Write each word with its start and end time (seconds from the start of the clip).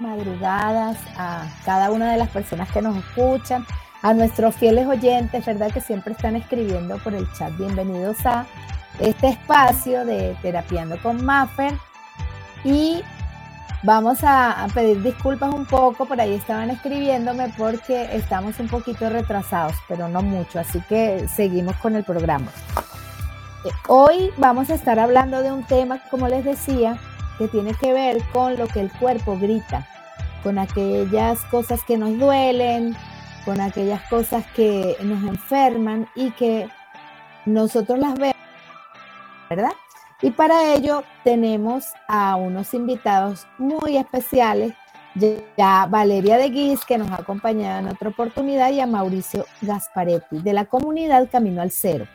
madrugadas 0.00 0.96
a 1.16 1.46
cada 1.64 1.90
una 1.90 2.12
de 2.12 2.18
las 2.18 2.28
personas 2.28 2.70
que 2.70 2.82
nos 2.82 2.96
escuchan, 2.96 3.66
a 4.02 4.12
nuestros 4.12 4.54
fieles 4.54 4.86
oyentes, 4.86 5.44
¿verdad? 5.44 5.72
Que 5.72 5.80
siempre 5.80 6.12
están 6.12 6.36
escribiendo 6.36 6.98
por 6.98 7.14
el 7.14 7.30
chat. 7.32 7.56
Bienvenidos 7.56 8.24
a 8.26 8.46
este 8.98 9.28
espacio 9.28 10.04
de 10.04 10.36
Terapiando 10.42 10.98
con 10.98 11.24
Maffer. 11.24 11.72
Y 12.64 13.02
vamos 13.82 14.18
a, 14.22 14.66
pedir 14.74 15.02
disculpas 15.02 15.52
un 15.54 15.66
poco, 15.66 16.06
por 16.06 16.20
ahí 16.20 16.34
estaban 16.34 16.70
escribiéndome 16.70 17.52
porque 17.56 18.16
estamos 18.16 18.58
un 18.60 18.68
poquito 18.68 19.08
retrasados, 19.08 19.74
pero 19.88 20.08
no 20.08 20.22
mucho, 20.22 20.60
así 20.60 20.80
que 20.88 21.26
seguimos 21.28 21.76
con 21.76 21.96
el 21.96 22.04
programa. 22.04 22.50
Hoy 23.88 24.30
vamos 24.36 24.68
a 24.68 24.74
estar 24.74 24.98
hablando 24.98 25.42
de 25.42 25.50
un 25.50 25.64
tema, 25.64 25.98
como 26.10 26.28
les 26.28 26.44
decía, 26.44 26.98
que 27.38 27.48
tiene 27.48 27.74
que 27.74 27.92
ver 27.92 28.22
con 28.32 28.56
lo 28.56 28.66
que 28.66 28.80
el 28.80 28.92
cuerpo 28.92 29.38
grita, 29.38 29.86
con 30.42 30.58
aquellas 30.58 31.42
cosas 31.46 31.80
que 31.86 31.96
nos 31.96 32.18
duelen, 32.18 32.96
con 33.44 33.60
aquellas 33.60 34.02
cosas 34.08 34.44
que 34.54 34.96
nos 35.02 35.22
enferman 35.24 36.08
y 36.14 36.30
que 36.32 36.68
nosotros 37.46 37.98
las 37.98 38.14
vemos, 38.14 38.36
¿verdad? 39.50 39.72
Y 40.22 40.30
para 40.30 40.74
ello 40.74 41.02
tenemos 41.24 41.86
a 42.08 42.36
unos 42.36 42.72
invitados 42.72 43.46
muy 43.58 43.96
especiales, 43.96 44.72
ya 45.56 45.86
Valeria 45.86 46.38
de 46.38 46.48
Guis, 46.48 46.84
que 46.84 46.96
nos 46.96 47.10
ha 47.10 47.16
acompañado 47.16 47.80
en 47.80 47.88
otra 47.88 48.08
oportunidad, 48.08 48.70
y 48.70 48.80
a 48.80 48.86
Mauricio 48.86 49.44
Gasparetti, 49.60 50.38
de 50.38 50.52
la 50.52 50.64
comunidad 50.64 51.28
Camino 51.30 51.60
al 51.60 51.70
Cero. 51.70 52.06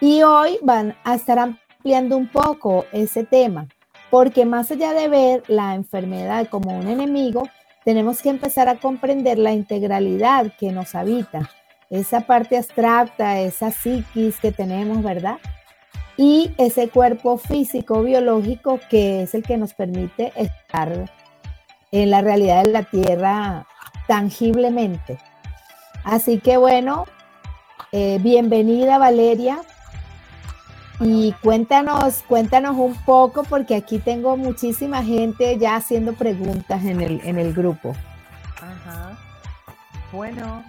Y 0.00 0.22
hoy 0.22 0.58
van 0.62 0.96
a 1.04 1.14
estar 1.14 1.38
ampliando 1.38 2.16
un 2.16 2.28
poco 2.28 2.86
ese 2.92 3.24
tema, 3.24 3.66
porque 4.10 4.44
más 4.44 4.70
allá 4.70 4.92
de 4.92 5.08
ver 5.08 5.42
la 5.46 5.74
enfermedad 5.74 6.48
como 6.48 6.76
un 6.76 6.88
enemigo, 6.88 7.48
tenemos 7.84 8.20
que 8.20 8.28
empezar 8.28 8.68
a 8.68 8.76
comprender 8.76 9.38
la 9.38 9.52
integralidad 9.52 10.52
que 10.58 10.72
nos 10.72 10.94
habita, 10.94 11.48
esa 11.88 12.20
parte 12.20 12.56
abstracta, 12.56 13.40
esa 13.40 13.70
psiquis 13.70 14.38
que 14.40 14.52
tenemos, 14.52 15.02
¿verdad? 15.02 15.38
Y 16.16 16.52
ese 16.58 16.88
cuerpo 16.88 17.38
físico, 17.38 18.02
biológico, 18.02 18.78
que 18.90 19.22
es 19.22 19.34
el 19.34 19.42
que 19.42 19.56
nos 19.56 19.72
permite 19.74 20.32
estar 20.36 21.10
en 21.92 22.10
la 22.10 22.20
realidad 22.20 22.64
de 22.64 22.72
la 22.72 22.82
Tierra 22.82 23.66
tangiblemente. 24.06 25.18
Así 26.04 26.38
que 26.38 26.56
bueno, 26.56 27.06
eh, 27.92 28.18
bienvenida 28.20 28.98
Valeria, 28.98 29.60
y 31.00 31.32
cuéntanos, 31.42 32.22
cuéntanos 32.28 32.76
un 32.76 32.94
poco, 32.94 33.44
porque 33.44 33.74
aquí 33.74 33.98
tengo 33.98 34.36
muchísima 34.36 35.02
gente 35.02 35.58
ya 35.58 35.76
haciendo 35.76 36.12
preguntas 36.12 36.84
en 36.84 37.00
el, 37.00 37.20
en 37.24 37.38
el 37.38 37.54
grupo. 37.54 37.94
Ajá. 38.56 39.18
Bueno, 40.12 40.62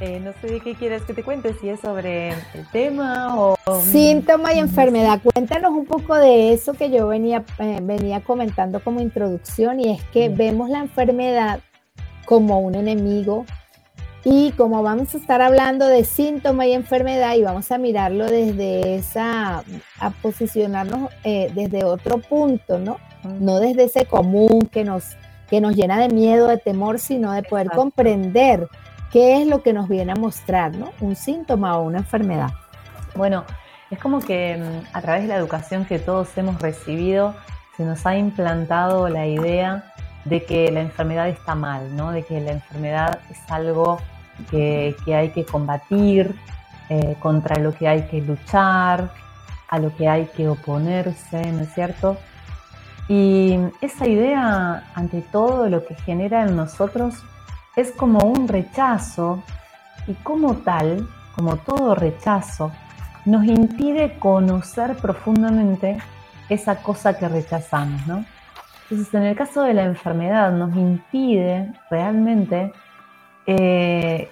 eh, 0.00 0.20
no 0.20 0.32
sé 0.40 0.48
de 0.48 0.60
qué 0.60 0.74
quieres 0.74 1.02
que 1.02 1.14
te 1.14 1.22
cuente, 1.22 1.54
si 1.60 1.68
es 1.68 1.80
sobre 1.80 2.30
el 2.30 2.66
tema 2.72 3.38
o... 3.38 3.56
Síntoma 3.82 4.52
y 4.52 4.58
enfermedad. 4.58 5.20
Cuéntanos 5.22 5.72
un 5.72 5.86
poco 5.86 6.16
de 6.16 6.52
eso 6.52 6.72
que 6.72 6.90
yo 6.90 7.06
venía, 7.06 7.44
eh, 7.58 7.78
venía 7.82 8.20
comentando 8.20 8.80
como 8.82 9.00
introducción 9.00 9.80
y 9.80 9.92
es 9.92 10.02
que 10.04 10.30
vemos 10.30 10.68
la 10.68 10.80
enfermedad 10.80 11.60
como 12.24 12.58
un 12.60 12.74
enemigo 12.74 13.44
y 14.24 14.52
como 14.52 14.82
vamos 14.82 15.14
a 15.14 15.18
estar 15.18 15.42
hablando 15.42 15.86
de 15.86 16.02
síntoma 16.04 16.66
y 16.66 16.72
enfermedad 16.72 17.34
y 17.34 17.42
vamos 17.42 17.70
a 17.70 17.76
mirarlo 17.76 18.24
desde 18.24 18.96
esa, 18.96 19.62
a 20.00 20.10
posicionarnos 20.22 21.10
eh, 21.24 21.52
desde 21.54 21.84
otro 21.84 22.18
punto, 22.18 22.78
¿no? 22.78 22.98
No 23.22 23.60
desde 23.60 23.84
ese 23.84 24.06
común 24.06 24.68
que 24.72 24.82
nos, 24.82 25.16
que 25.50 25.60
nos 25.60 25.76
llena 25.76 25.98
de 25.98 26.08
miedo, 26.08 26.48
de 26.48 26.56
temor, 26.56 26.98
sino 26.98 27.32
de 27.32 27.42
poder 27.42 27.70
comprender 27.70 28.68
qué 29.12 29.42
es 29.42 29.46
lo 29.46 29.62
que 29.62 29.74
nos 29.74 29.88
viene 29.88 30.12
a 30.12 30.16
mostrar, 30.16 30.74
¿no? 30.74 30.92
Un 31.00 31.16
síntoma 31.16 31.76
o 31.78 31.82
una 31.82 31.98
enfermedad. 31.98 32.50
Bueno, 33.14 33.44
es 33.90 33.98
como 33.98 34.20
que 34.20 34.56
mm, 34.56 34.96
a 34.96 35.02
través 35.02 35.22
de 35.22 35.28
la 35.28 35.36
educación 35.36 35.84
que 35.84 35.98
todos 35.98 36.28
hemos 36.38 36.60
recibido, 36.62 37.34
se 37.76 37.84
nos 37.84 38.06
ha 38.06 38.16
implantado 38.16 39.10
la 39.10 39.26
idea 39.26 39.92
de 40.24 40.44
que 40.44 40.70
la 40.72 40.80
enfermedad 40.80 41.28
está 41.28 41.54
mal, 41.54 41.94
¿no? 41.94 42.10
De 42.10 42.22
que 42.22 42.40
la 42.40 42.52
enfermedad 42.52 43.18
es 43.30 43.38
algo 43.50 43.98
que, 44.50 44.96
hay 45.06 45.30
que 45.30 45.44
combatir, 45.44 46.34
eh, 46.88 47.16
contra 47.20 47.58
lo 47.58 47.72
que 47.72 47.88
hay 47.88 48.02
que 48.08 48.20
luchar, 48.20 49.10
a 49.68 49.78
lo 49.78 49.94
que 49.96 50.08
hay 50.08 50.26
que 50.26 50.48
oponerse, 50.48 51.50
¿no 51.52 51.62
es 51.62 51.74
cierto? 51.74 52.16
Y 53.08 53.58
esa 53.80 54.06
idea, 54.06 54.84
ante 54.94 55.20
todo, 55.20 55.68
lo 55.68 55.84
que 55.84 55.94
genera 55.94 56.42
en 56.42 56.56
nosotros 56.56 57.22
es 57.76 57.90
como 57.92 58.20
un 58.20 58.48
rechazo 58.48 59.42
y 60.06 60.14
como 60.14 60.56
tal, 60.56 61.08
como 61.34 61.56
todo 61.56 61.94
rechazo, 61.94 62.70
nos 63.24 63.44
impide 63.44 64.18
conocer 64.18 64.96
profundamente 64.96 65.98
esa 66.48 66.76
cosa 66.76 67.18
que 67.18 67.28
rechazamos, 67.28 68.06
¿no? 68.06 68.24
Entonces, 68.90 69.14
en 69.14 69.22
el 69.22 69.36
caso 69.36 69.62
de 69.62 69.74
la 69.74 69.84
enfermedad, 69.84 70.52
nos 70.52 70.76
impide 70.76 71.72
realmente 71.90 72.72
eh, 73.46 74.30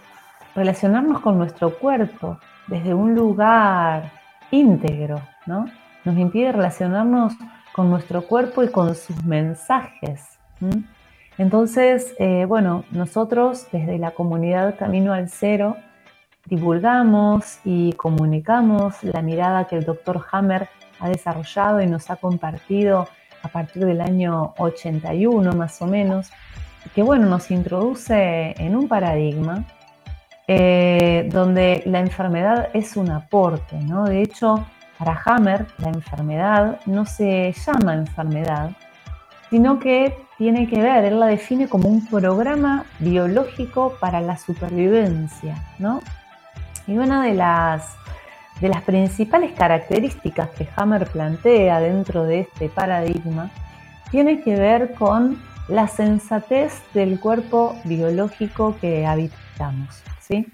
relacionarnos 0.55 1.21
con 1.21 1.39
nuestro 1.39 1.78
cuerpo 1.78 2.39
desde 2.67 2.95
un 2.95 3.15
lugar 3.15 4.11
íntegro, 4.50 5.21
¿no? 5.47 5.67
Nos 6.05 6.17
impide 6.17 6.53
relacionarnos 6.53 7.34
con 7.72 7.91
nuestro 7.91 8.22
cuerpo 8.22 8.62
y 8.62 8.69
con 8.69 8.95
sus 8.95 9.25
mensajes. 9.25 10.39
Entonces, 11.39 12.15
eh, 12.19 12.45
bueno, 12.47 12.84
nosotros 12.91 13.67
desde 13.72 13.99
la 13.99 14.12
comunidad 14.12 14.77
Camino 14.78 15.12
al 15.12 15.28
Cero 15.28 15.77
divulgamos 16.47 17.59
y 17.65 17.93
comunicamos 17.95 19.03
la 19.03 19.22
mirada 19.22 19.67
que 19.67 19.77
el 19.77 19.84
doctor 19.84 20.25
Hammer 20.31 20.69
ha 21.01 21.09
desarrollado 21.09 21.81
y 21.81 21.86
nos 21.86 22.10
ha 22.10 22.16
compartido 22.16 23.09
a 23.42 23.48
partir 23.48 23.84
del 23.84 24.01
año 24.01 24.54
81 24.59 25.53
más 25.53 25.81
o 25.83 25.86
menos, 25.86 26.31
que 26.95 27.03
bueno, 27.03 27.27
nos 27.27 27.51
introduce 27.51 28.55
en 28.59 28.77
un 28.77 28.89
paradigma 28.89 29.65
eh, 30.49 31.29
donde 31.33 31.83
la 31.87 32.01
enfermedad 32.01 32.69
es 32.75 32.97
un 32.97 33.11
aporte, 33.11 33.77
¿no? 33.77 34.05
De 34.05 34.23
hecho, 34.23 34.67
para 34.99 35.21
Hammer, 35.25 35.67
la 35.79 35.89
enfermedad 35.89 36.81
no 36.87 37.07
se 37.07 37.53
llama 37.53 37.95
enfermedad, 37.95 38.71
sino 39.51 39.79
que 39.79 40.17
tiene 40.39 40.69
que 40.69 40.83
ver, 40.83 41.05
él 41.05 41.21
la 41.21 41.27
define 41.27 41.69
como 41.69 41.89
un 41.89 42.07
programa 42.07 42.84
biológico 42.99 43.97
para 44.01 44.21
la 44.21 44.37
supervivencia, 44.37 45.57
¿no? 45.79 46.01
Y 46.87 46.99
una 46.99 47.23
de 47.23 47.34
las, 47.34 47.95
de 48.61 48.69
las 48.69 48.83
principales 48.83 49.53
características 49.53 50.51
que 50.51 50.69
Hammer 50.75 51.07
plantea 51.07 51.81
dentro 51.81 52.25
de 52.25 52.41
este 52.41 52.69
paradigma 52.69 53.51
tiene 54.11 54.41
que 54.41 54.57
ver 54.57 54.95
con 54.95 55.39
la 55.68 55.88
sensatez 55.88 56.82
del 56.94 57.20
cuerpo 57.20 57.76
biológico 57.84 58.76
que 58.80 59.06
habitamos. 59.06 60.03
¿sí? 60.20 60.47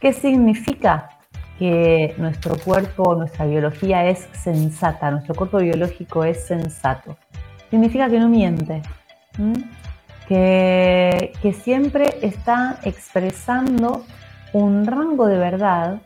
¿Qué 0.00 0.12
significa 0.12 1.10
que 1.58 2.14
nuestro 2.16 2.56
cuerpo, 2.56 3.14
nuestra 3.14 3.46
biología 3.46 4.06
es 4.06 4.28
sensata, 4.32 5.10
nuestro 5.10 5.34
cuerpo 5.34 5.58
biológico 5.58 6.24
es 6.24 6.46
sensato? 6.46 7.16
Significa 7.70 8.08
que 8.08 8.18
no 8.18 8.28
miente, 8.28 8.82
que, 10.26 11.32
que 11.40 11.52
siempre 11.52 12.18
está 12.22 12.78
expresando 12.82 14.04
un 14.52 14.86
rango 14.86 15.26
de 15.26 15.38
verdad 15.38 16.00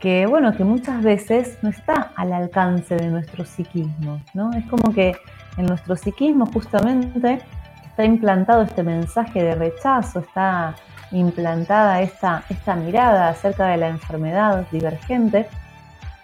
que 0.00 0.26
bueno, 0.26 0.56
que 0.56 0.64
muchas 0.64 1.02
veces 1.02 1.58
no 1.62 1.70
está 1.70 2.12
al 2.14 2.32
alcance 2.32 2.96
de 2.96 3.08
nuestro 3.08 3.44
psiquismo, 3.44 4.22
¿no? 4.32 4.52
Es 4.52 4.64
como 4.66 4.94
que 4.94 5.16
en 5.58 5.66
nuestro 5.66 5.96
psiquismo 5.96 6.46
justamente 6.46 7.40
está 7.84 8.04
implantado 8.04 8.62
este 8.62 8.82
mensaje 8.82 9.42
de 9.42 9.54
rechazo, 9.54 10.20
está 10.20 10.76
implantada 11.10 12.00
esta, 12.00 12.44
esta 12.48 12.76
mirada 12.76 13.28
acerca 13.28 13.66
de 13.66 13.76
la 13.76 13.88
enfermedad 13.88 14.66
divergente 14.70 15.48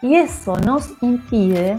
y 0.01 0.15
eso 0.15 0.57
nos 0.59 0.91
impide 1.03 1.77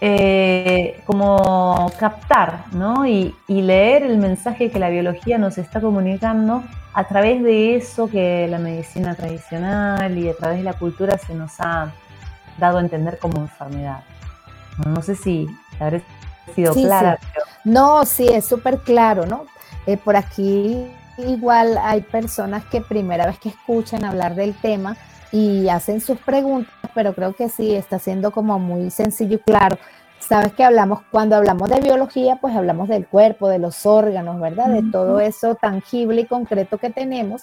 eh, 0.00 1.02
como 1.04 1.90
captar 1.98 2.64
y, 3.06 3.34
y, 3.48 3.62
leer 3.62 4.04
el 4.04 4.18
mensaje 4.18 4.70
que 4.70 4.78
la 4.78 4.90
biología 4.90 5.38
nos 5.38 5.58
está 5.58 5.80
comunicando 5.80 6.62
a 6.94 7.04
través 7.04 7.42
de 7.42 7.74
eso 7.74 8.08
que 8.08 8.46
la 8.48 8.58
medicina 8.58 9.16
tradicional 9.16 10.16
y 10.16 10.28
a 10.28 10.34
través 10.34 10.58
de 10.58 10.64
la 10.64 10.74
cultura 10.74 11.18
se 11.18 11.34
nos 11.34 11.58
ha 11.58 11.92
dado 12.58 12.78
a 12.78 12.80
entender 12.80 13.18
como 13.18 13.38
enfermedad. 13.38 14.04
No 14.86 15.02
sé 15.02 15.16
si 15.16 15.48
habré 15.80 16.02
sido 16.48 16.74
clara. 16.74 17.18
No, 17.64 18.04
sí, 18.04 18.28
es 18.28 18.44
súper 18.44 18.78
claro, 18.78 19.26
¿no? 19.26 19.46
Eh, 19.86 19.96
por 19.96 20.16
aquí 20.16 20.86
igual 21.18 21.78
hay 21.82 22.02
personas 22.02 22.64
que 22.66 22.80
primera 22.80 23.26
vez 23.26 23.38
que 23.38 23.48
escuchan 23.48 24.04
hablar 24.04 24.34
del 24.34 24.54
tema 24.54 24.96
y 25.32 25.68
hacen 25.68 26.00
sus 26.00 26.18
preguntas, 26.18 26.72
pero 26.94 27.12
creo 27.14 27.34
que 27.34 27.48
sí, 27.48 27.74
está 27.74 27.98
siendo 27.98 28.30
como 28.30 28.58
muy 28.58 28.90
sencillo 28.90 29.36
y 29.36 29.38
claro. 29.40 29.78
sabes 30.20 30.52
que 30.52 30.64
hablamos, 30.64 31.00
cuando 31.10 31.36
hablamos 31.36 31.68
de 31.68 31.80
biología, 31.80 32.36
pues 32.36 32.56
hablamos 32.56 32.88
del 32.88 33.06
cuerpo, 33.06 33.48
de 33.48 33.58
los 33.58 33.84
órganos, 33.84 34.40
¿verdad? 34.40 34.68
De 34.68 34.82
todo 34.90 35.20
eso 35.20 35.54
tangible 35.54 36.22
y 36.22 36.26
concreto 36.26 36.78
que 36.78 36.90
tenemos, 36.90 37.42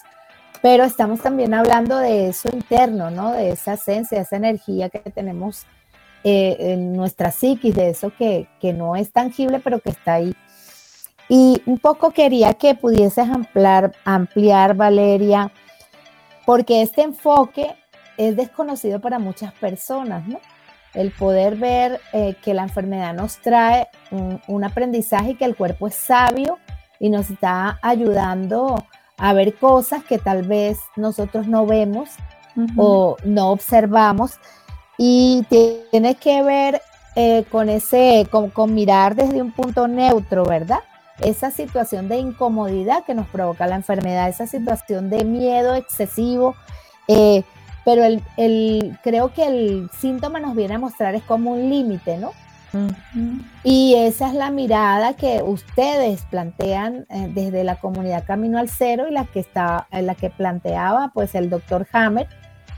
pero 0.62 0.84
estamos 0.84 1.22
también 1.22 1.54
hablando 1.54 1.98
de 1.98 2.30
eso 2.30 2.50
interno, 2.52 3.12
¿no? 3.12 3.32
De 3.32 3.50
esa 3.50 3.74
esencia, 3.74 4.22
esa 4.22 4.38
energía 4.38 4.90
que 4.90 5.00
tenemos 5.00 5.66
eh, 6.28 6.58
en 6.74 6.94
nuestra 6.94 7.30
psiquis, 7.30 7.76
de 7.76 7.90
eso 7.92 8.12
que, 8.18 8.48
que 8.60 8.74
no 8.74 8.96
es 8.96 9.12
tangible, 9.12 9.60
pero 9.60 9.80
que 9.80 9.92
está 9.92 10.16
ahí. 10.16 10.36
Y 11.30 11.62
un 11.68 11.78
poco 11.78 12.10
quería 12.10 12.56
que 12.56 12.74
pudieses 12.74 13.30
ampliar, 13.30 13.92
ampliar 14.06 14.76
Valeria, 14.76 15.52
porque 16.44 16.82
este 16.82 17.04
enfoque 17.04 17.76
es 18.18 18.36
desconocido 18.36 19.00
para 19.00 19.20
muchas 19.20 19.54
personas, 19.54 20.28
¿no? 20.28 20.40
El 20.96 21.12
poder 21.12 21.58
ver 21.58 22.02
eh, 22.12 22.36
que 22.42 22.56
la 22.56 22.64
enfermedad 22.64 23.14
nos 23.14 23.38
trae 23.38 23.88
un, 24.48 24.64
aprendizaje 24.64 25.32
y 25.32 25.36
que 25.36 25.46
el 25.46 25.56
cuerpo 25.56 25.86
es 25.86 25.94
sabio 25.94 26.58
y 27.00 27.10
nos 27.10 27.30
está 27.30 27.78
ayudando 27.84 28.84
a 29.18 29.34
ver 29.34 29.54
cosas 29.60 30.04
que 30.04 30.18
tal 30.18 30.42
vez 30.42 30.80
nosotros 30.96 31.46
no 31.48 31.68
vemos 31.68 32.10
o 32.78 33.16
no 33.26 33.52
observamos 33.52 34.40
y 34.98 35.46
tiene 35.92 36.16
que 36.16 36.42
ver 36.44 36.82
eh, 37.16 37.46
con 37.52 37.70
ese, 37.70 38.28
con 38.32 38.74
mirar 38.74 39.16
desde 39.16 39.42
un 39.42 39.52
punto 39.52 39.88
neutro, 39.88 40.46
¿verdad? 40.46 40.80
esa 41.20 41.52
situación 41.52 42.08
de 42.08 42.18
incomodidad 42.18 43.04
que 43.06 43.14
nos 43.14 43.28
provoca 43.28 43.68
la 43.68 43.76
enfermedad, 43.76 44.28
esa 44.28 44.48
situación 44.48 45.10
de 45.10 45.24
miedo 45.24 45.76
excesivo, 45.76 46.56
eh, 47.08 47.44
pero 47.86 48.04
el, 48.04 48.98
creo 49.04 49.34
que 49.34 49.46
el 49.46 49.90
síntoma 50.00 50.40
nos 50.40 50.56
viene 50.56 50.76
a 50.76 50.80
mostrar 50.80 51.16
es 51.16 51.24
como 51.24 51.52
un 51.52 51.70
límite, 51.70 52.18
¿no? 52.18 52.32
Y 53.64 53.96
esa 53.96 54.28
es 54.28 54.34
la 54.34 54.52
mirada 54.52 55.14
que 55.14 55.42
ustedes 55.42 56.24
plantean 56.24 57.06
eh, 57.10 57.30
desde 57.34 57.64
la 57.64 57.78
comunidad 57.78 58.26
Camino 58.26 58.58
al 58.58 58.68
Cero 58.68 59.06
y 59.10 59.14
la 59.14 59.24
que, 59.24 59.40
está, 59.40 59.88
la 59.92 60.14
que 60.14 60.30
planteaba 60.30 61.10
pues 61.14 61.36
el 61.36 61.50
doctor 61.50 61.88
Hammer, 61.94 62.28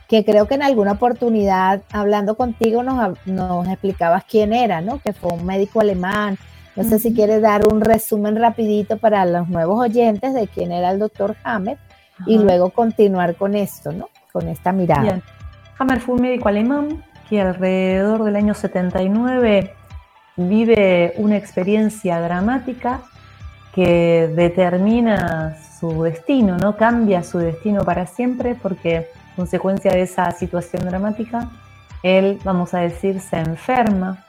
que 0.07 0.23
creo 0.23 0.47
que 0.47 0.55
en 0.55 0.63
alguna 0.63 0.93
oportunidad 0.93 1.81
hablando 1.91 2.35
contigo 2.35 2.83
nos, 2.83 3.17
nos 3.25 3.67
explicabas 3.67 4.23
quién 4.23 4.53
era, 4.53 4.81
¿no? 4.81 4.99
Que 4.99 5.13
fue 5.13 5.33
un 5.33 5.45
médico 5.45 5.81
alemán 5.81 6.37
no 6.77 6.83
sé 6.83 6.99
si 6.99 7.11
quieres 7.11 7.41
dar 7.41 7.67
un 7.67 7.81
resumen 7.81 8.35
rapidito 8.35 8.97
para 8.97 9.25
los 9.25 9.49
nuevos 9.49 9.81
oyentes 9.81 10.35
de 10.35 10.47
quién 10.47 10.71
era 10.71 10.91
el 10.91 10.99
doctor 10.99 11.35
Hammer 11.43 11.79
y 12.27 12.37
luego 12.37 12.69
continuar 12.69 13.35
con 13.35 13.55
esto, 13.55 13.91
¿no? 13.91 14.09
Con 14.31 14.47
esta 14.47 14.71
mirada. 14.71 15.01
Bien. 15.01 15.23
Hammer 15.79 15.99
fue 15.99 16.15
un 16.15 16.21
médico 16.21 16.49
alemán 16.49 17.03
que 17.27 17.41
alrededor 17.41 18.23
del 18.23 18.35
año 18.35 18.53
79 18.53 19.73
vive 20.35 21.15
una 21.17 21.35
experiencia 21.35 22.21
dramática 22.21 23.01
que 23.73 24.31
determina 24.35 25.57
su 25.79 26.03
destino, 26.03 26.57
¿no? 26.59 26.77
Cambia 26.77 27.23
su 27.23 27.39
destino 27.39 27.83
para 27.85 28.05
siempre 28.05 28.53
porque 28.53 29.07
consecuencia 29.37 29.91
de 29.91 30.01
esa 30.01 30.29
situación 30.31 30.83
dramática, 30.83 31.49
él, 32.03 32.39
vamos 32.43 32.73
a 32.73 32.79
decir, 32.79 33.21
se 33.21 33.37
enferma 33.37 34.25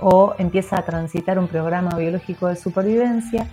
o 0.00 0.34
empieza 0.38 0.78
a 0.78 0.82
transitar 0.82 1.38
un 1.38 1.48
programa 1.48 1.90
biológico 1.96 2.46
de 2.46 2.56
supervivencia. 2.56 3.46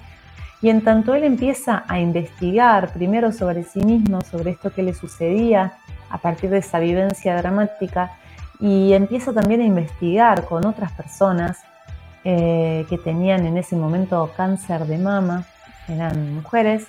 Y 0.61 0.69
en 0.69 0.81
tanto 0.81 1.13
él 1.13 1.23
empieza 1.23 1.83
a 1.87 1.99
investigar 1.99 2.93
primero 2.93 3.31
sobre 3.31 3.63
sí 3.63 3.79
mismo, 3.79 4.21
sobre 4.21 4.51
esto 4.51 4.71
que 4.71 4.83
le 4.83 4.93
sucedía 4.93 5.73
a 6.09 6.17
partir 6.19 6.49
de 6.49 6.59
esa 6.59 6.79
vivencia 6.79 7.35
dramática, 7.35 8.11
y 8.59 8.93
empieza 8.93 9.33
también 9.33 9.61
a 9.61 9.65
investigar 9.65 10.45
con 10.45 10.65
otras 10.65 10.91
personas 10.93 11.57
eh, 12.23 12.85
que 12.89 12.97
tenían 12.97 13.45
en 13.45 13.57
ese 13.57 13.75
momento 13.75 14.31
cáncer 14.37 14.85
de 14.85 14.97
mama, 14.97 15.43
eran 15.87 16.35
mujeres, 16.35 16.87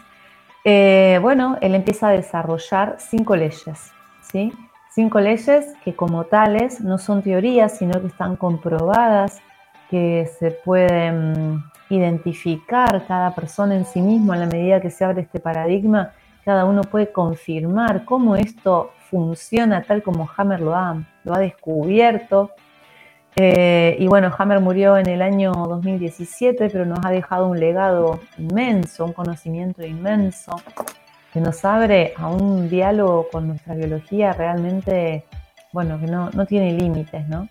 eh, 0.68 1.20
bueno, 1.22 1.58
él 1.60 1.76
empieza 1.76 2.08
a 2.08 2.10
desarrollar 2.10 2.96
cinco 2.98 3.36
leyes, 3.36 3.92
¿sí? 4.20 4.52
Cinco 4.90 5.20
leyes 5.20 5.74
que 5.84 5.94
como 5.94 6.24
tales 6.24 6.80
no 6.80 6.98
son 6.98 7.22
teorías, 7.22 7.78
sino 7.78 8.00
que 8.00 8.08
están 8.08 8.34
comprobadas 8.34 9.40
que 9.88 10.28
se 10.40 10.50
pueden 10.50 11.62
identificar 11.88 13.06
cada 13.06 13.32
persona 13.32 13.76
en 13.76 13.84
sí 13.84 14.00
mismo 14.00 14.34
en 14.34 14.40
la 14.40 14.46
medida 14.46 14.80
que 14.80 14.90
se 14.90 15.04
abre 15.04 15.20
este 15.20 15.38
paradigma, 15.38 16.10
cada 16.44 16.64
uno 16.64 16.82
puede 16.82 17.12
confirmar 17.12 18.04
cómo 18.04 18.34
esto 18.34 18.90
funciona 19.08 19.84
tal 19.84 20.02
como 20.02 20.28
Hammer 20.36 20.60
lo 20.60 20.74
ha, 20.74 21.00
lo 21.22 21.32
ha 21.32 21.38
descubierto. 21.38 22.50
Eh, 23.38 23.96
y 23.98 24.06
bueno, 24.08 24.34
Hammer 24.38 24.60
murió 24.60 24.96
en 24.96 25.08
el 25.10 25.20
año 25.20 25.52
2017, 25.52 26.70
pero 26.70 26.86
nos 26.86 27.04
ha 27.04 27.10
dejado 27.10 27.46
un 27.48 27.60
legado 27.60 28.20
inmenso, 28.38 29.04
un 29.04 29.12
conocimiento 29.12 29.84
inmenso, 29.84 30.56
que 31.34 31.40
nos 31.40 31.62
abre 31.66 32.14
a 32.16 32.28
un 32.28 32.70
diálogo 32.70 33.28
con 33.30 33.46
nuestra 33.46 33.74
biología 33.74 34.32
realmente, 34.32 35.26
bueno, 35.70 36.00
que 36.00 36.06
no, 36.06 36.30
no 36.30 36.46
tiene 36.46 36.72
límites, 36.72 37.28
¿no? 37.28 37.46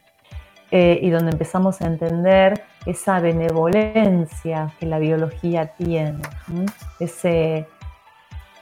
Eh, 0.71 0.97
y 1.03 1.11
donde 1.11 1.31
empezamos 1.33 1.79
a 1.81 1.85
entender 1.85 2.63
esa 2.87 3.19
benevolencia 3.19 4.73
que 4.79 4.87
la 4.87 4.97
biología 4.97 5.67
tiene, 5.67 6.17
Ese, 6.99 7.67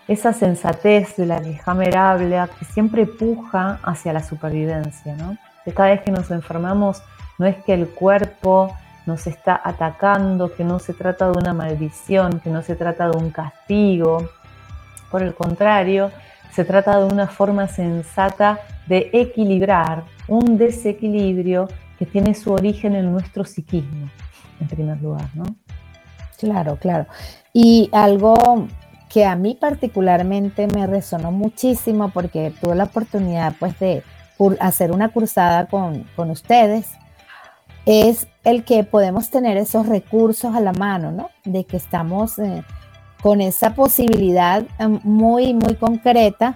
esa 0.09 0.33
sensatez 0.33 1.15
de 1.15 1.25
la 1.25 1.41
que 1.41 1.57
Hammer 1.65 1.95
habla, 1.95 2.49
que 2.59 2.65
siempre 2.65 3.05
puja 3.05 3.79
hacia 3.81 4.11
la 4.11 4.21
supervivencia, 4.21 5.15
¿no? 5.15 5.37
cada 5.71 5.91
vez 5.91 6.01
que 6.01 6.11
nos 6.11 6.29
enfermamos 6.29 7.01
no 7.37 7.45
es 7.45 7.55
que 7.63 7.73
el 7.73 7.87
cuerpo 7.89 8.75
nos 9.05 9.27
está 9.27 9.59
atacando, 9.63 10.53
que 10.53 10.63
no 10.63 10.79
se 10.79 10.93
trata 10.93 11.29
de 11.29 11.37
una 11.37 11.53
maldición, 11.53 12.39
que 12.39 12.49
no 12.49 12.61
se 12.61 12.75
trata 12.75 13.09
de 13.09 13.17
un 13.17 13.31
castigo, 13.31 14.29
por 15.11 15.21
el 15.21 15.35
contrario, 15.35 16.11
se 16.51 16.63
trata 16.65 16.99
de 16.99 17.05
una 17.05 17.27
forma 17.27 17.67
sensata 17.67 18.59
de 18.87 19.09
equilibrar 19.13 20.03
un 20.27 20.57
desequilibrio 20.57 21.67
que 21.99 22.05
tiene 22.05 22.33
su 22.33 22.51
origen 22.51 22.95
en 22.95 23.11
nuestro 23.11 23.43
psiquismo, 23.43 24.09
en 24.59 24.67
primer 24.67 25.01
lugar, 25.01 25.27
¿no? 25.33 25.43
Claro, 26.37 26.77
claro. 26.77 27.05
Y 27.53 27.89
algo 27.91 28.67
que 29.09 29.25
a 29.25 29.35
mí 29.35 29.55
particularmente 29.59 30.67
me 30.67 30.87
resonó 30.87 31.31
muchísimo 31.31 32.09
porque 32.09 32.51
tuve 32.59 32.75
la 32.75 32.85
oportunidad 32.85 33.53
pues 33.59 33.77
de 33.79 34.03
hacer 34.59 34.91
una 34.91 35.09
cursada 35.09 35.67
con, 35.67 36.05
ustedes, 36.31 36.89
es 37.85 38.27
el 38.43 38.63
que 38.63 38.83
podemos 38.83 39.29
tener 39.29 39.57
esos 39.57 39.87
recursos 39.87 40.55
a 40.55 40.59
la 40.59 40.73
mano, 40.73 41.11
¿no? 41.11 41.29
De 41.43 41.65
que 41.65 41.77
estamos 41.77 42.39
eh, 42.39 42.63
con 43.21 43.41
esa 43.41 43.73
posibilidad 43.75 44.63
eh, 44.79 44.87
muy, 45.03 45.53
muy 45.53 45.75
concreta 45.75 46.55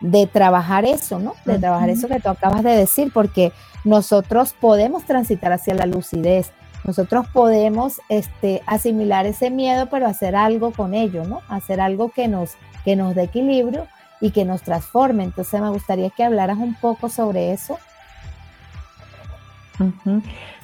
de 0.00 0.26
trabajar 0.26 0.84
eso, 0.84 1.18
¿no? 1.18 1.34
De 1.44 1.58
trabajar 1.58 1.90
eso 1.90 2.08
que 2.08 2.20
tú 2.20 2.28
acabas 2.28 2.62
de 2.62 2.70
decir, 2.70 3.10
porque 3.12 3.52
nosotros 3.84 4.54
podemos 4.60 5.04
transitar 5.04 5.52
hacia 5.52 5.74
la 5.74 5.86
lucidez, 5.86 6.52
nosotros 6.84 7.26
podemos 7.32 8.00
este, 8.08 8.62
asimilar 8.66 9.26
ese 9.26 9.50
miedo, 9.50 9.86
pero 9.90 10.06
hacer 10.06 10.36
algo 10.36 10.72
con 10.72 10.94
ello, 10.94 11.24
¿no? 11.24 11.42
Hacer 11.48 11.80
algo 11.80 12.10
que 12.10 12.28
nos, 12.28 12.52
que 12.84 12.96
nos 12.96 13.14
dé 13.14 13.24
equilibrio 13.24 13.86
y 14.20 14.30
que 14.30 14.44
nos 14.44 14.62
transforme. 14.62 15.24
Entonces 15.24 15.60
me 15.60 15.70
gustaría 15.70 16.10
que 16.10 16.24
hablaras 16.24 16.58
un 16.58 16.74
poco 16.74 17.08
sobre 17.08 17.52
eso. 17.52 17.78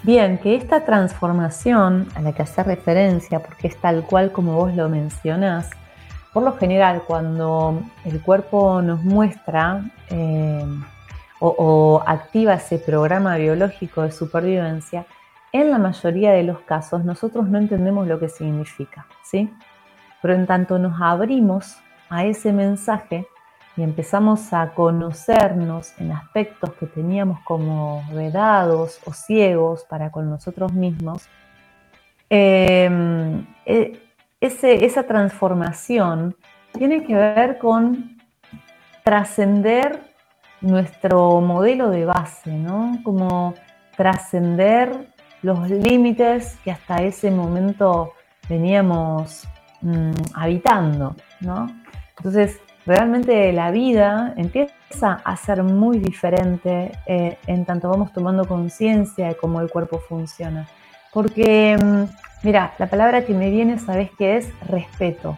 Bien, 0.02 0.38
que 0.38 0.56
esta 0.56 0.85
transformación 0.85 2.09
a 2.14 2.21
la 2.21 2.33
que 2.33 2.42
hace 2.42 2.62
referencia, 2.62 3.40
porque 3.40 3.68
es 3.68 3.76
tal 3.76 4.04
cual 4.04 4.33
como 4.33 4.56
vos 4.56 4.75
lo 4.75 4.88
mencionás, 4.88 5.71
por 6.33 6.42
lo 6.42 6.56
general 6.56 7.02
cuando 7.06 7.80
el 8.04 8.21
cuerpo 8.21 8.83
nos 8.83 9.04
muestra 9.04 9.85
eh, 10.11 10.66
o, 11.38 12.02
activa 12.06 12.54
ese 12.54 12.78
programa 12.78 13.37
biológico 13.37 14.02
de 14.02 14.11
supervivencia, 14.11 15.06
en 15.52 15.71
la 15.71 15.78
mayoría 15.78 16.33
de 16.33 16.42
los 16.42 16.61
casos 16.61 17.04
nosotros 17.04 17.49
no 17.49 17.59
entendemos 17.59 18.09
lo 18.09 18.18
que 18.18 18.28
significa, 18.28 19.06
¿sí? 19.23 19.52
Pero 20.21 20.35
en 20.35 20.47
tanto 20.47 20.78
nos 20.78 21.00
abrimos 21.00 21.76
a 22.09 22.25
ese 22.25 22.52
mensaje 22.52 23.28
y 23.76 23.83
empezamos 23.83 24.52
a 24.52 24.71
conocernos 24.71 25.93
en 25.99 26.12
aspectos 26.12 26.73
que 26.75 26.87
teníamos 26.87 27.40
como 27.40 28.04
vedados 28.12 29.00
o 29.04 29.12
ciegos 29.12 29.85
para 29.85 30.11
con 30.11 30.31
nosotros 30.31 30.73
mismos, 30.73 31.28
em, 32.31 33.45
e, 33.66 34.00
esa 34.40 35.02
transformación 35.04 36.37
tiene 36.73 37.04
que 37.04 37.14
ver 37.14 37.59
con 37.59 38.16
trascender 39.02 40.00
nuestro 40.61 41.40
modelo 41.40 41.90
de 41.90 42.04
base, 42.04 42.52
¿no? 42.52 42.99
Como 43.02 43.54
trascender 43.97 45.09
los 45.43 45.69
límites 45.71 46.59
que 46.64 46.71
hasta 46.71 47.02
ese 47.02 47.31
momento 47.31 48.12
veníamos 48.49 49.47
mm, 49.83 50.12
habitando, 50.35 51.14
¿no? 51.40 51.66
Entonces, 52.16 52.61
realmente 52.86 53.52
la 53.52 53.70
vida 53.70 54.34
empieza 54.36 55.14
a 55.24 55.36
ser 55.36 55.62
muy 55.62 55.98
diferente 55.98 56.92
eh, 57.06 57.38
en 57.46 57.64
tanto 57.64 57.88
vamos 57.88 58.12
tomando 58.12 58.46
conciencia 58.46 59.28
de 59.28 59.36
cómo 59.36 59.60
el 59.60 59.70
cuerpo 59.70 59.98
funciona. 59.98 60.66
Porque, 61.12 61.76
mm, 61.82 62.46
mira, 62.46 62.74
la 62.78 62.88
palabra 62.88 63.24
que 63.24 63.34
me 63.34 63.50
viene, 63.50 63.78
¿sabes 63.78 64.10
qué 64.18 64.36
es? 64.36 64.48
Respeto, 64.68 65.36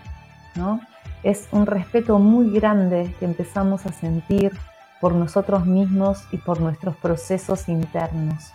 ¿no? 0.55 0.81
Es 1.23 1.49
un 1.53 1.67
respeto 1.67 2.19
muy 2.19 2.51
grande 2.51 3.15
que 3.19 3.25
empezamos 3.25 3.85
a 3.87 3.93
sentir 3.93 4.53
por 5.01 5.13
nosotros 5.15 5.67
mismos 5.67 6.25
y 6.33 6.39
por 6.39 6.61
nuestros 6.61 6.97
procesos 6.97 7.69
internos. 7.69 8.53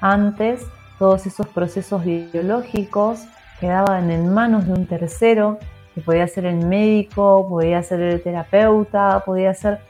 Antes, 0.00 0.64
todos 0.98 1.26
esos 1.26 1.46
procesos 1.48 2.04
biológicos 2.04 3.24
quedaban 3.60 4.10
en 4.10 4.32
manos 4.32 4.66
de 4.66 4.72
un 4.72 4.86
tercero, 4.86 5.58
que 5.94 6.00
podía 6.00 6.26
ser 6.26 6.46
el 6.46 6.66
médico, 6.66 7.46
podía 7.48 7.82
ser 7.82 8.00
el 8.00 8.22
terapeuta, 8.22 9.22
podía 9.24 9.52
ser, 9.54 9.80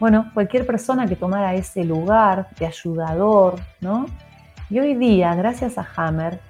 bueno, 0.00 0.30
cualquier 0.34 0.66
persona 0.66 1.06
que 1.06 1.16
tomara 1.16 1.54
ese 1.54 1.84
lugar 1.84 2.48
de 2.58 2.66
ayudador, 2.66 3.56
¿no? 3.80 4.06
Y 4.70 4.78
hoy 4.80 4.94
día, 4.94 5.34
gracias 5.34 5.78
a 5.78 5.86
Hammer, 5.96 6.40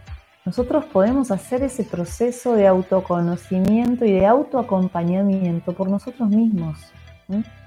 nosotros 0.44 0.86
podemos 0.86 1.30
hacer 1.30 1.62
ese 1.62 1.84
proceso 1.84 2.54
de 2.54 2.66
autoconocimiento 2.66 4.04
y 4.04 4.12
de 4.12 4.26
autoacompañamiento 4.26 5.74
por 5.74 5.90
nosotros 5.90 6.28
mismos. 6.30 6.78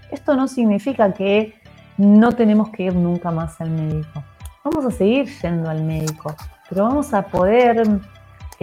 Esto 0.09 0.35
no 0.35 0.47
significa 0.47 1.13
que 1.13 1.53
no 1.97 2.31
tenemos 2.31 2.69
que 2.69 2.83
ir 2.83 2.95
nunca 2.95 3.29
más 3.29 3.61
al 3.61 3.69
médico. 3.69 4.23
Vamos 4.63 4.85
a 4.85 4.91
seguir 4.91 5.27
yendo 5.41 5.69
al 5.69 5.83
médico, 5.83 6.35
pero 6.69 6.85
vamos 6.85 7.13
a 7.13 7.21
poder 7.21 7.87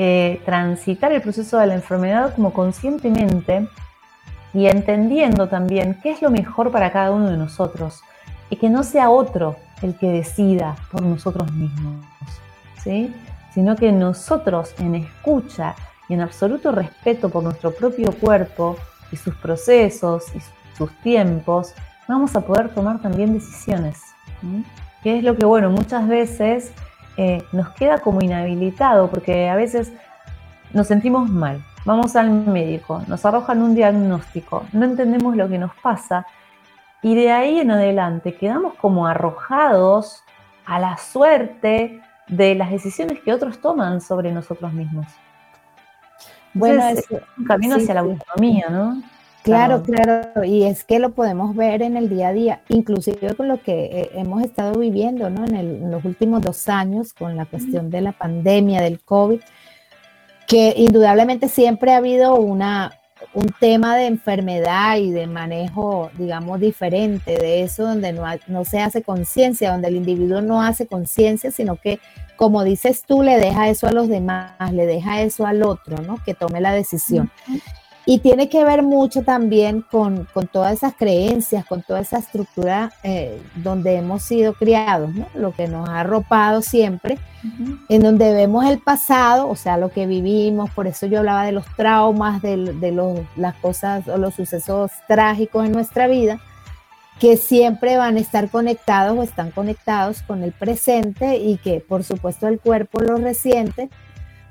eh, 0.00 0.40
transitar 0.44 1.10
el 1.10 1.20
proceso 1.20 1.58
de 1.58 1.66
la 1.66 1.74
enfermedad 1.74 2.32
como 2.36 2.52
conscientemente 2.52 3.66
y 4.54 4.66
entendiendo 4.66 5.48
también 5.48 5.98
qué 6.00 6.12
es 6.12 6.22
lo 6.22 6.30
mejor 6.30 6.70
para 6.70 6.92
cada 6.92 7.10
uno 7.10 7.28
de 7.28 7.36
nosotros 7.36 8.04
y 8.48 8.54
que 8.54 8.70
no 8.70 8.84
sea 8.84 9.10
otro 9.10 9.56
el 9.82 9.96
que 9.96 10.06
decida 10.06 10.76
por 10.92 11.02
nosotros 11.02 11.52
mismos, 11.52 12.06
¿sí? 12.80 13.12
sino 13.52 13.74
que 13.74 13.90
nosotros 13.90 14.72
en 14.78 14.94
escucha 14.94 15.74
y 16.08 16.14
en 16.14 16.20
absoluto 16.20 16.70
respeto 16.70 17.28
por 17.28 17.42
nuestro 17.42 17.72
propio 17.72 18.12
cuerpo 18.12 18.76
y 19.10 19.16
sus 19.16 19.34
procesos 19.34 20.26
y 20.32 20.38
sus 20.76 20.92
tiempos, 21.00 21.74
vamos 22.06 22.36
a 22.36 22.40
poder 22.40 22.68
tomar 22.72 23.00
también 23.00 23.34
decisiones. 23.34 24.00
Que 25.02 25.18
es 25.18 25.24
lo 25.24 25.36
que, 25.36 25.44
bueno, 25.44 25.70
muchas 25.70 26.06
veces 26.06 26.70
eh, 27.20 27.42
nos 27.50 27.70
queda 27.70 27.98
como 27.98 28.22
inhabilitado, 28.22 29.10
porque 29.10 29.48
a 29.48 29.56
veces 29.56 29.92
nos 30.72 30.86
sentimos 30.86 31.28
mal, 31.28 31.60
vamos 31.84 32.14
al 32.14 32.30
médico, 32.30 33.02
nos 33.08 33.26
arrojan 33.26 33.60
un 33.60 33.74
diagnóstico, 33.74 34.64
no 34.72 34.84
entendemos 34.84 35.34
lo 35.34 35.48
que 35.48 35.58
nos 35.58 35.74
pasa 35.82 36.24
y 37.02 37.16
de 37.16 37.32
ahí 37.32 37.58
en 37.58 37.72
adelante 37.72 38.36
quedamos 38.36 38.74
como 38.74 39.08
arrojados 39.08 40.22
a 40.64 40.78
la 40.78 40.96
suerte 40.96 42.00
de 42.28 42.54
las 42.54 42.70
decisiones 42.70 43.18
que 43.18 43.32
otros 43.32 43.60
toman 43.60 44.00
sobre 44.00 44.30
nosotros 44.30 44.72
mismos. 44.72 45.06
bueno, 46.54 46.86
es 46.88 47.04
un 47.36 47.44
camino 47.44 47.74
hacia 47.74 47.94
la 47.94 48.00
autonomía, 48.00 48.68
¿no? 48.70 49.02
Claro, 49.42 49.82
claro, 49.82 50.44
y 50.44 50.64
es 50.64 50.84
que 50.84 50.98
lo 50.98 51.10
podemos 51.10 51.54
ver 51.54 51.82
en 51.82 51.96
el 51.96 52.08
día 52.08 52.28
a 52.28 52.32
día, 52.32 52.60
inclusive 52.68 53.34
con 53.34 53.48
lo 53.48 53.62
que 53.62 53.84
eh, 53.84 54.10
hemos 54.14 54.42
estado 54.42 54.78
viviendo 54.78 55.30
¿no? 55.30 55.46
en, 55.46 55.90
los 55.90 56.04
últimos 56.04 56.42
dos 56.42 56.68
años 56.68 57.14
con 57.14 57.36
la 57.36 57.46
cuestión 57.46 57.88
de 57.88 58.00
la 58.00 58.12
pandemia, 58.12 58.82
del 58.82 59.00
COVID, 59.00 59.40
que 60.46 60.74
indudablemente 60.76 61.48
siempre 61.48 61.92
ha 61.92 61.98
habido 61.98 62.34
una, 62.34 62.92
un 63.32 63.46
tema 63.60 63.96
de 63.96 64.06
enfermedad 64.06 64.96
y 64.98 65.12
de 65.12 65.26
manejo, 65.26 66.10
digamos, 66.18 66.60
diferente 66.60 67.38
de 67.38 67.62
eso, 67.62 67.84
donde 67.84 68.12
no, 68.12 68.24
no 68.48 68.64
se 68.64 68.80
hace 68.80 69.02
conciencia, 69.02 69.72
donde 69.72 69.88
el 69.88 69.96
individuo 69.96 70.40
no 70.40 70.62
hace 70.62 70.86
conciencia, 70.86 71.50
sino 71.50 71.76
que, 71.76 72.00
como 72.36 72.64
dices 72.64 73.04
tú, 73.06 73.22
le 73.22 73.38
deja 73.38 73.68
eso 73.68 73.86
a 73.86 73.92
los 73.92 74.08
demás, 74.08 74.72
le 74.72 74.86
deja 74.86 75.22
eso 75.22 75.46
al 75.46 75.62
otro, 75.62 76.02
¿no? 76.02 76.16
Que 76.24 76.34
tome 76.34 76.60
la 76.60 76.72
decisión. 76.72 77.30
Y 78.10 78.20
tiene 78.20 78.48
que 78.48 78.64
ver 78.64 78.82
mucho 78.82 79.22
también 79.22 79.82
con, 79.82 80.26
todas 80.50 80.72
esas 80.72 80.94
creencias, 80.94 81.66
con 81.66 81.82
toda 81.82 82.00
esa 82.00 82.16
estructura 82.16 82.90
eh, 83.02 83.38
donde 83.56 83.96
hemos 83.96 84.22
sido 84.22 84.54
criados, 84.54 85.14
¿no? 85.14 85.26
lo 85.34 85.52
que 85.52 85.68
nos 85.68 85.86
ha 85.90 86.00
arropado 86.00 86.62
siempre, 86.62 87.18
en 87.90 88.00
donde 88.00 88.32
vemos 88.32 88.64
el 88.64 88.78
pasado, 88.78 89.46
o 89.46 89.56
sea, 89.56 89.76
lo 89.76 89.90
que 89.90 90.06
vivimos, 90.06 90.70
por 90.70 90.86
eso 90.86 91.04
yo 91.04 91.18
hablaba 91.18 91.44
de 91.44 91.52
los 91.52 91.66
traumas, 91.76 92.40
de, 92.40 92.56
los, 92.56 93.18
las 93.36 93.54
cosas 93.56 94.08
o 94.08 94.16
los 94.16 94.34
sucesos 94.34 94.90
trágicos 95.06 95.66
en 95.66 95.72
nuestra 95.72 96.06
vida, 96.06 96.40
que 97.20 97.36
siempre 97.36 97.98
van 97.98 98.16
a 98.16 98.20
estar 98.20 98.48
conectados 98.48 99.18
o 99.18 99.22
están 99.22 99.50
conectados 99.50 100.22
con 100.22 100.42
el 100.42 100.52
presente 100.52 101.36
y 101.36 101.58
que 101.58 101.80
por 101.80 102.04
supuesto 102.04 102.48
el 102.48 102.58
cuerpo 102.58 103.00
lo 103.00 103.18
resiente 103.18 103.90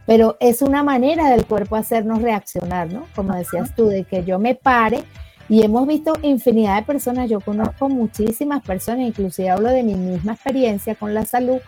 pero 0.08 0.38
es 0.40 0.64
una 0.64 0.84
manera 0.84 1.30
del 1.30 1.46
cuerpo 1.46 1.76
hacernos 1.76 2.22
reaccionar, 2.22 2.92
¿no? 2.92 3.06
Como 3.14 3.36
decías 3.36 3.76
tú, 3.76 3.88
de 3.90 4.06
que 4.06 4.24
yo 4.24 4.40
me 4.40 4.56
pare 4.56 5.04
y 5.50 5.64
hemos 5.64 5.86
visto 5.86 6.14
infinidad 6.22 6.78
de 6.78 6.84
personas, 6.84 7.30
yo 7.30 7.42
conozco 7.42 7.90
muchísimas 7.90 8.64
personas, 8.64 9.02
inclusive 9.02 9.50
hablo 9.50 9.70
de 9.70 9.84
mi 9.84 9.96
misma 9.96 10.34
experiencia 10.34 10.96
con 10.96 11.14
la 11.14 11.26
salud, 11.26 11.60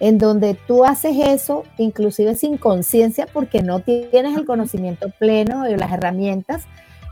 en 0.00 0.18
donde 0.18 0.54
tú 0.66 0.84
haces 0.84 1.16
eso, 1.18 1.62
inclusive 1.78 2.34
sin 2.34 2.58
conciencia, 2.58 3.28
porque 3.32 3.62
no 3.62 3.78
tienes 3.78 4.36
el 4.36 4.44
conocimiento 4.44 5.10
pleno 5.18 5.62
de 5.62 5.76
las 5.76 5.92
herramientas 5.92 6.64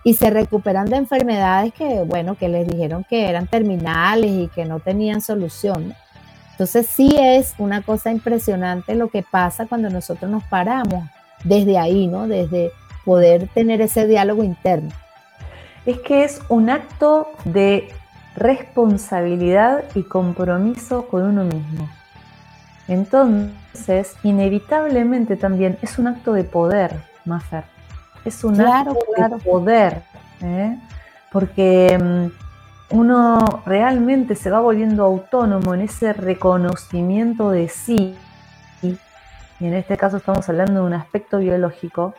y 0.03 0.15
se 0.15 0.31
recuperan 0.31 0.87
de 0.87 0.97
enfermedades 0.97 1.73
que, 1.73 2.03
bueno, 2.03 2.37
que 2.37 2.49
les 2.49 2.67
dijeron 2.67 3.07
que 3.09 3.29
eran 3.29 3.47
terminales 3.47 4.33
y 4.33 4.49
que 4.49 4.65
no 4.65 4.81
tenían 4.81 5.21
solución. 5.21 5.95
Entonces 6.53 6.87
sí 6.87 7.11
es 7.19 7.55
una 7.59 7.83
cosa 7.83 8.11
impresionante 8.11 8.95
lo 8.95 9.09
que 9.09 9.23
pasa 9.23 9.67
cuando 9.67 9.91
nosotros 9.91 10.31
nos 10.31 10.45
paramos 10.45 11.05
desde 11.45 11.79
ahí, 11.79 12.07
¿no? 12.07 12.29
Desde 12.29 12.71
poder 13.05 13.49
tener 13.49 13.81
ese 13.81 14.07
diálogo 14.07 14.45
interno. 14.45 14.91
Es 15.87 15.99
que 16.01 16.25
es 16.25 16.41
un 16.49 16.71
acto 16.71 17.33
de 17.45 17.89
responsabilidad 18.37 19.85
y 19.95 20.03
compromiso 20.05 21.09
con 21.09 21.23
uno 21.25 21.45
mismo. 21.45 21.89
Entonces, 22.89 24.15
inevitablemente 24.23 25.37
también 25.37 25.79
es 25.83 25.99
un 25.99 26.07
acto 26.09 26.33
de 26.33 26.45
poder, 26.45 26.97
Mafer. 27.25 27.65
Es 28.25 28.45
un 28.45 28.61
acto 28.61 28.97
de 29.17 29.39
poder. 29.39 30.03
¿eh? 30.43 30.79
Porque 31.31 31.99
mm, 31.99 32.42
uno 32.93 33.63
realmente 33.65 34.35
se 34.35 34.51
va 34.51 34.61
volviendo 34.61 35.05
autónomo 35.05 35.75
en 35.75 35.81
ese 35.83 36.13
reconocimiento 36.13 37.51
de 37.51 37.69
sí, 37.69 38.17
y 38.83 39.67
en 39.67 39.75
este 39.75 39.97
caso 39.97 40.17
estamos 40.19 40.49
hablando 40.49 40.81
de 40.81 40.87
un 40.87 40.93
aspecto 40.93 41.39
biológico, 41.39 42.15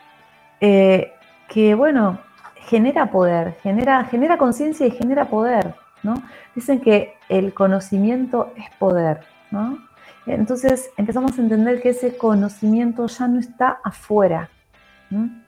eh, 0.61 1.11
que 1.49 1.75
bueno, 1.75 2.19
genera 2.55 3.11
poder, 3.11 3.57
genera, 3.61 4.05
genera 4.05 4.37
conciencia 4.37 4.87
y 4.87 4.91
genera 4.91 5.25
poder, 5.25 5.75
¿no? 6.03 6.23
Dicen 6.55 6.79
que 6.79 7.15
el 7.27 7.53
conocimiento 7.53 8.53
es 8.55 8.73
poder, 8.77 9.21
¿no? 9.51 9.77
Entonces 10.25 10.89
empezamos 10.97 11.37
a 11.37 11.41
entender 11.41 11.81
que 11.81 11.89
ese 11.89 12.17
conocimiento 12.17 13.07
ya 13.07 13.27
no 13.27 13.39
está 13.39 13.79
afuera, 13.83 14.49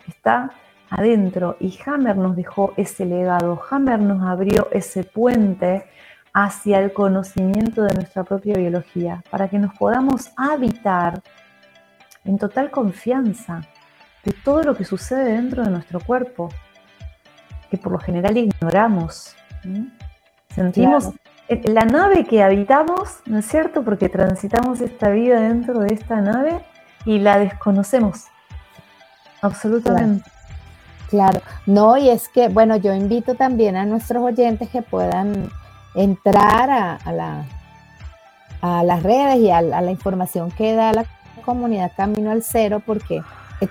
está 0.05 0.51
adentro 0.89 1.58
y 1.60 1.77
Hammer 1.86 2.18
nos 2.18 2.36
dejó 2.36 2.74
ese 2.77 3.06
legado, 3.06 3.62
Hammer 3.70 4.00
nos 4.00 4.24
abrió 4.24 4.68
ese 4.72 5.04
puente 5.04 5.86
hacia 6.34 6.80
el 6.80 6.92
conocimiento 6.92 7.84
de 7.84 7.94
nuestra 7.94 8.24
propia 8.24 8.56
biología, 8.56 9.24
para 9.30 9.48
que 9.48 9.58
nos 9.58 9.74
podamos 9.77 10.32
habitar 10.36 11.22
en 12.25 12.38
total 12.38 12.72
confianza 12.72 13.62
de 14.24 14.34
todo 14.44 14.63
lo 14.63 14.75
que 14.75 14.84
sucede 14.84 15.34
dentro 15.34 15.63
de 15.63 15.70
nuestro 15.70 16.00
cuerpo, 16.00 16.50
que 17.70 17.77
por 17.77 17.94
lo 17.94 18.00
general 18.00 18.36
ignoramos. 18.36 19.36
Sentimos 20.50 21.12
la 21.48 21.86
nave 21.86 22.25
que 22.25 22.44
habitamos, 22.44 23.20
¿no 23.25 23.38
es 23.39 23.46
cierto? 23.46 23.84
Porque 23.84 24.10
transitamos 24.10 24.82
esta 24.82 25.10
vida 25.10 25.39
dentro 25.39 25.80
de 25.80 25.94
esta 25.94 26.20
nave 26.20 26.65
y 27.06 27.20
la 27.20 27.39
desconocemos. 27.39 28.25
Absolutamente. 29.42 30.24
Claro, 30.24 30.35
no, 31.66 31.98
y 31.98 32.10
es 32.10 32.28
que, 32.30 32.50
bueno, 32.50 32.78
yo 32.78 32.94
invito 32.94 33.36
también 33.36 33.76
a 33.76 33.86
nuestros 33.86 34.24
oyentes 34.24 34.70
que 34.70 34.82
puedan 34.82 35.50
entrar 35.96 36.70
a, 36.70 37.12
la, 37.12 37.46
a 38.62 38.84
las 38.84 39.04
redes 39.04 39.38
y 39.38 39.52
a, 39.52 39.62
la 39.62 39.92
información 39.92 40.52
que 40.52 40.74
da 40.74 40.94
la 40.94 41.06
comunidad 41.44 41.92
Camino 41.96 42.32
al 42.32 42.44
Cero, 42.44 42.82
porque 42.86 43.22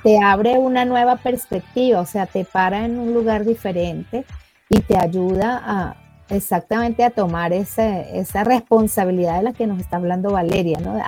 te 0.02 0.18
abre 0.22 0.58
una 0.58 0.84
nueva 0.84 1.16
perspectiva, 1.16 2.00
o 2.00 2.06
sea, 2.06 2.26
te 2.26 2.44
para 2.44 2.84
en 2.84 2.98
un 2.98 3.12
lugar 3.12 3.44
diferente 3.44 4.24
y 4.68 4.80
te 4.80 4.96
ayuda 4.96 5.62
a 5.64 5.96
exactamente 6.30 7.04
a 7.04 7.10
tomar 7.10 7.52
ese, 7.52 8.18
esa 8.18 8.44
responsabilidad 8.44 9.36
de 9.36 9.42
la 9.42 9.52
que 9.52 9.66
nos 9.66 9.78
está 9.78 9.96
hablando 9.96 10.30
Valeria, 10.30 10.78
¿no? 10.80 10.98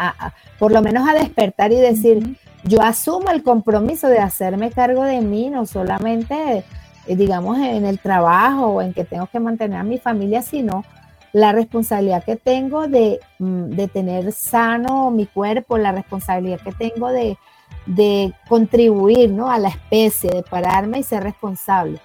por 0.59 0.73
lo 0.73 0.83
menos 0.83 1.09
a 1.09 1.15
despertar 1.15 1.73
y 1.73 1.77
decir, 1.77 2.37
yo 2.67 2.83
asumo 2.83 3.31
el 3.31 3.43
compromiso 3.43 4.09
de 4.09 4.19
hacerme 4.19 4.71
cargo 4.71 5.05
de 5.05 5.21
mí, 5.21 5.51
no 5.51 5.67
solamente 5.67 6.65
eh, 7.07 7.15
digamos, 7.15 7.59
en 7.59 7.85
el 7.87 7.99
trabajo 7.99 8.67
o 8.67 8.83
en 8.83 8.93
que 8.93 9.05
tengo 9.05 9.27
que 9.27 9.39
mantener 9.39 9.79
a 9.79 9.85
mi 9.85 9.99
familia, 9.99 10.43
sino 10.43 10.85
la 11.33 11.53
responsabilidad 11.53 12.25
que 12.25 12.37
tengo 12.37 12.89
de, 12.89 13.21
mm, 13.39 13.71
de 13.71 13.89
tener 13.89 14.33
sano 14.33 15.11
mi 15.11 15.27
cuerpo, 15.27 15.79
la 15.79 15.93
responsabilidad 15.93 16.61
que 16.61 16.73
tengo 16.73 17.11
de, 17.11 17.39
de 17.87 18.33
contribuir 18.49 19.31
¿no? 19.31 19.51
a 19.51 19.59
la 19.59 19.69
especie, 19.69 20.31
de 20.31 20.43
pararme 20.43 20.99
y 20.99 21.03
ser 21.03 21.23
responsable. 21.23 22.01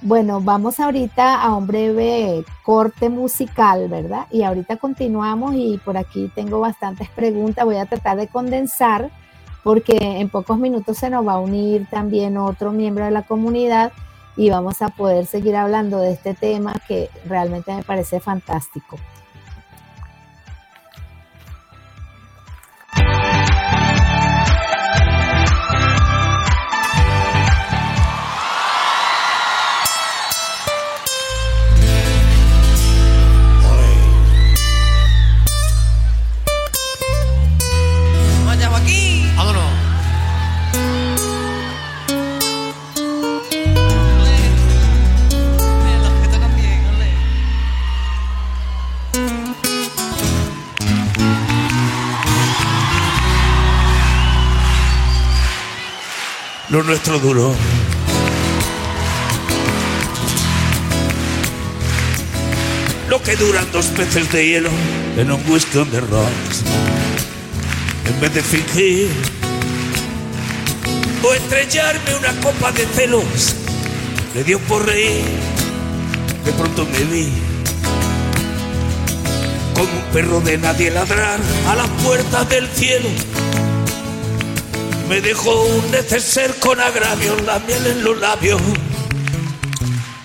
Bueno, 0.00 0.40
vamos 0.40 0.80
ahorita 0.80 1.40
a 1.42 1.54
un 1.54 1.66
breve 1.66 2.44
corte 2.64 3.08
musical, 3.08 3.88
¿verdad? 3.88 4.26
Y 4.32 4.42
ahorita 4.42 4.76
continuamos 4.76 5.54
y 5.54 5.78
por 5.84 5.96
aquí 5.96 6.28
tengo 6.34 6.58
bastantes 6.58 7.08
preguntas. 7.10 7.64
Voy 7.64 7.76
a 7.76 7.86
tratar 7.86 8.16
de 8.16 8.26
condensar 8.26 9.10
porque 9.62 9.96
en 10.20 10.28
pocos 10.28 10.58
minutos 10.58 10.98
se 10.98 11.10
nos 11.10 11.26
va 11.26 11.34
a 11.34 11.38
unir 11.38 11.86
también 11.90 12.36
otro 12.36 12.72
miembro 12.72 13.04
de 13.04 13.10
la 13.10 13.22
comunidad 13.22 13.92
y 14.36 14.50
vamos 14.50 14.82
a 14.82 14.88
poder 14.88 15.26
seguir 15.26 15.56
hablando 15.56 15.98
de 15.98 16.12
este 16.12 16.34
tema 16.34 16.74
que 16.88 17.10
realmente 17.26 17.74
me 17.74 17.82
parece 17.82 18.20
fantástico. 18.20 18.98
Lo 56.82 56.88
nuestro 56.88 57.18
duro. 57.18 57.54
Lo 63.08 63.22
que 63.22 63.36
duran 63.36 63.66
dos 63.72 63.86
peces 63.86 64.30
de 64.32 64.46
hielo 64.46 64.70
en 65.16 65.30
un 65.30 65.42
whisky 65.48 65.78
on 65.78 65.90
the. 65.90 65.98
En 65.98 68.20
vez 68.20 68.34
de 68.34 68.42
fingir 68.42 69.08
o 71.22 71.34
estrellarme 71.34 72.16
una 72.16 72.32
copa 72.40 72.72
de 72.72 72.86
celos, 72.86 73.54
le 74.34 74.44
dio 74.44 74.58
por 74.60 74.86
reír. 74.86 75.24
De 76.44 76.52
pronto 76.52 76.86
me 76.86 77.04
vi 77.04 77.32
como 79.74 79.92
un 79.92 80.04
perro 80.12 80.40
de 80.40 80.58
nadie 80.58 80.90
ladrar 80.90 81.38
a 81.68 81.76
las 81.76 81.88
puertas 82.02 82.48
del 82.48 82.66
cielo 82.68 83.08
me 85.12 85.20
dejó 85.20 85.64
un 85.64 85.90
neceser 85.90 86.54
con 86.58 86.80
agravio, 86.80 87.36
la 87.44 87.58
miel 87.58 87.86
en 87.86 88.02
los 88.02 88.18
labios 88.18 88.58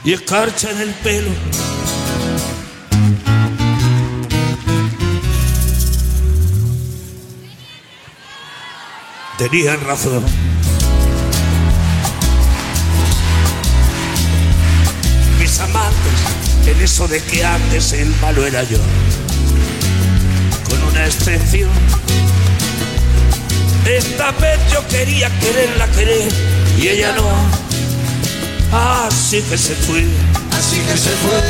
y 0.06 0.14
escarcha 0.14 0.72
en 0.72 0.80
el 0.80 0.94
pelo. 0.94 1.30
Tenían 9.38 9.82
razón. 9.82 10.24
Mis 15.38 15.60
amantes, 15.60 16.66
en 16.66 16.82
eso 16.82 17.10
de 17.10 17.22
que 17.24 17.44
antes 17.44 17.92
el 17.92 18.16
malo 18.22 18.48
era 18.48 18.64
yo, 18.64 18.80
con 20.70 20.82
una 20.82 21.06
excepción 21.06 22.07
esta 23.88 24.32
vez 24.32 24.60
yo 24.72 24.86
quería 24.88 25.30
quererla 25.40 25.88
querer 25.92 26.32
y 26.78 26.88
ella 26.90 27.14
no. 27.14 27.28
Así 29.06 29.42
que 29.42 29.58
se 29.58 29.76
fue. 29.76 30.06
Así 30.52 30.80
que 30.80 30.98
se 30.98 31.10
fue. 31.10 31.42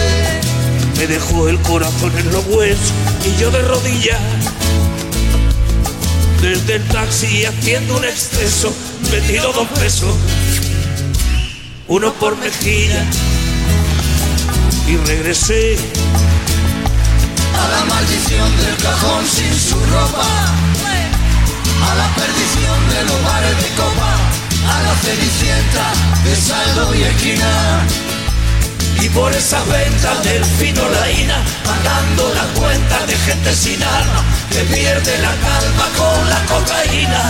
Me 0.98 1.08
dejó 1.08 1.48
el 1.48 1.60
corazón 1.62 2.12
en 2.18 2.32
los 2.32 2.46
huesos 2.48 2.92
y 3.26 3.40
yo 3.40 3.52
de 3.52 3.62
rodillas. 3.62 4.20
Desde 6.42 6.76
el 6.76 6.84
taxi 6.90 7.46
haciendo 7.46 7.98
un 7.98 8.06
exceso, 8.06 8.74
metido 9.12 9.52
dos 9.54 9.68
pesos, 9.80 10.16
uno 11.88 12.14
por 12.14 12.38
mejilla. 12.38 13.04
Y 14.88 14.96
regresé 14.98 15.78
a 17.60 17.68
la 17.68 17.86
maldición 17.86 18.58
del 18.58 18.78
cajón 18.78 19.26
sin 19.28 19.60
su 19.60 19.76
ropa 19.76 20.67
a 21.84 21.96
la 21.96 22.16
perdición 22.16 22.90
de 22.90 23.04
los 23.04 23.24
bares 23.24 23.58
de 23.62 23.70
copa, 23.76 24.12
a 24.74 24.82
la 24.84 24.96
cenicienta 24.96 25.86
de 26.24 26.36
saldo 26.36 26.96
y 26.96 27.04
esquina. 27.04 27.86
Y 29.02 29.10
por 29.10 29.32
esas 29.34 29.66
ventas 29.68 30.24
del 30.24 30.44
fino 30.44 30.82
laína, 30.90 31.44
pagando 31.64 32.34
la 32.34 32.46
cuenta 32.60 33.06
de 33.06 33.16
gente 33.16 33.54
sin 33.54 33.82
alma, 33.82 34.24
que 34.52 34.64
pierde 34.64 35.18
la 35.20 35.34
calma 35.48 35.88
con 35.98 36.30
la 36.30 36.40
cocaína. 36.46 37.24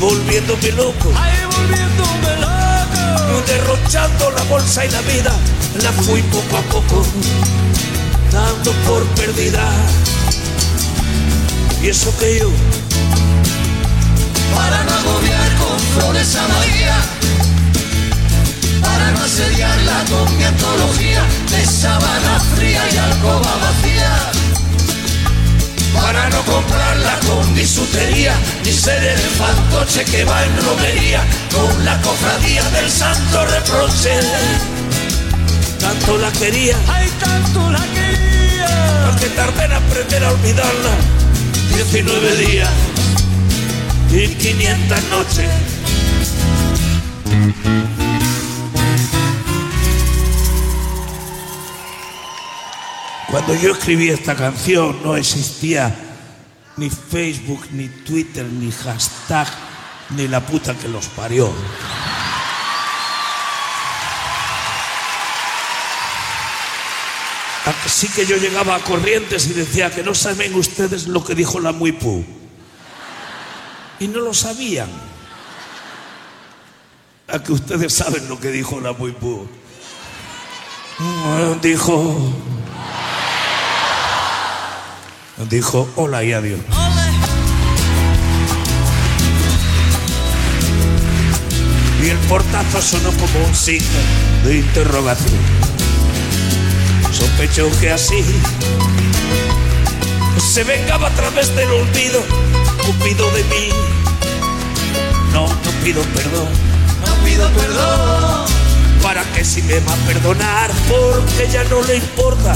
Volviéndome 0.00 0.72
loco, 0.72 1.12
ay, 1.16 1.38
volviéndome 1.44 2.36
loco, 2.40 3.42
derrochando 3.46 4.30
la 4.30 4.42
bolsa 4.44 4.84
y 4.84 4.90
la 4.90 5.00
vida, 5.02 5.32
la 5.82 5.92
fui 5.92 6.22
poco 6.22 6.56
a 6.56 6.62
poco, 6.62 7.06
dando 8.32 8.72
por 8.88 9.04
perdida. 9.14 9.70
Y 11.82 11.88
eso 11.88 12.16
que 12.18 12.38
yo 12.38 12.50
para 14.54 14.84
no 14.84 14.92
agobiar 14.92 15.54
con 15.56 15.78
flores 15.94 16.36
a 16.36 16.48
María, 16.48 16.96
para 18.80 19.10
no 19.12 19.20
asediarla 19.24 20.04
con 20.10 20.36
mi 20.36 20.44
antología 20.44 21.22
de 21.50 21.66
sábana 21.66 22.40
fría 22.56 22.82
y 22.92 22.96
alcoba 22.96 23.52
vacía, 23.64 24.12
para 25.94 26.28
no 26.30 26.42
comprarla 26.42 27.18
con 27.26 27.54
bisutería, 27.54 28.34
ni 28.64 28.72
ser 28.72 29.02
el 29.02 29.20
fantoche 29.20 30.04
que 30.04 30.24
va 30.24 30.44
en 30.44 30.56
romería 30.64 31.22
con 31.52 31.84
la 31.84 32.00
cofradía 32.02 32.62
del 32.70 32.90
santo 32.90 33.44
reproche. 33.46 34.20
Tanto 35.80 36.18
la 36.18 36.32
quería, 36.32 36.76
ay, 36.88 37.10
tanto 37.20 37.70
la 37.70 37.84
quería, 37.94 39.10
porque 39.10 39.28
tardé 39.30 39.64
en 39.64 39.72
aprender 39.72 40.24
a 40.24 40.30
olvidarla. 40.32 41.23
19 41.74 42.36
días 42.36 42.70
y 44.12 44.28
500 44.28 45.04
noches. 45.10 45.50
Cuando 53.30 53.54
yo 53.56 53.72
escribí 53.72 54.10
esta 54.10 54.36
canción 54.36 55.02
no 55.02 55.16
existía 55.16 55.94
ni 56.76 56.90
Facebook, 56.90 57.66
ni 57.72 57.88
Twitter, 57.88 58.46
ni 58.46 58.70
hashtag, 58.70 59.48
ni 60.10 60.28
la 60.28 60.40
puta 60.40 60.74
que 60.74 60.88
los 60.88 61.06
parió. 61.08 61.52
Así 67.84 68.08
que 68.08 68.26
yo 68.26 68.36
llegaba 68.36 68.76
a 68.76 68.80
Corrientes 68.80 69.46
y 69.46 69.52
decía 69.52 69.90
que 69.90 70.02
no 70.02 70.14
saben 70.14 70.54
ustedes 70.54 71.06
lo 71.06 71.24
que 71.24 71.34
dijo 71.34 71.60
la 71.60 71.72
Muipu 71.72 72.24
y 73.98 74.08
no 74.08 74.20
lo 74.20 74.34
sabían. 74.34 74.88
A 77.28 77.42
que 77.42 77.52
ustedes 77.52 77.92
saben 77.92 78.28
lo 78.28 78.38
que 78.38 78.50
dijo 78.50 78.80
la 78.80 78.92
muy 78.92 79.14
Dijo. 81.62 82.32
Dijo 85.48 85.88
hola 85.96 86.22
y 86.22 86.32
adiós. 86.32 86.60
Y 92.02 92.08
el 92.08 92.18
portazo 92.28 92.82
sonó 92.82 93.10
como 93.12 93.46
un 93.46 93.54
signo 93.54 93.98
de 94.44 94.58
interrogación. 94.58 95.63
Sospecho 97.14 97.70
que 97.80 97.90
así 97.90 98.24
se 100.52 100.64
vengaba 100.64 101.08
a 101.08 101.10
través 101.10 101.54
del 101.56 101.70
olvido, 101.70 102.22
cupido 102.84 103.30
de 103.32 103.44
mí. 103.44 103.68
No, 105.32 105.46
no 105.48 105.70
pido 105.82 106.02
perdón, 106.02 106.48
no 107.06 107.24
pido 107.24 107.48
perdón. 107.50 108.46
¿Para 109.02 109.22
que 109.32 109.44
si 109.44 109.62
me 109.62 109.80
va 109.80 109.92
a 109.92 109.96
perdonar? 110.06 110.70
Porque 110.88 111.48
ya 111.50 111.64
no 111.64 111.82
le 111.82 111.96
importa. 111.96 112.54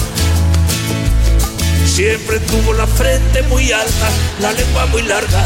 Siempre 1.86 2.40
tuvo 2.40 2.72
la 2.74 2.86
frente 2.86 3.42
muy 3.42 3.72
alta, 3.72 4.08
la 4.40 4.52
lengua 4.52 4.86
muy 4.86 5.02
larga 5.02 5.44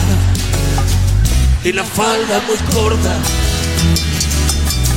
y 1.65 1.73
la 1.73 1.85
falda 1.85 2.43
muy 2.47 2.57
corta. 2.75 3.17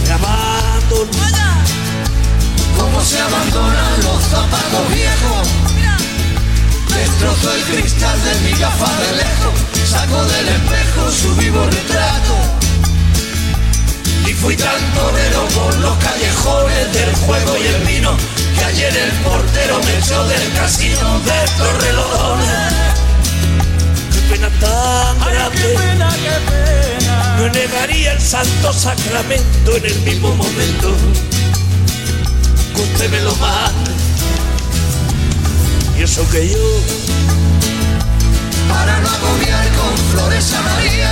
Me 0.03 0.11
abandono. 0.11 1.64
Cómo 2.77 3.01
se 3.01 3.19
abandonan 3.19 4.03
los 4.03 4.23
zapatos 4.23 4.89
viejos. 4.93 5.47
Destrozo 6.89 7.53
el 7.53 7.63
cristal 7.63 8.17
de 8.23 8.39
mi 8.41 8.57
gafa 8.57 8.91
de 9.01 9.17
lejos, 9.17 9.53
saco 9.89 10.23
del 10.25 10.47
espejo 10.47 11.11
su 11.11 11.35
vivo 11.35 11.65
retrato. 11.65 12.35
Y 14.27 14.33
fui 14.33 14.55
tan 14.55 14.93
torero 14.93 15.47
por 15.49 15.75
los 15.77 15.97
callejones 15.97 16.93
del 16.93 17.15
juego 17.15 17.57
y 17.57 17.67
el 17.67 17.83
vino, 17.83 18.17
que 18.57 18.65
ayer 18.65 18.95
el 18.95 19.11
portero 19.23 19.79
me 19.83 19.97
echó 19.97 20.25
del 20.27 20.53
casino 20.53 21.19
de 21.19 21.47
Torrelodones. 21.57 22.73
Qué 24.13 24.19
pena 24.31 24.49
tan 24.59 25.19
grande. 25.19 25.77
No 27.37 27.49
negaría 27.49 28.13
el 28.13 28.21
santo 28.21 28.71
sacramento 28.71 29.75
en 29.75 29.85
el 29.85 29.99
mismo 30.01 30.33
momento 30.35 30.95
que 32.75 32.81
usted 32.81 33.09
me 33.09 33.21
lo 33.21 33.35
mande. 33.37 33.91
Y 35.97 36.03
eso 36.03 36.27
que 36.29 36.49
yo, 36.49 36.67
para 38.69 38.99
no 38.99 39.09
agobiar 39.09 39.67
con 39.79 39.97
flores 40.11 40.53
a 40.53 40.61
María, 40.61 41.11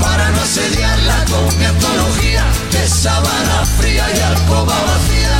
para 0.00 0.30
no 0.30 0.40
asediarla 0.42 1.24
con 1.24 1.58
mi 1.58 1.64
antología 1.64 2.44
de 2.72 2.88
sábana 2.88 3.66
fría 3.78 4.06
y 4.14 4.20
alcoba 4.20 4.76
vacía, 4.90 5.38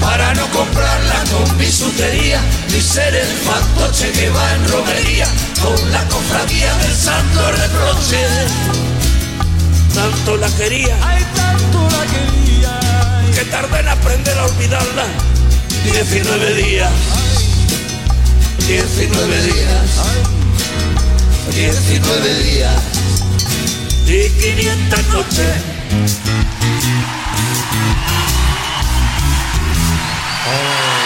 para 0.00 0.34
no 0.34 0.46
comprarla 0.50 1.24
con 1.32 1.58
bisutería, 1.58 2.40
ni 2.70 2.80
ser 2.80 3.14
el 3.14 3.26
fantoche 3.26 4.12
que 4.12 4.28
va 4.28 4.54
en 4.54 4.68
romería 4.68 5.26
con 5.62 5.92
la 5.92 6.06
cofradía 6.08 6.74
del 6.76 6.94
santo 6.94 7.52
reproche. 7.52 8.26
tanto 9.94 10.36
la 10.36 10.48
quería, 10.56 10.96
tanto 11.72 11.96
la 11.96 12.06
quería. 12.06 13.34
que 13.34 13.44
tardé 13.50 13.80
en 13.80 13.88
aprender 13.88 14.38
a 14.38 14.46
olvidarla. 14.46 15.06
19 15.84 16.54
días, 16.54 16.92
19 18.68 19.42
días, 19.42 20.00
19 21.54 22.34
días. 22.44 22.82
y 24.06 24.28
500 24.28 25.08
noches. 25.08 25.72
Vaya 30.44 31.01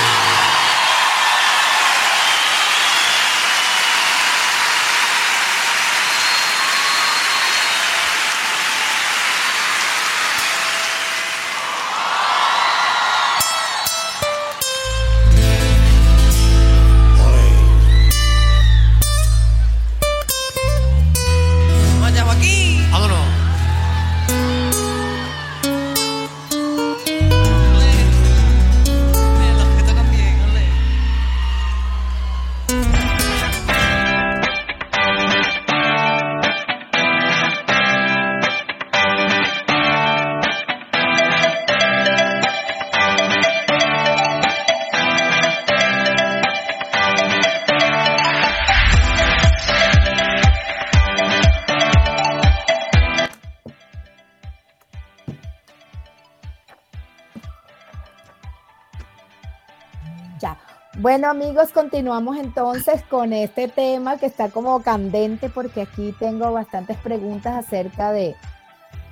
Amigos, 61.28 61.72
continuamos 61.72 62.36
entonces 62.36 63.02
con 63.02 63.32
este 63.32 63.66
tema 63.66 64.16
que 64.16 64.26
está 64.26 64.48
como 64.48 64.80
candente 64.82 65.48
porque 65.48 65.80
aquí 65.80 66.14
tengo 66.20 66.52
bastantes 66.52 66.96
preguntas 66.98 67.56
acerca 67.56 68.12
de, 68.12 68.36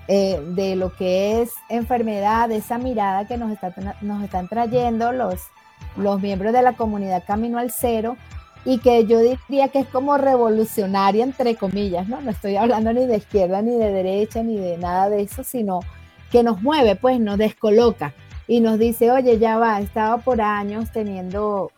eh, 0.06 0.40
de 0.50 0.76
lo 0.76 0.94
que 0.94 1.42
es 1.42 1.50
enfermedad, 1.68 2.52
esa 2.52 2.78
mirada 2.78 3.26
que 3.26 3.36
nos, 3.36 3.50
está, 3.50 3.74
nos 4.00 4.22
están 4.22 4.46
trayendo 4.46 5.10
los, 5.10 5.40
los 5.96 6.22
miembros 6.22 6.52
de 6.52 6.62
la 6.62 6.74
comunidad 6.74 7.24
Camino 7.26 7.58
al 7.58 7.72
Cero 7.72 8.16
y 8.64 8.78
que 8.78 9.06
yo 9.06 9.18
diría 9.18 9.68
que 9.68 9.80
es 9.80 9.88
como 9.88 10.16
revolucionaria 10.16 11.24
entre 11.24 11.56
comillas, 11.56 12.06
¿no? 12.06 12.20
No 12.20 12.30
estoy 12.30 12.56
hablando 12.56 12.92
ni 12.92 13.06
de 13.06 13.16
izquierda 13.16 13.60
ni 13.60 13.72
de 13.72 13.90
derecha 13.90 14.40
ni 14.44 14.56
de 14.56 14.78
nada 14.78 15.10
de 15.10 15.22
eso, 15.22 15.42
sino 15.42 15.80
que 16.30 16.44
nos 16.44 16.62
mueve, 16.62 16.94
pues 16.94 17.18
nos 17.18 17.38
descoloca 17.38 18.14
y 18.46 18.60
nos 18.60 18.78
dice, 18.78 19.10
oye, 19.10 19.38
ya 19.38 19.58
va, 19.58 19.80
estaba 19.80 20.18
por 20.18 20.40
años 20.40 20.92
teniendo 20.92 21.72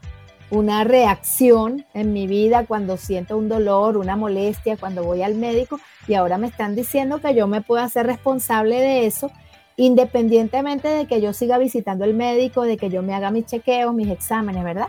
una 0.50 0.84
reacción 0.84 1.84
en 1.92 2.12
mi 2.12 2.26
vida 2.26 2.64
cuando 2.66 2.96
siento 2.96 3.36
un 3.36 3.48
dolor, 3.48 3.96
una 3.96 4.16
molestia, 4.16 4.76
cuando 4.76 5.02
voy 5.02 5.22
al 5.22 5.34
médico 5.34 5.80
y 6.06 6.14
ahora 6.14 6.38
me 6.38 6.46
están 6.46 6.76
diciendo 6.76 7.20
que 7.20 7.34
yo 7.34 7.46
me 7.46 7.62
puedo 7.62 7.82
hacer 7.82 8.06
responsable 8.06 8.80
de 8.80 9.06
eso 9.06 9.30
independientemente 9.76 10.88
de 10.88 11.06
que 11.06 11.20
yo 11.20 11.32
siga 11.32 11.58
visitando 11.58 12.04
el 12.04 12.14
médico, 12.14 12.62
de 12.62 12.76
que 12.76 12.88
yo 12.88 13.02
me 13.02 13.14
haga 13.14 13.30
mis 13.30 13.46
chequeos, 13.46 13.94
mis 13.94 14.08
exámenes, 14.08 14.64
¿verdad? 14.64 14.88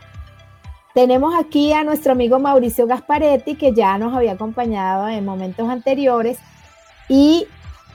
Tenemos 0.94 1.36
aquí 1.36 1.74
a 1.74 1.84
nuestro 1.84 2.14
amigo 2.14 2.40
Mauricio 2.40 2.88
Gasparetti, 2.88 3.56
que 3.56 3.74
ya 3.74 3.98
nos 3.98 4.16
había 4.16 4.32
acompañado 4.32 5.08
en 5.10 5.26
momentos 5.26 5.70
anteriores 5.70 6.40
y 7.10 7.46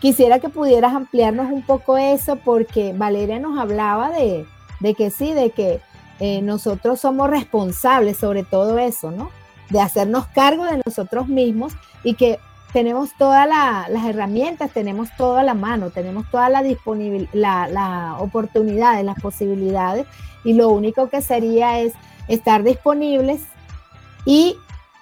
quisiera 0.00 0.38
que 0.38 0.48
pudieras 0.48 0.94
ampliarnos 0.94 1.50
un 1.50 1.62
poco 1.62 1.96
eso 1.96 2.36
porque 2.36 2.92
Valeria 2.94 3.38
nos 3.38 3.58
hablaba 3.58 4.10
de, 4.10 4.44
de 4.80 4.94
que 4.94 5.10
sí, 5.10 5.32
de 5.32 5.50
que 5.50 5.80
eh, 6.24 6.40
nosotros 6.40 7.00
somos 7.00 7.28
responsables 7.28 8.16
sobre 8.16 8.44
todo 8.44 8.78
eso, 8.78 9.10
¿no? 9.10 9.30
De 9.70 9.80
hacernos 9.80 10.26
cargo 10.28 10.64
de 10.64 10.80
nosotros 10.86 11.26
mismos 11.26 11.72
y 12.04 12.14
que 12.14 12.38
tenemos 12.72 13.10
todas 13.18 13.46
la- 13.48 13.86
las 13.90 14.04
herramientas, 14.04 14.70
tenemos 14.70 15.08
toda 15.16 15.42
la 15.42 15.54
mano, 15.54 15.90
tenemos 15.90 16.24
toda 16.30 16.48
la 16.48 16.62
disponibilidad, 16.62 17.28
la, 17.32 17.66
la 17.68 18.16
oportunidades, 18.20 19.04
las 19.04 19.20
posibilidades 19.20 20.06
y 20.44 20.52
lo 20.54 20.68
único 20.68 21.08
que 21.08 21.22
sería 21.22 21.80
es 21.80 21.92
estar 22.28 22.62
disponibles 22.62 23.40
y 24.24 24.56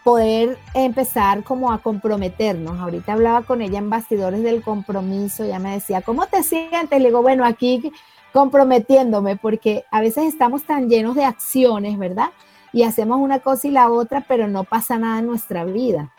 poder 0.04 0.56
empezar 0.72 1.44
como 1.44 1.70
a 1.70 1.78
comprometernos. 1.78 2.80
Ahorita 2.80 3.12
hablaba 3.12 3.42
con 3.42 3.60
ella 3.60 3.78
en 3.78 3.90
bastidores 3.90 4.42
del 4.42 4.62
compromiso, 4.62 5.44
ella 5.44 5.58
me 5.58 5.72
decía, 5.74 6.00
¿cómo 6.00 6.26
te 6.26 6.42
sientes? 6.42 6.98
Le 6.98 7.08
digo, 7.08 7.20
bueno, 7.20 7.44
aquí 7.44 7.92
comprometiéndome, 8.32 9.36
porque 9.36 9.84
a 9.90 10.00
veces 10.00 10.24
estamos 10.24 10.64
tan 10.64 10.88
llenos 10.88 11.16
de 11.16 11.24
acciones, 11.24 11.98
¿verdad? 11.98 12.30
Y 12.72 12.84
hacemos 12.84 13.18
una 13.18 13.40
cosa 13.40 13.68
y 13.68 13.70
la 13.70 13.90
otra, 13.90 14.24
pero 14.26 14.46
no 14.48 14.64
pasa 14.64 14.98
nada 14.98 15.18
en 15.18 15.26
nuestra 15.26 15.64
vida. 15.64 16.12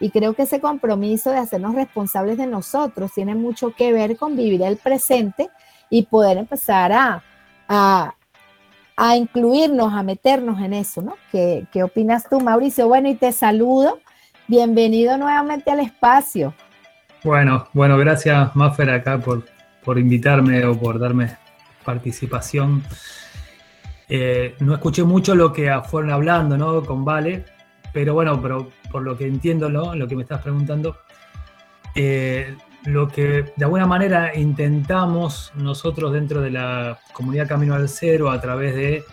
Y 0.00 0.10
creo 0.10 0.34
que 0.34 0.42
ese 0.42 0.60
compromiso 0.60 1.30
de 1.30 1.38
hacernos 1.38 1.74
responsables 1.74 2.36
de 2.36 2.46
nosotros 2.46 3.12
tiene 3.14 3.34
mucho 3.34 3.72
que 3.74 3.92
ver 3.92 4.16
con 4.16 4.36
vivir 4.36 4.62
el 4.62 4.76
presente 4.76 5.48
y 5.88 6.02
poder 6.02 6.36
empezar 6.38 6.92
a, 6.92 7.22
a, 7.68 8.14
a 8.96 9.16
incluirnos, 9.16 9.92
a 9.92 10.02
meternos 10.02 10.60
en 10.60 10.74
eso, 10.74 11.00
¿no? 11.00 11.16
¿Qué, 11.30 11.66
¿Qué 11.72 11.82
opinas 11.82 12.28
tú, 12.28 12.40
Mauricio? 12.40 12.88
Bueno, 12.88 13.08
y 13.08 13.14
te 13.14 13.32
saludo. 13.32 14.00
Bienvenido 14.46 15.16
nuevamente 15.16 15.70
al 15.70 15.80
espacio. 15.80 16.52
Bueno, 17.22 17.66
bueno, 17.72 17.96
gracias 17.96 18.54
Maffer 18.54 18.90
acá 18.90 19.18
por, 19.18 19.46
por 19.82 19.98
invitarme 19.98 20.66
o 20.66 20.78
por 20.78 20.98
darme 20.98 21.34
participación. 21.84 22.82
Eh, 24.08 24.54
no 24.60 24.74
escuché 24.74 25.02
mucho 25.04 25.34
lo 25.34 25.52
que 25.52 25.70
fueron 25.88 26.10
hablando, 26.10 26.56
¿no? 26.58 26.82
Con 26.84 27.04
Vale, 27.04 27.44
pero 27.92 28.14
bueno, 28.14 28.40
pero 28.40 28.70
por 28.90 29.02
lo 29.02 29.16
que 29.16 29.26
entiendo. 29.26 29.68
Lo 29.68 30.06
que 30.08 30.16
me 30.16 30.22
estás 30.22 30.42
preguntando, 30.42 30.96
eh, 31.94 32.54
lo 32.84 33.08
que 33.08 33.52
de 33.56 33.64
alguna 33.64 33.86
manera 33.86 34.34
intentamos 34.36 35.52
nosotros 35.54 36.12
dentro 36.12 36.40
de 36.42 36.50
la 36.50 36.98
comunidad 37.12 37.48
Camino 37.48 37.74
al 37.74 37.88
Cero 37.88 38.30
a 38.30 38.40
través 38.40 38.74
de 38.74 39.04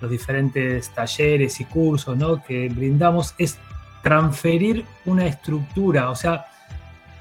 los 0.00 0.10
diferentes 0.10 0.88
talleres 0.94 1.60
y 1.60 1.64
cursos, 1.66 2.16
¿no? 2.16 2.42
Que 2.42 2.68
brindamos 2.70 3.34
es 3.36 3.58
transferir 4.02 4.86
una 5.04 5.26
estructura, 5.26 6.08
o 6.08 6.14
sea, 6.16 6.46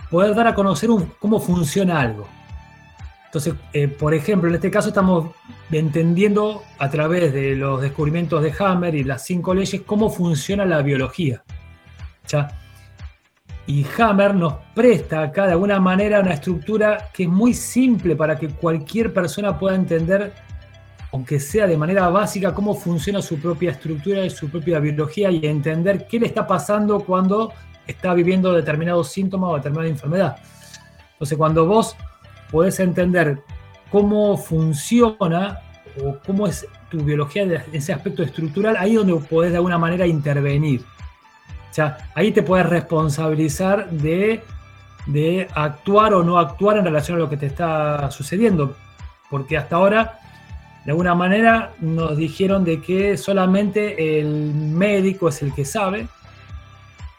poder 0.09 0.33
dar 0.33 0.47
a 0.47 0.53
conocer 0.55 0.89
un- 0.89 1.11
cómo 1.19 1.41
funciona 1.41 1.99
algo. 1.99 2.25
Entonces, 3.29 3.53
eh, 3.73 3.87
por 3.87 4.15
ejemplo, 4.15 4.49
en 4.49 4.55
este 4.55 4.71
caso 4.71 4.87
estamos 4.87 5.35
entendiendo 5.71 6.63
a 6.79 6.89
través 6.89 7.31
de 7.31 7.55
los 7.55 7.79
descubrimientos 7.79 8.41
de 8.41 8.51
Hammer 8.57 8.95
y 8.95 9.03
las 9.03 9.23
cinco 9.23 9.53
leyes 9.53 9.83
cómo 9.85 10.09
funciona 10.09 10.65
la 10.65 10.81
biología. 10.81 11.43
¿ya? 12.27 12.47
Y 13.67 13.85
Hammer 13.99 14.33
nos 14.33 14.55
presta 14.73 15.21
acá 15.21 15.45
de 15.45 15.51
alguna 15.51 15.79
manera 15.79 16.21
una 16.21 16.33
estructura 16.33 17.11
que 17.13 17.23
es 17.23 17.29
muy 17.29 17.53
simple 17.53 18.15
para 18.15 18.35
que 18.35 18.47
cualquier 18.47 19.13
persona 19.13 19.59
pueda 19.59 19.75
entender, 19.75 20.33
aunque 21.11 21.39
sea 21.39 21.67
de 21.67 21.77
manera 21.77 22.09
básica, 22.09 22.51
cómo 22.51 22.73
funciona 22.73 23.21
su 23.21 23.37
propia 23.39 23.69
estructura 23.69 24.25
y 24.25 24.31
su 24.31 24.49
propia 24.49 24.79
biología 24.79 25.29
y 25.29 25.45
entender 25.45 26.07
qué 26.07 26.19
le 26.19 26.25
está 26.25 26.47
pasando 26.47 27.01
cuando 27.01 27.53
está 27.85 28.15
viviendo 28.15 28.53
determinados 28.53 29.11
síntomas 29.11 29.51
o 29.51 29.55
determinada 29.57 29.87
enfermedad. 29.87 30.37
Entonces, 31.11 31.37
cuando 31.37 31.67
vos 31.67 31.95
podés 32.51 32.79
entender 32.79 33.41
cómo 33.91 34.37
funciona 34.37 35.59
o 36.03 36.17
cómo 36.25 36.47
es 36.47 36.67
tu 36.89 37.03
biología 37.03 37.43
en 37.43 37.61
ese 37.71 37.93
aspecto 37.93 38.23
estructural, 38.23 38.75
ahí 38.77 38.91
es 38.91 38.97
donde 38.97 39.15
podés 39.27 39.51
de 39.51 39.57
alguna 39.57 39.77
manera 39.77 40.07
intervenir. 40.07 40.81
O 41.69 41.73
sea, 41.73 42.09
ahí 42.15 42.31
te 42.31 42.41
puedes 42.41 42.65
responsabilizar 42.65 43.89
de, 43.91 44.41
de 45.05 45.47
actuar 45.53 46.13
o 46.13 46.23
no 46.23 46.39
actuar 46.39 46.77
en 46.77 46.85
relación 46.85 47.17
a 47.17 47.19
lo 47.19 47.29
que 47.29 47.37
te 47.37 47.45
está 47.45 48.09
sucediendo. 48.11 48.75
Porque 49.29 49.57
hasta 49.57 49.75
ahora, 49.75 50.19
de 50.85 50.91
alguna 50.91 51.13
manera, 51.13 51.73
nos 51.79 52.17
dijeron 52.17 52.63
de 52.63 52.81
que 52.81 53.17
solamente 53.17 54.19
el 54.19 54.53
médico 54.53 55.29
es 55.29 55.43
el 55.43 55.53
que 55.53 55.65
sabe 55.65 56.07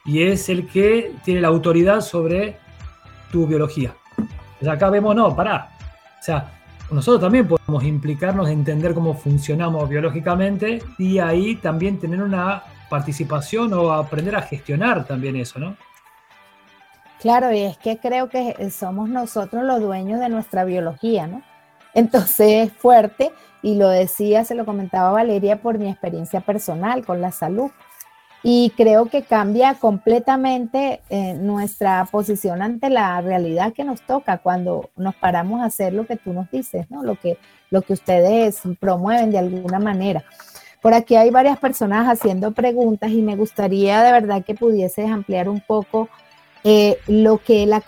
y 0.04 0.22
es 0.24 0.48
el 0.48 0.66
que 0.66 1.12
tiene 1.24 1.40
la 1.40 1.48
autoridad 1.48 2.00
sobre 2.00 2.56
tu 3.30 3.46
biología. 3.46 3.94
Acá 4.68 4.90
vemos, 4.90 5.14
no, 5.14 5.34
pará. 5.34 5.70
O 6.18 6.22
sea, 6.22 6.50
nosotros 6.90 7.20
también 7.20 7.46
podemos 7.46 7.84
implicarnos 7.84 8.48
en 8.48 8.58
entender 8.58 8.94
cómo 8.94 9.14
funcionamos 9.14 9.88
biológicamente 9.88 10.82
y 10.98 11.18
ahí 11.18 11.56
también 11.56 11.98
tener 11.98 12.22
una 12.22 12.62
participación 12.88 13.72
o 13.72 13.92
aprender 13.92 14.34
a 14.36 14.42
gestionar 14.42 15.04
también 15.06 15.36
eso, 15.36 15.58
¿no? 15.58 15.76
Claro, 17.20 17.52
y 17.52 17.60
es 17.60 17.78
que 17.78 17.98
creo 17.98 18.28
que 18.28 18.70
somos 18.70 19.08
nosotros 19.08 19.62
los 19.62 19.80
dueños 19.80 20.20
de 20.20 20.28
nuestra 20.28 20.64
biología, 20.64 21.26
¿no? 21.26 21.42
Entonces 21.94 22.68
es 22.68 22.72
fuerte 22.72 23.30
y 23.62 23.76
lo 23.76 23.88
decía, 23.88 24.44
se 24.44 24.54
lo 24.54 24.64
comentaba 24.64 25.12
Valeria 25.12 25.60
por 25.60 25.78
mi 25.78 25.88
experiencia 25.88 26.40
personal 26.40 27.04
con 27.04 27.20
la 27.20 27.30
salud. 27.30 27.70
Y 28.42 28.72
creo 28.74 29.06
que 29.06 29.22
cambia 29.22 29.74
completamente 29.74 31.02
eh, 31.10 31.34
nuestra 31.34 32.06
posición 32.06 32.62
ante 32.62 32.88
la 32.88 33.20
realidad 33.20 33.74
que 33.74 33.84
nos 33.84 34.00
toca 34.00 34.38
cuando 34.38 34.90
nos 34.96 35.14
paramos 35.14 35.60
a 35.60 35.66
hacer 35.66 35.92
lo 35.92 36.06
que 36.06 36.16
tú 36.16 36.32
nos 36.32 36.50
dices, 36.50 36.90
¿no? 36.90 37.02
Lo 37.02 37.16
que, 37.16 37.36
lo 37.68 37.82
que 37.82 37.92
ustedes 37.92 38.62
promueven 38.78 39.30
de 39.30 39.38
alguna 39.38 39.78
manera. 39.78 40.24
Por 40.80 40.94
aquí 40.94 41.16
hay 41.16 41.28
varias 41.30 41.58
personas 41.58 42.08
haciendo 42.08 42.52
preguntas 42.52 43.10
y 43.10 43.20
me 43.20 43.36
gustaría 43.36 44.02
de 44.02 44.12
verdad 44.12 44.42
que 44.42 44.54
pudieses 44.54 45.10
ampliar 45.10 45.46
un 45.46 45.60
poco 45.60 46.08
eh, 46.64 46.96
lo 47.06 47.38
que 47.38 47.66
la, 47.66 47.82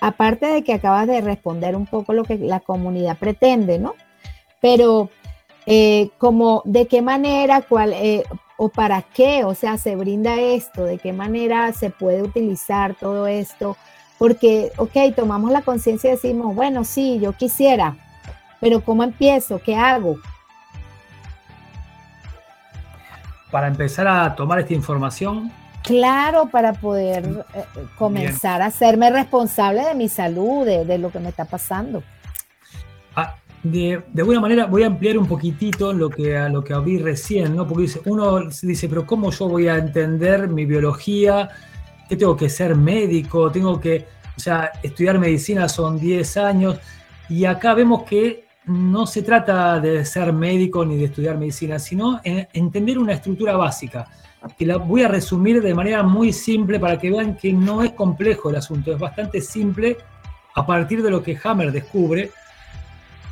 aparte 0.00 0.46
de 0.46 0.64
que 0.64 0.72
acabas 0.72 1.06
de 1.06 1.20
responder 1.20 1.76
un 1.76 1.84
poco 1.84 2.14
lo 2.14 2.24
que 2.24 2.38
la 2.38 2.60
comunidad 2.60 3.18
pretende, 3.18 3.78
¿no? 3.78 3.94
Pero 4.62 5.10
eh, 5.66 6.08
como 6.16 6.62
de 6.64 6.86
qué 6.86 7.02
manera, 7.02 7.60
cuál, 7.60 7.92
o 8.60 8.68
para 8.68 9.02
qué, 9.02 9.44
o 9.44 9.54
sea, 9.54 9.78
se 9.78 9.94
brinda 9.94 10.34
esto, 10.34 10.84
de 10.84 10.98
qué 10.98 11.12
manera 11.12 11.72
se 11.72 11.90
puede 11.90 12.22
utilizar 12.22 12.96
todo 12.96 13.28
esto, 13.28 13.76
porque, 14.18 14.72
ok, 14.76 15.14
tomamos 15.14 15.52
la 15.52 15.62
conciencia 15.62 16.10
y 16.10 16.14
decimos, 16.14 16.56
bueno, 16.56 16.82
sí, 16.82 17.20
yo 17.20 17.32
quisiera, 17.32 17.96
pero 18.60 18.80
¿cómo 18.80 19.04
empiezo? 19.04 19.60
¿Qué 19.64 19.76
hago? 19.76 20.16
Para 23.52 23.68
empezar 23.68 24.08
a 24.08 24.34
tomar 24.34 24.58
esta 24.58 24.74
información. 24.74 25.52
Claro, 25.84 26.48
para 26.48 26.72
poder 26.72 27.46
eh, 27.54 27.64
comenzar 27.96 28.60
a 28.60 28.66
hacerme 28.66 29.08
responsable 29.10 29.84
de 29.84 29.94
mi 29.94 30.08
salud, 30.08 30.66
de, 30.66 30.84
de 30.84 30.98
lo 30.98 31.12
que 31.12 31.20
me 31.20 31.28
está 31.28 31.44
pasando. 31.44 32.02
Ah, 33.58 33.68
de, 33.68 34.02
alguna 34.16 34.40
manera 34.40 34.66
voy 34.66 34.82
a 34.82 34.86
ampliar 34.86 35.18
un 35.18 35.26
poquitito 35.26 35.92
lo 35.92 36.10
que, 36.10 36.36
a 36.36 36.48
lo 36.48 36.62
que 36.62 36.72
abrí 36.72 36.98
recién, 36.98 37.56
¿no? 37.56 37.66
Porque 37.66 37.90
uno 38.04 38.48
dice, 38.62 38.88
pero 38.88 39.06
¿cómo 39.06 39.30
yo 39.30 39.48
voy 39.48 39.68
a 39.68 39.76
entender 39.76 40.48
mi 40.48 40.64
biología? 40.64 41.48
¿Qué 42.08 42.16
tengo 42.16 42.36
que 42.36 42.48
ser 42.48 42.74
médico? 42.74 43.50
Tengo 43.50 43.80
que, 43.80 44.06
o 44.36 44.40
sea, 44.40 44.72
estudiar 44.82 45.18
medicina 45.18 45.68
son 45.68 45.98
10 45.98 46.36
años. 46.36 46.78
Y 47.28 47.44
acá 47.44 47.74
vemos 47.74 48.04
que 48.04 48.44
no 48.66 49.06
se 49.06 49.22
trata 49.22 49.80
de 49.80 50.04
ser 50.04 50.32
médico 50.32 50.84
ni 50.84 50.96
de 50.96 51.06
estudiar 51.06 51.38
medicina, 51.38 51.78
sino 51.78 52.20
entender 52.24 52.98
una 52.98 53.14
estructura 53.14 53.56
básica, 53.56 54.06
que 54.58 54.66
la 54.66 54.76
voy 54.76 55.02
a 55.02 55.08
resumir 55.08 55.62
de 55.62 55.74
manera 55.74 56.02
muy 56.02 56.32
simple 56.32 56.78
para 56.78 56.98
que 56.98 57.10
vean 57.10 57.36
que 57.36 57.52
no 57.52 57.82
es 57.82 57.92
complejo 57.92 58.50
el 58.50 58.56
asunto, 58.56 58.92
es 58.92 58.98
bastante 58.98 59.40
simple 59.40 59.96
a 60.54 60.66
partir 60.66 61.02
de 61.02 61.10
lo 61.10 61.22
que 61.22 61.38
Hammer 61.42 61.72
descubre 61.72 62.30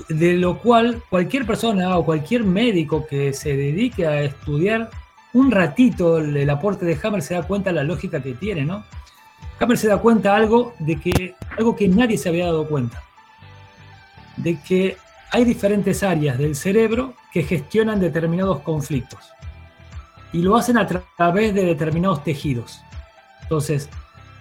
de 0.08 0.34
lo 0.34 0.58
cual 0.58 1.02
cualquier 1.08 1.46
persona 1.46 1.96
o 1.96 2.04
cualquier 2.04 2.44
médico 2.44 3.06
que 3.06 3.32
se 3.32 3.56
dedique 3.56 4.06
a 4.06 4.22
estudiar 4.22 4.90
un 5.32 5.50
ratito 5.50 6.18
el 6.18 6.48
aporte 6.48 6.86
de 6.86 6.98
Hammer 7.02 7.22
se 7.22 7.34
da 7.34 7.42
cuenta 7.42 7.70
de 7.70 7.76
la 7.76 7.84
lógica 7.84 8.22
que 8.22 8.34
tiene, 8.34 8.64
¿no? 8.64 8.84
Hammer 9.58 9.78
se 9.78 9.88
da 9.88 9.98
cuenta 9.98 10.34
algo 10.34 10.74
de 10.78 10.96
que 10.96 11.34
algo 11.58 11.76
que 11.76 11.88
nadie 11.88 12.18
se 12.18 12.28
había 12.28 12.46
dado 12.46 12.66
cuenta, 12.66 13.02
de 14.36 14.58
que 14.60 14.96
hay 15.30 15.44
diferentes 15.44 16.02
áreas 16.02 16.38
del 16.38 16.54
cerebro 16.54 17.14
que 17.32 17.42
gestionan 17.42 18.00
determinados 18.00 18.60
conflictos 18.60 19.20
y 20.32 20.42
lo 20.42 20.56
hacen 20.56 20.78
a 20.78 20.86
través 20.86 21.54
de 21.54 21.64
determinados 21.64 22.22
tejidos. 22.24 22.80
Entonces, 23.42 23.88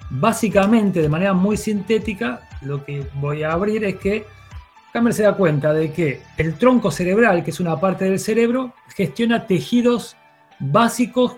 básicamente, 0.09 1.01
de 1.01 1.09
manera 1.09 1.33
muy 1.33 1.57
sintética, 1.57 2.47
lo 2.61 2.83
que 2.83 3.05
voy 3.15 3.43
a 3.43 3.51
abrir 3.51 3.83
es 3.83 3.95
que 3.97 4.25
Hammer 4.95 5.13
se 5.13 5.23
da 5.23 5.35
cuenta 5.35 5.73
de 5.73 5.91
que 5.91 6.21
el 6.37 6.55
tronco 6.55 6.89
cerebral, 6.89 7.43
que 7.43 7.51
es 7.51 7.59
una 7.59 7.79
parte 7.79 8.05
del 8.05 8.19
cerebro, 8.19 8.73
gestiona 8.95 9.45
tejidos 9.45 10.15
básicos 10.59 11.35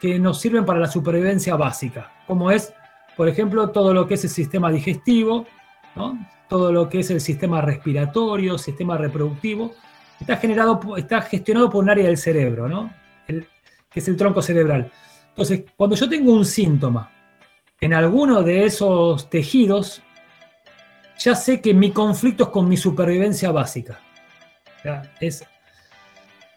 que 0.00 0.18
nos 0.18 0.40
sirven 0.40 0.64
para 0.64 0.78
la 0.78 0.86
supervivencia 0.86 1.56
básica, 1.56 2.12
como 2.26 2.50
es, 2.50 2.72
por 3.16 3.28
ejemplo, 3.28 3.70
todo 3.70 3.92
lo 3.92 4.06
que 4.06 4.14
es 4.14 4.24
el 4.24 4.30
sistema 4.30 4.70
digestivo, 4.70 5.46
todo 6.48 6.72
lo 6.72 6.88
que 6.88 7.00
es 7.00 7.10
el 7.10 7.20
sistema 7.20 7.60
respiratorio, 7.60 8.56
sistema 8.56 8.96
reproductivo, 8.96 9.74
está, 10.20 10.36
generado, 10.36 10.80
está 10.96 11.22
gestionado 11.22 11.70
por 11.70 11.82
un 11.82 11.90
área 11.90 12.06
del 12.06 12.16
cerebro, 12.16 12.68
¿no? 12.68 12.92
que 13.26 14.00
es 14.00 14.08
el 14.08 14.16
tronco 14.16 14.42
cerebral. 14.42 14.90
Entonces, 15.28 15.64
cuando 15.76 15.96
yo 15.96 16.08
tengo 16.08 16.32
un 16.32 16.44
síntoma 16.44 17.10
en 17.80 17.94
alguno 17.94 18.42
de 18.42 18.64
esos 18.64 19.28
tejidos, 19.28 20.02
ya 21.22 21.34
sé 21.36 21.60
que 21.60 21.72
mi 21.72 21.92
conflicto 21.92 22.44
es 22.44 22.50
con 22.50 22.68
mi 22.68 22.76
supervivencia 22.76 23.50
básica. 23.52 24.00
Es... 25.20 25.44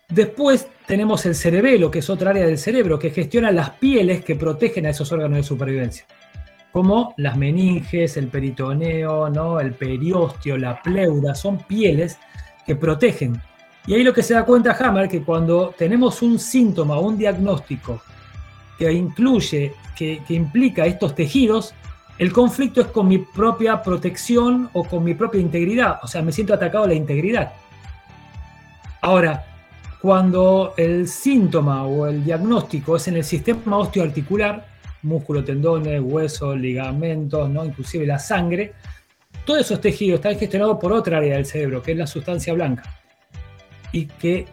Después 0.09 0.67
tenemos 0.87 1.25
el 1.25 1.35
cerebelo, 1.35 1.89
que 1.91 1.99
es 1.99 2.09
otra 2.09 2.31
área 2.31 2.45
del 2.45 2.57
cerebro, 2.57 2.99
que 2.99 3.11
gestiona 3.11 3.51
las 3.51 3.71
pieles 3.71 4.23
que 4.23 4.35
protegen 4.35 4.85
a 4.85 4.89
esos 4.89 5.11
órganos 5.11 5.37
de 5.37 5.43
supervivencia, 5.43 6.05
como 6.71 7.13
las 7.17 7.37
meninges, 7.37 8.17
el 8.17 8.27
peritoneo, 8.27 9.29
¿no? 9.29 9.59
el 9.59 9.73
periósteo, 9.73 10.57
la 10.57 10.81
pleura, 10.81 11.33
son 11.33 11.59
pieles 11.59 12.17
que 12.65 12.75
protegen. 12.75 13.41
Y 13.87 13.93
ahí 13.93 14.03
lo 14.03 14.13
que 14.13 14.23
se 14.23 14.33
da 14.33 14.45
cuenta 14.45 14.75
Hammer, 14.79 15.07
que 15.07 15.23
cuando 15.23 15.73
tenemos 15.77 16.21
un 16.21 16.39
síntoma 16.39 16.99
un 16.99 17.17
diagnóstico 17.17 18.01
que 18.77 18.91
incluye, 18.91 19.73
que 19.95 20.21
implica 20.29 20.85
estos 20.85 21.15
tejidos, 21.15 21.73
el 22.17 22.31
conflicto 22.31 22.81
es 22.81 22.87
con 22.87 23.07
mi 23.07 23.17
propia 23.17 23.81
protección 23.81 24.69
o 24.73 24.85
con 24.85 25.03
mi 25.03 25.13
propia 25.13 25.41
integridad, 25.41 25.99
o 26.01 26.07
sea, 26.07 26.21
me 26.21 26.31
siento 26.31 26.53
atacado 26.53 26.85
a 26.85 26.87
la 26.87 26.93
integridad. 26.93 27.53
Ahora, 29.01 29.45
cuando 30.01 30.73
el 30.77 31.07
síntoma 31.07 31.85
o 31.85 32.07
el 32.07 32.23
diagnóstico 32.23 32.95
es 32.95 33.07
en 33.07 33.17
el 33.17 33.23
sistema 33.23 33.77
osteoarticular, 33.77 34.65
músculo, 35.01 35.43
tendones, 35.43 36.01
huesos, 36.01 36.57
ligamentos, 36.57 37.49
¿no? 37.49 37.65
inclusive 37.65 38.05
la 38.05 38.17
sangre, 38.17 38.73
todos 39.45 39.61
esos 39.61 39.81
tejidos 39.81 40.19
están 40.19 40.37
gestionados 40.39 40.77
por 40.79 40.93
otra 40.93 41.17
área 41.17 41.35
del 41.35 41.45
cerebro, 41.45 41.81
que 41.81 41.91
es 41.91 41.97
la 41.97 42.07
sustancia 42.07 42.53
blanca. 42.53 42.83
Y 43.91 44.05
que 44.05 44.47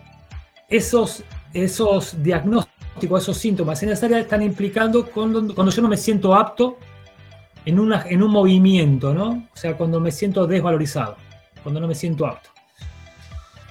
esos, 0.69 1.23
esos 1.55 2.23
diagnósticos, 2.23 3.23
esos 3.23 3.39
síntomas 3.39 3.83
en 3.83 3.91
esa 3.91 4.07
área 4.07 4.19
están 4.19 4.43
implicando 4.43 5.07
cuando, 5.07 5.55
cuando 5.55 5.73
yo 5.73 5.81
no 5.81 5.89
me 5.89 5.97
siento 5.97 6.35
apto 6.35 6.77
en, 7.65 7.79
una, 7.79 8.05
en 8.09 8.23
un 8.23 8.31
movimiento, 8.31 9.15
¿no? 9.15 9.31
O 9.53 9.57
sea, 9.57 9.77
cuando 9.77 10.01
me 10.01 10.11
siento 10.11 10.47
desvalorizado, 10.47 11.17
cuando 11.63 11.81
no 11.81 11.89
me 11.89 11.95
siento 11.95 12.27
apto. 12.27 12.51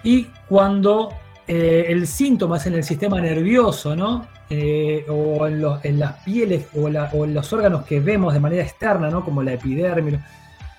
Y 0.04 0.26
cuando 0.48 1.14
eh, 1.48 1.86
el 1.90 2.08
síntoma 2.08 2.58
es 2.58 2.66
en 2.68 2.76
el 2.76 2.84
sistema 2.84 3.20
nervioso, 3.22 3.96
¿no? 3.96 4.28
Eh, 4.50 5.06
o 5.08 5.48
en, 5.48 6.00
las 6.00 6.14
pieles 6.24 6.66
o, 6.76 6.88
en 6.88 7.34
los 7.34 7.54
órganos 7.54 7.86
que 7.86 8.00
vemos 8.00 8.34
de 8.34 8.40
manera 8.40 8.64
externa, 8.64 9.10
¿no? 9.10 9.24
Como 9.24 9.44
la 9.44 9.54
epidermis. 9.54 10.20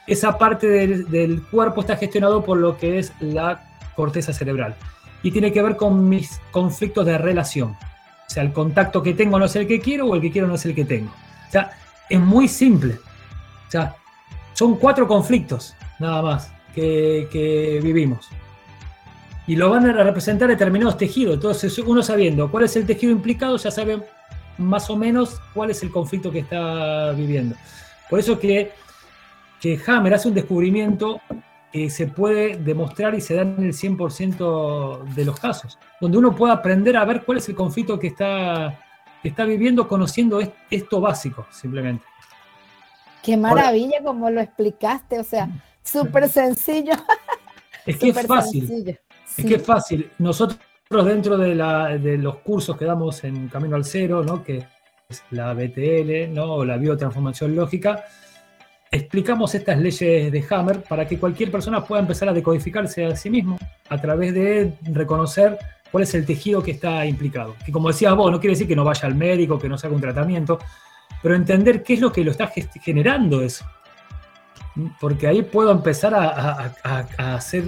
Esa 0.06 0.36
parte 0.36 0.66
del, 0.66 1.10
del 1.10 1.42
cuerpo 1.42 1.80
está 1.80 1.96
gestionado 1.96 2.44
por 2.44 2.58
lo 2.58 2.76
que 2.76 2.98
es 2.98 3.12
la 3.20 3.62
corteza 3.94 4.32
cerebral. 4.32 4.74
Y 5.22 5.30
tiene 5.30 5.52
que 5.52 5.62
ver 5.62 5.76
con 5.76 6.08
mis 6.08 6.40
conflictos 6.50 7.06
de 7.06 7.16
relación. 7.16 7.70
O 7.70 8.34
sea, 8.34 8.42
el 8.42 8.52
contacto 8.52 9.02
que 9.02 9.14
tengo 9.14 9.38
no 9.38 9.44
es 9.44 9.56
el 9.56 9.66
que 9.66 9.80
quiero 9.80 10.06
o 10.06 10.14
el 10.14 10.20
que 10.20 10.32
quiero 10.32 10.48
no 10.48 10.56
es 10.56 10.66
el 10.66 10.74
que 10.74 10.84
tengo. 10.84 11.12
O 11.48 11.52
sea, 11.52 11.72
es 12.12 12.20
muy 12.20 12.46
simple. 12.48 12.98
O 13.68 13.70
sea, 13.70 13.96
son 14.52 14.76
cuatro 14.76 15.08
conflictos 15.08 15.74
nada 15.98 16.20
más 16.20 16.52
que, 16.74 17.28
que 17.32 17.80
vivimos. 17.82 18.28
Y 19.46 19.56
lo 19.56 19.70
van 19.70 19.86
a 19.88 20.04
representar 20.04 20.48
determinados 20.48 20.96
tejidos. 20.96 21.34
Entonces, 21.34 21.76
uno 21.78 22.02
sabiendo 22.02 22.50
cuál 22.50 22.64
es 22.64 22.76
el 22.76 22.86
tejido 22.86 23.12
implicado, 23.12 23.56
ya 23.56 23.70
sabe 23.70 24.02
más 24.58 24.90
o 24.90 24.96
menos 24.96 25.40
cuál 25.54 25.70
es 25.70 25.82
el 25.82 25.90
conflicto 25.90 26.30
que 26.30 26.40
está 26.40 27.12
viviendo. 27.12 27.56
Por 28.10 28.18
eso 28.18 28.38
que, 28.38 28.72
que 29.60 29.80
Hammer 29.86 30.14
hace 30.14 30.28
un 30.28 30.34
descubrimiento 30.34 31.20
que 31.72 31.88
se 31.88 32.06
puede 32.06 32.56
demostrar 32.58 33.14
y 33.14 33.20
se 33.22 33.34
da 33.34 33.42
en 33.42 33.62
el 33.62 33.72
100% 33.72 35.04
de 35.14 35.24
los 35.24 35.40
casos, 35.40 35.78
donde 36.00 36.18
uno 36.18 36.34
puede 36.34 36.52
aprender 36.52 36.96
a 36.98 37.04
ver 37.06 37.22
cuál 37.24 37.38
es 37.38 37.48
el 37.48 37.54
conflicto 37.54 37.98
que 37.98 38.08
está, 38.08 38.78
que 39.22 39.28
está 39.28 39.44
viviendo 39.44 39.86
conociendo 39.88 40.40
est- 40.40 40.52
esto 40.70 41.00
básico, 41.00 41.46
simplemente. 41.50 42.04
Qué 43.22 43.36
maravilla 43.36 44.02
como 44.02 44.28
lo 44.30 44.40
explicaste, 44.40 45.18
o 45.20 45.24
sea, 45.24 45.48
súper 45.82 46.28
sencillo. 46.28 46.92
Es 47.86 47.96
que 47.96 48.10
es 48.10 48.26
fácil. 48.26 48.66
sencillo. 48.68 48.92
Es 48.92 48.98
Sí. 49.34 49.44
que 49.44 49.54
es 49.56 49.66
fácil. 49.66 50.10
Nosotros 50.18 50.60
dentro 51.04 51.36
de, 51.36 51.54
la- 51.56 51.96
de 51.98 52.16
los 52.18 52.36
cursos 52.36 52.76
que 52.76 52.84
damos 52.84 53.24
en 53.24 53.48
Camino 53.48 53.74
al 53.74 53.84
Cero, 53.84 54.22
¿no? 54.22 54.44
que 54.44 54.64
es 55.08 55.22
la 55.30 55.52
BTL 55.54 56.28
¿no? 56.32 56.44
o 56.54 56.64
la 56.64 56.76
biotransformación 56.76 57.56
lógica, 57.56 58.04
explicamos 58.90 59.54
estas 59.56 59.78
leyes 59.78 60.30
de 60.30 60.44
Hammer 60.50 60.82
para 60.82 61.06
que 61.08 61.18
cualquier 61.18 61.50
persona 61.50 61.84
pueda 61.84 62.02
empezar 62.02 62.28
a 62.28 62.32
decodificarse 62.32 63.04
a 63.06 63.16
sí 63.16 63.30
mismo 63.30 63.58
a 63.88 63.98
través 64.00 64.32
de 64.34 64.74
reconocer 64.82 65.58
cuál 65.92 66.02
es 66.04 66.14
el 66.14 66.26
tejido 66.26 66.62
que 66.62 66.72
está 66.72 67.06
implicado. 67.06 67.54
Que 67.64 67.70
como 67.70 67.88
decías 67.88 68.14
vos, 68.16 68.32
no 68.32 68.40
quiere 68.40 68.54
decir 68.54 68.66
que 68.66 68.74
no 68.74 68.82
vaya 68.84 69.06
al 69.06 69.14
médico, 69.14 69.58
que 69.58 69.68
no 69.68 69.78
se 69.78 69.86
haga 69.86 69.94
un 69.94 70.02
tratamiento, 70.02 70.58
pero 71.22 71.36
entender 71.36 71.84
qué 71.84 71.94
es 71.94 72.00
lo 72.00 72.10
que 72.10 72.24
lo 72.24 72.32
está 72.32 72.50
generando 72.82 73.42
eso. 73.42 73.64
Porque 75.00 75.26
ahí 75.28 75.42
puedo 75.42 75.70
empezar 75.70 76.14
a, 76.14 76.24
a- 76.30 76.72
a- 76.82 77.06
a 77.18 77.34
hacer, 77.34 77.64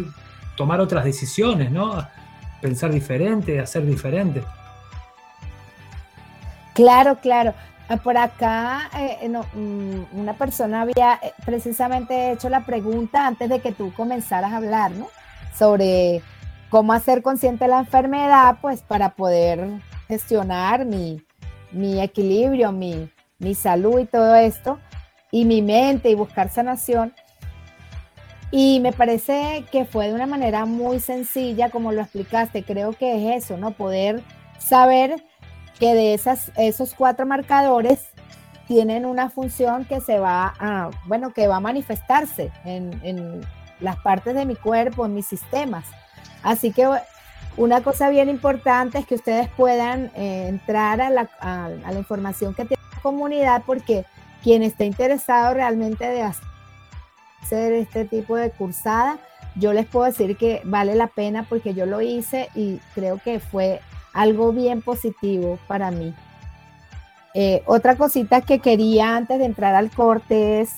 tomar 0.57 0.81
otras 0.81 1.05
decisiones, 1.05 1.71
¿no? 1.71 1.93
A 1.93 2.11
pensar 2.63 2.91
diferente, 2.91 3.61
hacer 3.61 3.85
diferente. 3.87 4.43
Claro, 6.75 7.17
claro. 7.21 7.55
Ah, 7.89 7.99
Por 7.99 8.17
acá 8.17 8.89
eh, 8.99 9.29
mm, 9.29 10.19
una 10.19 10.33
persona 10.33 10.81
había 10.83 11.21
eh, 11.23 11.33
precisamente 11.45 12.33
hecho 12.33 12.49
la 12.49 12.65
pregunta 12.65 13.27
antes 13.27 13.49
de 13.51 13.61
que 13.61 13.73
tú 13.73 13.93
comenzaras 13.93 14.53
a 14.53 14.57
hablar, 14.57 14.93
¿no? 14.93 15.09
Sobre 15.57 16.23
cómo 16.75 16.93
hacer 16.93 17.23
consciente 17.23 17.69
la 17.69 17.79
enfermedad, 17.79 18.57
pues 18.61 18.83
para 18.83 19.11
poder 19.11 19.65
gestionar 20.09 20.85
mi, 20.85 21.23
mi 21.71 22.01
equilibrio, 22.01 22.73
mi, 22.73 23.09
mi 23.39 23.55
salud 23.55 24.01
y 24.01 24.07
todo 24.07 24.35
esto, 24.35 24.81
y 25.31 25.45
mi 25.45 25.63
mente 25.63 26.11
y 26.11 26.17
buscar 26.17 26.51
sanación. 26.51 27.15
Y 28.51 28.81
me 28.81 28.93
parece 28.93 29.65
que 29.71 29.85
fue 29.85 30.09
de 30.09 30.15
una 30.15 30.27
manera 30.27 30.65
muy 30.65 30.99
sencilla, 30.99 31.71
como 31.71 31.93
lo 31.93 32.01
explicaste. 32.01 32.65
Creo 32.65 32.93
que 32.93 33.37
es 33.37 33.45
eso, 33.45 33.57
¿no? 33.57 33.71
Poder 33.71 34.25
saber 34.59 35.23
que 35.79 35.95
de 35.95 36.13
esas, 36.13 36.51
esos 36.57 36.93
cuatro 36.95 37.25
marcadores 37.25 38.09
tienen 38.67 39.07
una 39.07 39.31
función 39.31 39.85
que 39.85 40.01
se 40.01 40.19
va 40.19 40.53
a, 40.59 40.91
bueno, 41.07 41.33
que 41.33 41.47
va 41.47 41.59
a 41.59 41.61
manifestarse 41.61 42.51
en, 42.65 43.01
en 43.05 43.43
las 43.79 43.95
partes 44.01 44.35
de 44.35 44.45
mi 44.45 44.57
cuerpo, 44.57 45.07
en 45.07 45.15
mis 45.15 45.29
sistemas. 45.29 45.85
Así 46.45 46.73
que 46.73 46.87
una 47.57 47.83
cosa 47.83 48.11
bien 48.11 48.29
importante 48.29 48.99
es 48.99 49.07
que 49.07 49.17
ustedes 49.17 49.49
puedan 49.57 50.13
eh, 50.15 50.47
entrar 50.49 51.01
a 51.01 51.11
la, 51.11 51.29
a, 51.41 51.69
la 51.69 51.99
información 51.99 52.55
que 52.55 52.67
tiene 52.67 52.83
la 52.93 53.01
comunidad, 53.01 53.63
porque 53.67 54.05
quien 54.43 54.63
esté 54.63 54.85
interesado 54.85 55.55
realmente 55.55 56.07
de 56.07 56.23
hacer 56.23 57.73
este 57.73 58.05
tipo 58.05 58.37
de 58.37 58.51
cursada, 58.51 59.19
yo 59.57 59.73
les 59.73 59.87
puedo 59.87 60.05
decir 60.05 60.37
que 60.37 60.61
vale 60.65 60.95
la 60.95 61.07
pena 61.07 61.47
porque 61.49 61.75
yo 61.75 61.87
lo 61.87 62.03
hice 62.03 62.51
y 62.55 62.81
creo 62.95 63.19
que 63.19 63.41
fue 63.41 63.81
algo 64.13 64.53
bien 64.53 64.83
positivo 64.83 65.59
para 65.67 65.91
mí. 65.91 66.15
Eh, 67.35 67.63
otra 67.67 67.97
cosita 67.97 68.43
que 68.43 68.59
quería 68.59 69.17
antes 69.17 69.39
de 69.39 69.47
entrar 69.47 69.75
al 69.75 69.91
corte 69.91 70.61
es, 70.61 70.73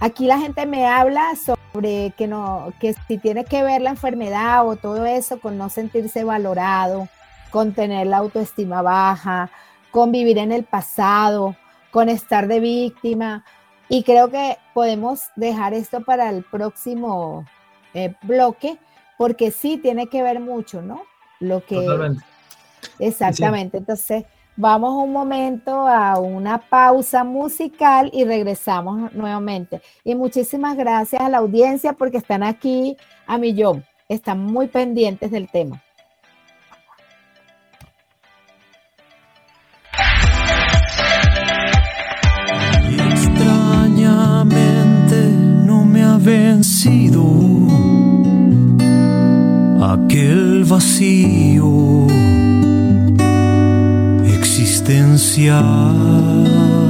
aquí 0.00 0.26
la 0.26 0.38
gente 0.38 0.66
me 0.66 0.86
habla 0.86 1.34
sobre 1.36 1.57
que, 1.72 2.26
no, 2.28 2.72
que 2.80 2.94
si 3.06 3.18
tiene 3.18 3.44
que 3.44 3.62
ver 3.62 3.82
la 3.82 3.90
enfermedad 3.90 4.66
o 4.66 4.76
todo 4.76 5.06
eso 5.06 5.40
con 5.40 5.58
no 5.58 5.68
sentirse 5.68 6.24
valorado, 6.24 7.08
con 7.50 7.72
tener 7.72 8.06
la 8.06 8.18
autoestima 8.18 8.82
baja, 8.82 9.50
con 9.90 10.12
vivir 10.12 10.38
en 10.38 10.52
el 10.52 10.64
pasado, 10.64 11.56
con 11.90 12.08
estar 12.08 12.46
de 12.46 12.60
víctima. 12.60 13.44
Y 13.88 14.02
creo 14.02 14.30
que 14.30 14.58
podemos 14.74 15.22
dejar 15.36 15.74
esto 15.74 16.02
para 16.02 16.30
el 16.30 16.42
próximo 16.42 17.44
eh, 17.94 18.14
bloque, 18.22 18.78
porque 19.16 19.50
sí 19.50 19.78
tiene 19.78 20.08
que 20.08 20.22
ver 20.22 20.40
mucho, 20.40 20.82
¿no? 20.82 21.02
Lo 21.40 21.64
que... 21.64 21.76
Totalmente. 21.76 22.24
Exactamente. 22.98 23.78
Entonces, 23.78 24.24
vamos 24.58 25.04
un 25.04 25.12
momento 25.12 25.86
a 25.86 26.18
una 26.18 26.58
pausa 26.58 27.22
musical 27.24 28.10
y 28.12 28.24
regresamos 28.24 29.14
nuevamente. 29.14 29.80
Y 30.04 30.16
muchísimas 30.16 30.76
gracias 30.76 31.22
a 31.22 31.28
la 31.28 31.38
audiencia 31.38 31.92
porque 31.92 32.16
están 32.18 32.42
aquí 32.42 32.96
a 33.26 33.38
millón. 33.38 33.84
Están 34.08 34.40
muy 34.40 34.66
pendientes 34.66 35.30
del 35.30 35.48
tema. 35.48 35.80
Extrañamente 43.12 45.30
no 45.66 45.84
me 45.84 46.02
ha 46.02 46.18
vencido 46.18 47.22
aquel 49.80 50.64
vacío 50.64 52.08
existencial. 54.88 56.87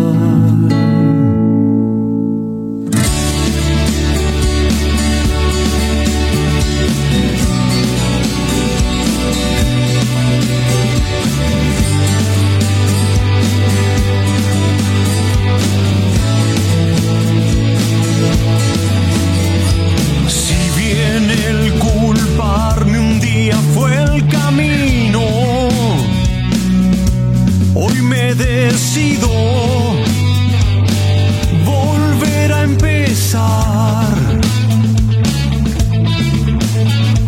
Volver 31.64 32.52
a 32.52 32.62
empezar. 32.62 34.16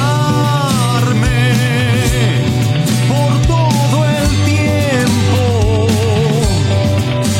por 3.08 3.32
todo 3.48 3.98
el 4.06 4.28
tiempo 4.46 5.88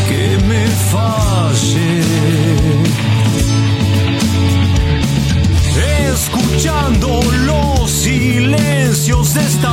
que 0.08 0.24
me 0.47 0.64
falle. 0.91 2.03
Silencios 9.04 9.34
de 9.34 9.41
esta 9.41 9.72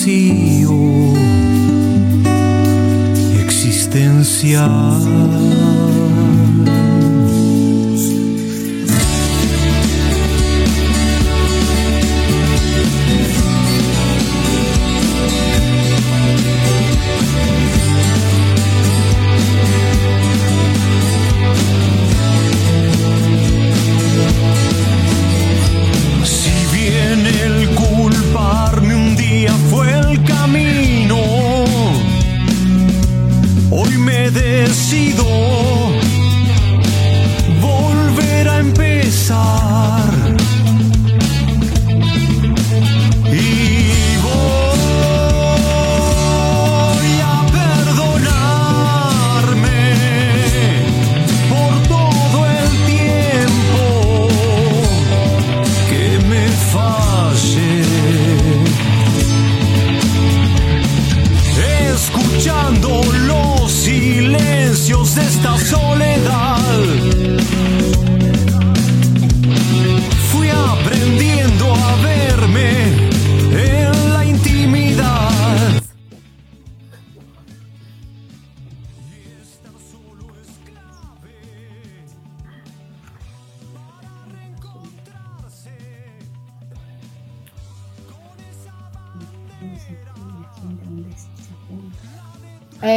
vacío 0.00 1.12
existencial. 3.44 4.70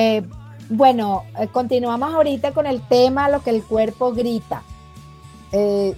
Eh, 0.03 0.23
bueno, 0.69 1.23
eh, 1.39 1.47
continuamos 1.47 2.13
ahorita 2.13 2.51
con 2.51 2.67
el 2.67 2.81
tema 2.81 3.29
lo 3.29 3.41
que 3.41 3.51
el 3.51 3.63
cuerpo 3.63 4.11
grita. 4.11 4.63
Eh, 5.53 5.95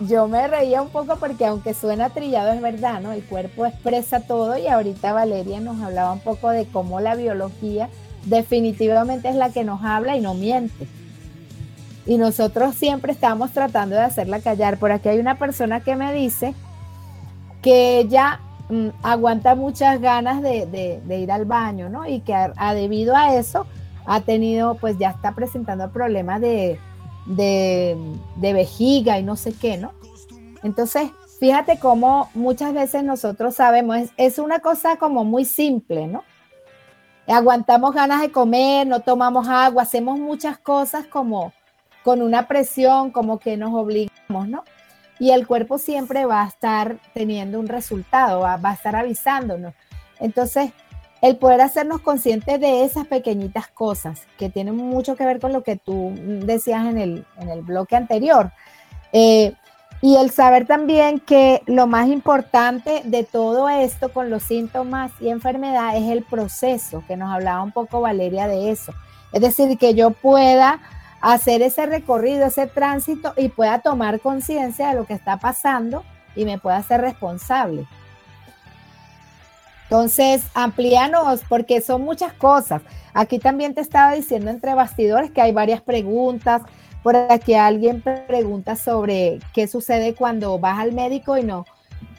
yo 0.00 0.28
me 0.28 0.46
reía 0.46 0.82
un 0.82 0.90
poco 0.90 1.16
porque 1.16 1.46
aunque 1.46 1.72
suena 1.72 2.10
trillado 2.10 2.52
es 2.52 2.60
verdad, 2.60 3.00
¿no? 3.00 3.12
El 3.12 3.24
cuerpo 3.24 3.64
expresa 3.64 4.20
todo 4.20 4.58
y 4.58 4.66
ahorita 4.66 5.14
Valeria 5.14 5.60
nos 5.60 5.80
hablaba 5.80 6.12
un 6.12 6.20
poco 6.20 6.50
de 6.50 6.66
cómo 6.66 7.00
la 7.00 7.14
biología 7.14 7.88
definitivamente 8.26 9.30
es 9.30 9.34
la 9.34 9.50
que 9.50 9.64
nos 9.64 9.82
habla 9.82 10.16
y 10.16 10.20
no 10.20 10.34
miente. 10.34 10.86
Y 12.04 12.18
nosotros 12.18 12.74
siempre 12.74 13.12
estamos 13.12 13.52
tratando 13.52 13.96
de 13.96 14.02
hacerla 14.02 14.40
callar. 14.40 14.78
Por 14.78 14.92
aquí 14.92 15.08
hay 15.08 15.18
una 15.18 15.38
persona 15.38 15.80
que 15.80 15.96
me 15.96 16.12
dice 16.12 16.54
que 17.62 17.98
ella 17.98 18.40
mm, 18.68 18.88
aguanta 19.02 19.54
muchas 19.54 20.00
ganas 20.00 20.42
de, 20.42 21.00
ir 21.08 21.32
al 21.32 21.44
baño, 21.44 21.88
¿no? 21.88 22.06
Y 22.06 22.20
que 22.20 22.34
a- 22.34 22.52
a- 22.56 22.74
debido 22.74 23.16
a 23.16 23.34
eso 23.34 23.66
ha 24.06 24.20
tenido, 24.20 24.74
pues 24.76 24.98
ya 24.98 25.10
está 25.10 25.32
presentando 25.34 25.90
problemas 25.90 26.40
de, 26.40 26.78
vejiga 28.40 29.18
y 29.18 29.22
no 29.22 29.36
sé 29.36 29.52
qué, 29.52 29.76
¿no? 29.76 29.92
Entonces, 30.62 31.10
fíjate 31.38 31.78
cómo 31.78 32.30
muchas 32.34 32.72
veces 32.72 33.04
nosotros 33.04 33.54
sabemos, 33.54 33.98
es 34.16 34.38
una 34.38 34.60
cosa 34.60 34.96
como 34.96 35.24
muy 35.24 35.44
simple, 35.44 36.06
¿no? 36.06 36.24
Aguantamos 37.26 37.92
ganas 37.94 38.22
de 38.22 38.32
comer, 38.32 38.86
no 38.86 39.00
tomamos 39.00 39.46
agua, 39.48 39.82
hacemos 39.82 40.18
muchas 40.18 40.58
cosas 40.58 41.06
como 41.06 41.52
con 42.02 42.22
una 42.22 42.48
presión, 42.48 43.10
como 43.10 43.38
que 43.38 43.58
nos 43.58 43.74
obligamos, 43.74 44.48
¿no? 44.48 44.64
Y 45.18 45.30
el 45.30 45.46
cuerpo 45.46 45.78
siempre 45.78 46.24
va 46.24 46.44
a 46.44 46.48
estar 46.48 46.98
teniendo 47.14 47.58
un 47.58 47.68
resultado, 47.68 48.40
va, 48.40 48.56
va 48.56 48.70
a 48.70 48.74
estar 48.74 48.94
avisándonos. 48.94 49.74
Entonces, 50.20 50.72
el 51.20 51.36
poder 51.36 51.60
hacernos 51.60 52.00
conscientes 52.00 52.60
de 52.60 52.84
esas 52.84 53.06
pequeñitas 53.06 53.66
cosas 53.68 54.22
que 54.38 54.48
tienen 54.48 54.76
mucho 54.76 55.16
que 55.16 55.26
ver 55.26 55.40
con 55.40 55.52
lo 55.52 55.62
que 55.62 55.76
tú 55.76 56.12
decías 56.44 56.86
en 56.86 56.98
el, 56.98 57.26
en 57.38 57.48
el 57.48 57.62
bloque 57.62 57.96
anterior. 57.96 58.52
Eh, 59.12 59.54
y 60.00 60.14
el 60.16 60.30
saber 60.30 60.66
también 60.66 61.18
que 61.18 61.62
lo 61.66 61.88
más 61.88 62.08
importante 62.08 63.02
de 63.04 63.24
todo 63.24 63.68
esto 63.68 64.12
con 64.12 64.30
los 64.30 64.44
síntomas 64.44 65.10
y 65.20 65.28
enfermedad 65.28 65.96
es 65.96 66.08
el 66.08 66.22
proceso, 66.22 67.02
que 67.08 67.16
nos 67.16 67.32
hablaba 67.32 67.64
un 67.64 67.72
poco 67.72 68.00
Valeria 68.00 68.46
de 68.46 68.70
eso. 68.70 68.92
Es 69.32 69.40
decir, 69.40 69.76
que 69.76 69.94
yo 69.94 70.10
pueda 70.10 70.80
hacer 71.20 71.62
ese 71.62 71.86
recorrido, 71.86 72.46
ese 72.46 72.66
tránsito 72.66 73.32
y 73.36 73.48
pueda 73.48 73.80
tomar 73.80 74.20
conciencia 74.20 74.88
de 74.88 74.94
lo 74.94 75.06
que 75.06 75.14
está 75.14 75.38
pasando 75.38 76.04
y 76.36 76.44
me 76.44 76.58
pueda 76.58 76.82
ser 76.82 77.00
responsable. 77.00 77.86
Entonces, 79.84 80.44
amplíanos, 80.54 81.40
porque 81.48 81.80
son 81.80 82.02
muchas 82.02 82.34
cosas. 82.34 82.82
Aquí 83.14 83.38
también 83.38 83.74
te 83.74 83.80
estaba 83.80 84.12
diciendo 84.12 84.50
entre 84.50 84.74
bastidores 84.74 85.30
que 85.30 85.40
hay 85.40 85.52
varias 85.52 85.80
preguntas. 85.80 86.62
Por 87.02 87.16
aquí 87.16 87.54
alguien 87.54 88.02
pregunta 88.02 88.76
sobre 88.76 89.38
qué 89.54 89.66
sucede 89.66 90.14
cuando 90.14 90.58
vas 90.58 90.78
al 90.78 90.92
médico 90.92 91.38
y 91.38 91.42
no 91.42 91.64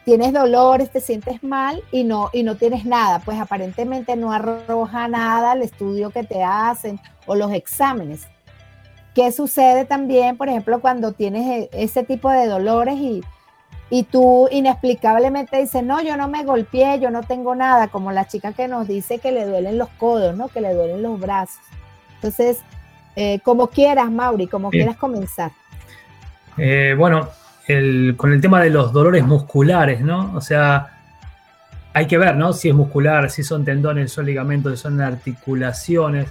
tienes 0.03 0.33
dolores, 0.33 0.89
te 0.89 1.01
sientes 1.01 1.43
mal 1.43 1.83
y 1.91 2.03
no, 2.03 2.31
y 2.33 2.41
no 2.41 2.55
tienes 2.55 2.85
nada. 2.85 3.19
Pues 3.19 3.39
aparentemente 3.39 4.15
no 4.15 4.31
arroja 4.31 5.07
nada 5.07 5.53
el 5.53 5.61
estudio 5.61 6.09
que 6.09 6.23
te 6.23 6.43
hacen 6.43 6.99
o 7.27 7.35
los 7.35 7.51
exámenes. 7.51 8.27
¿Qué 9.19 9.33
sucede 9.33 9.83
también, 9.83 10.37
por 10.37 10.47
ejemplo, 10.47 10.79
cuando 10.79 11.11
tienes 11.11 11.45
e- 11.45 11.69
ese 11.73 12.03
tipo 12.05 12.31
de 12.31 12.47
dolores 12.47 12.95
y, 12.95 13.21
y 13.89 14.03
tú 14.03 14.47
inexplicablemente 14.49 15.57
dices, 15.59 15.83
no, 15.83 16.01
yo 16.01 16.15
no 16.15 16.29
me 16.29 16.45
golpeé, 16.45 17.01
yo 17.01 17.11
no 17.11 17.23
tengo 17.23 17.53
nada, 17.53 17.89
como 17.89 18.13
la 18.13 18.29
chica 18.29 18.53
que 18.53 18.69
nos 18.69 18.87
dice 18.87 19.19
que 19.19 19.33
le 19.33 19.45
duelen 19.45 19.77
los 19.77 19.89
codos, 19.89 20.37
¿no? 20.37 20.47
Que 20.47 20.61
le 20.61 20.73
duelen 20.73 21.01
los 21.01 21.19
brazos. 21.19 21.59
Entonces, 22.15 22.59
eh, 23.17 23.41
como 23.43 23.67
quieras, 23.67 24.09
Mauri, 24.09 24.47
como 24.47 24.69
quieras 24.69 24.95
comenzar. 24.95 25.51
Eh, 26.57 26.95
bueno, 26.97 27.27
el- 27.67 28.13
con 28.15 28.31
el 28.31 28.39
tema 28.39 28.61
de 28.61 28.69
los 28.69 28.93
dolores 28.93 29.25
musculares, 29.25 29.99
¿no? 29.99 30.31
O 30.33 30.39
sea, 30.39 30.97
hay 31.91 32.07
que 32.07 32.17
ver, 32.17 32.37
¿no? 32.37 32.53
Si 32.53 32.69
es 32.69 32.73
muscular, 32.73 33.29
si 33.29 33.43
son 33.43 33.65
tendones, 33.65 34.13
son 34.13 34.27
ligamentos, 34.27 34.77
si 34.77 34.83
son 34.83 35.01
articulaciones. 35.01 36.29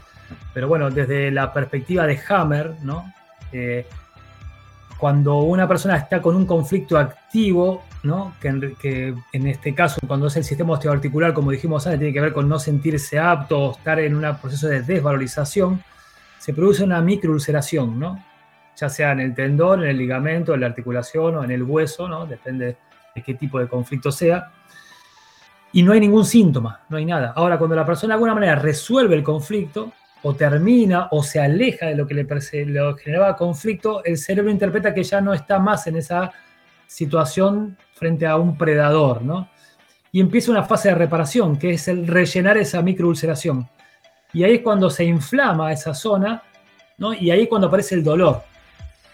Pero 0.54 0.68
bueno, 0.68 0.90
desde 0.90 1.30
la 1.30 1.52
perspectiva 1.52 2.06
de 2.06 2.20
Hammer, 2.28 2.74
¿no? 2.82 3.12
Eh, 3.52 3.86
cuando 4.98 5.38
una 5.38 5.68
persona 5.68 5.96
está 5.96 6.20
con 6.20 6.34
un 6.34 6.44
conflicto 6.44 6.98
activo, 6.98 7.84
¿no? 8.02 8.34
Que 8.40 8.48
en, 8.48 8.74
que 8.76 9.14
en 9.32 9.46
este 9.46 9.74
caso, 9.74 10.00
cuando 10.06 10.26
es 10.26 10.36
el 10.36 10.44
sistema 10.44 10.74
osteoarticular, 10.74 11.32
como 11.32 11.50
dijimos 11.50 11.86
antes, 11.86 12.00
tiene 12.00 12.12
que 12.12 12.20
ver 12.20 12.32
con 12.32 12.48
no 12.48 12.58
sentirse 12.58 13.18
apto 13.18 13.58
o 13.58 13.72
estar 13.72 14.00
en 14.00 14.16
un 14.16 14.36
proceso 14.38 14.68
de 14.68 14.82
desvalorización, 14.82 15.82
se 16.38 16.52
produce 16.52 16.82
una 16.82 17.00
microulceración, 17.00 17.98
¿no? 17.98 18.22
ya 18.78 18.88
sea 18.88 19.12
en 19.12 19.20
el 19.20 19.34
tendón, 19.34 19.82
en 19.82 19.90
el 19.90 19.98
ligamento, 19.98 20.54
en 20.54 20.60
la 20.60 20.66
articulación 20.68 21.36
o 21.36 21.44
en 21.44 21.50
el 21.50 21.62
hueso, 21.62 22.08
¿no? 22.08 22.26
Depende 22.26 22.76
de 23.14 23.22
qué 23.22 23.34
tipo 23.34 23.58
de 23.58 23.66
conflicto 23.66 24.12
sea. 24.12 24.52
Y 25.72 25.82
no 25.82 25.92
hay 25.92 26.00
ningún 26.00 26.24
síntoma, 26.24 26.82
no 26.88 26.96
hay 26.96 27.04
nada. 27.04 27.32
Ahora, 27.34 27.58
cuando 27.58 27.74
la 27.74 27.84
persona 27.84 28.12
de 28.12 28.14
alguna 28.14 28.34
manera 28.34 28.54
resuelve 28.54 29.16
el 29.16 29.22
conflicto, 29.22 29.92
o 30.22 30.34
termina, 30.34 31.08
o 31.10 31.22
se 31.22 31.40
aleja 31.40 31.86
de 31.86 31.94
lo 31.94 32.06
que 32.06 32.14
le, 32.14 32.26
generaba 32.26 33.36
conflicto, 33.36 34.04
el 34.04 34.16
cerebro 34.18 34.50
interpreta 34.50 34.92
que 34.92 35.04
ya 35.04 35.20
no 35.20 35.32
está 35.32 35.58
más 35.58 35.86
en 35.86 35.96
esa 35.96 36.32
situación 36.86 37.76
frente 37.94 38.26
a 38.26 38.36
un 38.36 38.56
predador, 38.56 39.22
¿no? 39.22 39.48
Y 40.10 40.20
empieza 40.20 40.50
una 40.50 40.64
fase 40.64 40.88
de 40.88 40.94
reparación, 40.94 41.58
que 41.58 41.72
es 41.72 41.86
el 41.88 42.06
rellenar 42.06 42.56
esa 42.56 42.82
microulceración. 42.82 43.68
Y 44.32 44.42
ahí 44.42 44.56
es 44.56 44.62
cuando 44.62 44.90
se 44.90 45.04
inflama 45.04 45.72
esa 45.72 45.94
zona, 45.94 46.42
¿no? 46.96 47.12
Y 47.12 47.30
ahí 47.30 47.42
es 47.42 47.48
cuando 47.48 47.68
aparece 47.68 47.94
el 47.94 48.02
dolor. 48.02 48.42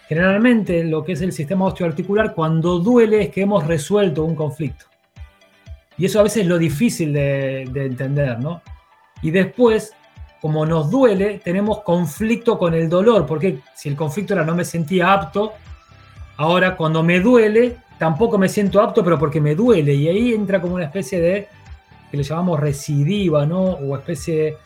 Generalmente 0.07 0.83
lo 0.83 1.03
que 1.03 1.13
es 1.13 1.21
el 1.21 1.33
sistema 1.33 1.65
osteoarticular, 1.65 2.33
cuando 2.33 2.79
duele 2.79 3.23
es 3.23 3.29
que 3.29 3.41
hemos 3.41 3.65
resuelto 3.67 4.23
un 4.23 4.35
conflicto. 4.35 4.85
Y 5.97 6.05
eso 6.05 6.19
a 6.19 6.23
veces 6.23 6.43
es 6.43 6.47
lo 6.47 6.57
difícil 6.57 7.13
de, 7.13 7.67
de 7.71 7.85
entender, 7.85 8.39
¿no? 8.39 8.61
Y 9.21 9.31
después, 9.31 9.93
como 10.41 10.65
nos 10.65 10.91
duele, 10.91 11.39
tenemos 11.43 11.81
conflicto 11.81 12.57
con 12.57 12.73
el 12.73 12.89
dolor, 12.89 13.25
porque 13.25 13.59
si 13.75 13.89
el 13.89 13.95
conflicto 13.95 14.33
era 14.33 14.43
no 14.43 14.55
me 14.55 14.65
sentía 14.65 15.11
apto, 15.11 15.53
ahora 16.37 16.75
cuando 16.75 17.03
me 17.03 17.19
duele, 17.19 17.77
tampoco 17.97 18.37
me 18.37 18.49
siento 18.49 18.81
apto, 18.81 19.03
pero 19.03 19.17
porque 19.17 19.41
me 19.41 19.55
duele. 19.55 19.93
Y 19.93 20.07
ahí 20.07 20.33
entra 20.33 20.61
como 20.61 20.75
una 20.75 20.85
especie 20.85 21.19
de, 21.19 21.47
que 22.11 22.17
le 22.17 22.23
llamamos 22.23 22.59
recidiva, 22.59 23.45
¿no? 23.45 23.61
O, 23.61 23.95
especie, 23.95 24.57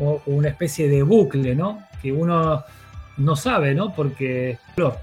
o 0.00 0.20
una 0.26 0.48
especie 0.48 0.88
de 0.88 1.02
bucle, 1.02 1.54
¿no? 1.54 1.80
Que 2.00 2.12
uno 2.12 2.64
no 3.16 3.36
sabe, 3.36 3.74
¿no? 3.74 3.94
Porque 3.94 4.58
claro, 4.74 4.96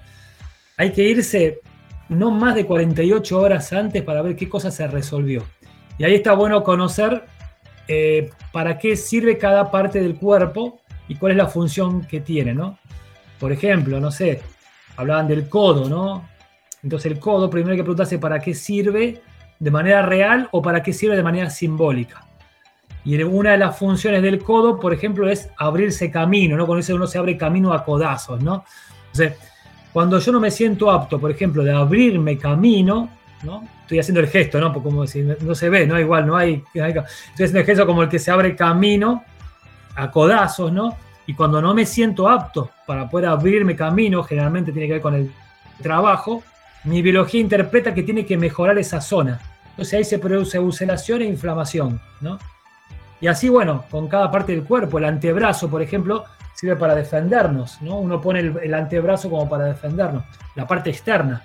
hay 0.78 0.91
que 0.91 1.03
irse 1.03 1.62
no 2.10 2.32
más 2.32 2.55
de 2.55 2.66
48 2.66 3.39
horas 3.39 3.72
antes 3.72 4.01
para 4.03 4.22
ver 4.22 4.36
qué 4.36 4.49
cosa 4.49 4.72
se 4.72 4.88
resolvió. 4.88 5.43
Y 5.97 6.03
ahí 6.03 6.16
está 6.16 6.34
bueno 6.34 6.64
conocer 6.64 7.24
eh, 7.91 8.29
para 8.51 8.77
qué 8.77 8.95
sirve 8.95 9.39
cada 9.39 9.71
parte 9.71 9.99
del 9.99 10.15
cuerpo 10.15 10.79
y 11.07 11.15
cuál 11.15 11.31
es 11.31 11.37
la 11.39 11.47
función 11.47 12.05
que 12.05 12.21
tiene, 12.21 12.53
¿no? 12.53 12.77
Por 13.39 13.51
ejemplo, 13.51 13.99
no 13.99 14.11
sé, 14.11 14.43
hablaban 14.95 15.27
del 15.27 15.49
codo, 15.49 15.89
¿no? 15.89 16.29
Entonces 16.83 17.11
el 17.11 17.19
codo 17.19 17.49
primero 17.49 17.71
hay 17.71 17.77
que 17.77 17.83
preguntarse 17.83 18.19
para 18.19 18.39
qué 18.39 18.53
sirve 18.53 19.23
de 19.57 19.71
manera 19.71 20.03
real 20.03 20.47
o 20.51 20.61
para 20.61 20.83
qué 20.83 20.93
sirve 20.93 21.15
de 21.15 21.23
manera 21.23 21.49
simbólica. 21.49 22.27
Y 23.03 23.19
una 23.23 23.53
de 23.53 23.57
las 23.57 23.79
funciones 23.79 24.21
del 24.21 24.43
codo, 24.43 24.79
por 24.79 24.93
ejemplo, 24.93 25.27
es 25.27 25.49
abrirse 25.57 26.11
camino, 26.11 26.55
¿no? 26.55 26.77
Eso 26.77 26.93
uno 26.93 27.07
se 27.07 27.17
abre 27.17 27.37
camino 27.37 27.73
a 27.73 27.83
codazos, 27.83 28.43
¿no? 28.43 28.65
Entonces, 29.07 29.33
cuando 29.91 30.19
yo 30.19 30.31
no 30.31 30.39
me 30.39 30.51
siento 30.51 30.91
apto, 30.91 31.19
por 31.19 31.31
ejemplo, 31.31 31.63
de 31.63 31.71
abrirme 31.71 32.37
camino, 32.37 33.09
¿no? 33.43 33.67
Estoy 33.81 33.99
haciendo 33.99 34.19
el 34.19 34.27
gesto, 34.27 34.59
¿no? 34.59 34.73
Como 34.73 35.05
no 35.41 35.55
se 35.55 35.69
ve, 35.69 35.87
¿no? 35.87 35.99
Igual, 35.99 36.27
no 36.27 36.35
hay, 36.35 36.63
hay, 36.75 36.91
Estoy 36.91 37.45
haciendo 37.45 37.59
el 37.59 37.65
gesto 37.65 37.85
como 37.85 38.03
el 38.03 38.09
que 38.09 38.19
se 38.19 38.31
abre 38.31 38.55
camino 38.55 39.23
a 39.95 40.11
codazos, 40.11 40.71
¿no? 40.71 40.97
Y 41.25 41.33
cuando 41.33 41.61
no 41.61 41.73
me 41.73 41.85
siento 41.85 42.27
apto 42.27 42.71
para 42.87 43.09
poder 43.09 43.29
abrirme 43.29 43.75
camino, 43.75 44.23
generalmente 44.23 44.71
tiene 44.71 44.87
que 44.87 44.93
ver 44.93 45.01
con 45.01 45.15
el 45.15 45.31
trabajo, 45.81 46.43
mi 46.83 47.01
biología 47.01 47.39
interpreta 47.39 47.93
que 47.93 48.03
tiene 48.03 48.25
que 48.25 48.37
mejorar 48.37 48.77
esa 48.79 48.99
zona. 49.01 49.39
Entonces 49.71 49.93
ahí 49.93 50.03
se 50.03 50.19
produce 50.19 50.59
ulceración 50.59 51.21
e 51.21 51.25
inflamación, 51.25 52.01
¿no? 52.21 52.39
Y 53.21 53.27
así, 53.27 53.49
bueno, 53.49 53.85
con 53.91 54.07
cada 54.07 54.31
parte 54.31 54.53
del 54.53 54.63
cuerpo, 54.63 54.97
el 54.97 55.05
antebrazo, 55.05 55.69
por 55.69 55.81
ejemplo, 55.81 56.25
sirve 56.55 56.75
para 56.75 56.95
defendernos, 56.95 57.81
¿no? 57.81 57.97
Uno 57.99 58.19
pone 58.19 58.39
el 58.39 58.73
antebrazo 58.73 59.29
como 59.29 59.47
para 59.47 59.65
defendernos, 59.65 60.23
la 60.55 60.65
parte 60.65 60.89
externa. 60.89 61.43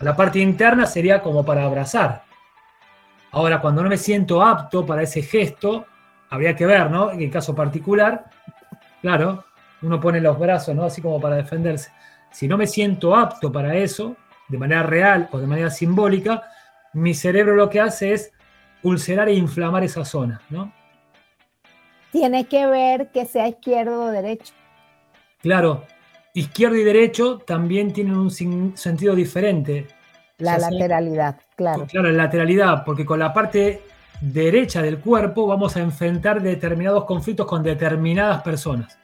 La 0.00 0.16
parte 0.16 0.38
interna 0.38 0.86
sería 0.86 1.20
como 1.20 1.44
para 1.44 1.64
abrazar. 1.64 2.22
Ahora, 3.32 3.60
cuando 3.60 3.82
no 3.82 3.88
me 3.88 3.98
siento 3.98 4.42
apto 4.42 4.84
para 4.86 5.02
ese 5.02 5.22
gesto, 5.22 5.86
habría 6.30 6.56
que 6.56 6.66
ver, 6.66 6.90
¿no? 6.90 7.10
En 7.10 7.20
el 7.20 7.30
caso 7.30 7.54
particular, 7.54 8.24
claro, 9.02 9.44
uno 9.82 10.00
pone 10.00 10.20
los 10.20 10.38
brazos, 10.38 10.74
¿no? 10.74 10.84
Así 10.84 11.02
como 11.02 11.20
para 11.20 11.36
defenderse. 11.36 11.92
Si 12.30 12.48
no 12.48 12.56
me 12.56 12.66
siento 12.66 13.14
apto 13.14 13.52
para 13.52 13.76
eso, 13.76 14.16
de 14.48 14.58
manera 14.58 14.82
real 14.82 15.28
o 15.32 15.38
de 15.38 15.46
manera 15.46 15.70
simbólica, 15.70 16.44
mi 16.94 17.14
cerebro 17.14 17.54
lo 17.54 17.68
que 17.68 17.80
hace 17.80 18.12
es 18.12 18.32
ulcerar 18.82 19.28
e 19.28 19.34
inflamar 19.34 19.84
esa 19.84 20.04
zona, 20.04 20.40
¿no? 20.48 20.72
Tiene 22.10 22.46
que 22.46 22.66
ver 22.66 23.10
que 23.10 23.26
sea 23.26 23.48
izquierdo 23.48 24.04
o 24.04 24.10
derecho. 24.10 24.52
Claro, 25.40 25.84
izquierdo 26.34 26.76
y 26.76 26.84
derecho 26.84 27.38
también 27.38 27.92
tienen 27.92 28.16
un 28.16 28.30
sentido 28.30 29.14
diferente. 29.14 29.86
La 30.38 30.58
lateralidad, 30.58 31.40
claro. 31.56 31.86
Claro, 31.86 32.10
la 32.10 32.24
lateralidad, 32.24 32.84
porque 32.84 33.04
con 33.04 33.18
la 33.18 33.32
parte 33.32 33.82
derecha 34.20 34.82
del 34.82 34.98
cuerpo 34.98 35.46
vamos 35.46 35.76
a 35.76 35.80
enfrentar 35.80 36.42
determinados 36.42 37.04
conflictos 37.04 37.46
con 37.46 37.62
determinadas 37.62 38.42
personas. 38.42 38.98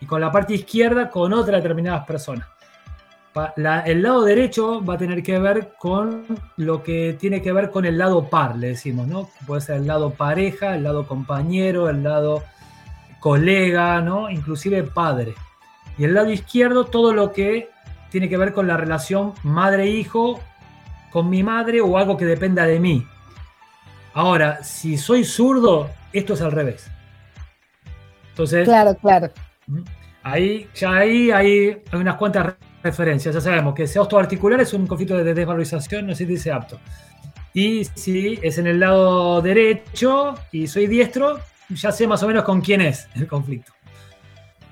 Y 0.00 0.06
con 0.06 0.20
la 0.20 0.32
parte 0.32 0.54
izquierda 0.54 1.10
con 1.10 1.32
otras 1.32 1.62
determinadas 1.62 2.04
personas 2.06 2.46
el 3.86 4.02
lado 4.02 4.24
derecho 4.24 4.84
va 4.84 4.94
a 4.94 4.98
tener 4.98 5.22
que 5.22 5.38
ver 5.38 5.72
con 5.78 6.24
lo 6.56 6.82
que 6.82 7.16
tiene 7.18 7.40
que 7.40 7.52
ver 7.52 7.70
con 7.70 7.86
el 7.86 7.96
lado 7.96 8.28
par, 8.28 8.56
le 8.56 8.68
decimos, 8.68 9.06
¿no? 9.06 9.30
Puede 9.46 9.62
ser 9.62 9.76
el 9.76 9.86
lado 9.86 10.10
pareja, 10.10 10.74
el 10.74 10.82
lado 10.82 11.06
compañero, 11.06 11.88
el 11.88 12.02
lado 12.02 12.42
colega, 13.20 14.00
¿no? 14.02 14.28
Inclusive 14.28 14.82
padre. 14.82 15.34
Y 15.98 16.04
el 16.04 16.14
lado 16.14 16.30
izquierdo, 16.30 16.84
todo 16.84 17.12
lo 17.12 17.32
que 17.32 17.70
tiene 18.10 18.28
que 18.28 18.36
ver 18.36 18.52
con 18.52 18.66
la 18.66 18.76
relación 18.76 19.34
madre-hijo, 19.42 20.40
con 21.10 21.28
mi 21.30 21.42
madre 21.42 21.80
o 21.80 21.98
algo 21.98 22.16
que 22.16 22.24
dependa 22.24 22.64
de 22.66 22.80
mí. 22.80 23.06
Ahora, 24.14 24.62
si 24.62 24.96
soy 24.96 25.24
zurdo, 25.24 25.90
esto 26.12 26.34
es 26.34 26.42
al 26.42 26.52
revés. 26.52 26.90
Entonces. 28.30 28.64
Claro, 28.64 28.94
claro. 28.96 29.30
Ahí, 30.22 30.68
ya 30.74 30.92
ahí 30.92 31.30
hay 31.30 31.82
unas 31.92 32.16
cuantas 32.16 32.54
referencias. 32.82 33.34
Ya 33.34 33.40
sabemos 33.40 33.74
que 33.74 33.86
sea 33.86 34.02
osteoarticular 34.02 34.60
es 34.60 34.72
un 34.72 34.86
conflicto 34.86 35.16
de 35.16 35.34
desvalorización, 35.34 36.06
no 36.06 36.14
se 36.14 36.26
dice 36.26 36.52
apto. 36.52 36.78
Y 37.54 37.84
si 37.84 38.38
es 38.42 38.58
en 38.58 38.66
el 38.66 38.80
lado 38.80 39.42
derecho 39.42 40.34
y 40.50 40.66
soy 40.66 40.86
diestro, 40.86 41.38
ya 41.68 41.92
sé 41.92 42.06
más 42.06 42.22
o 42.22 42.26
menos 42.26 42.44
con 42.44 42.60
quién 42.60 42.80
es 42.80 43.08
el 43.14 43.26
conflicto. 43.26 43.72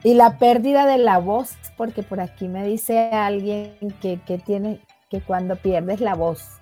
Y 0.03 0.15
la 0.15 0.39
pérdida 0.39 0.87
de 0.87 0.99
la 0.99 1.19
voz, 1.19 1.57
porque 1.77 2.03
por 2.03 2.21
aquí 2.21 2.49
me 2.49 2.65
dice 2.65 3.11
alguien 3.13 3.75
que, 4.01 4.21
que 4.27 4.39
tiene 4.39 4.81
que 5.11 5.21
cuando 5.21 5.57
pierdes 5.57 6.01
la 6.01 6.15
voz. 6.15 6.61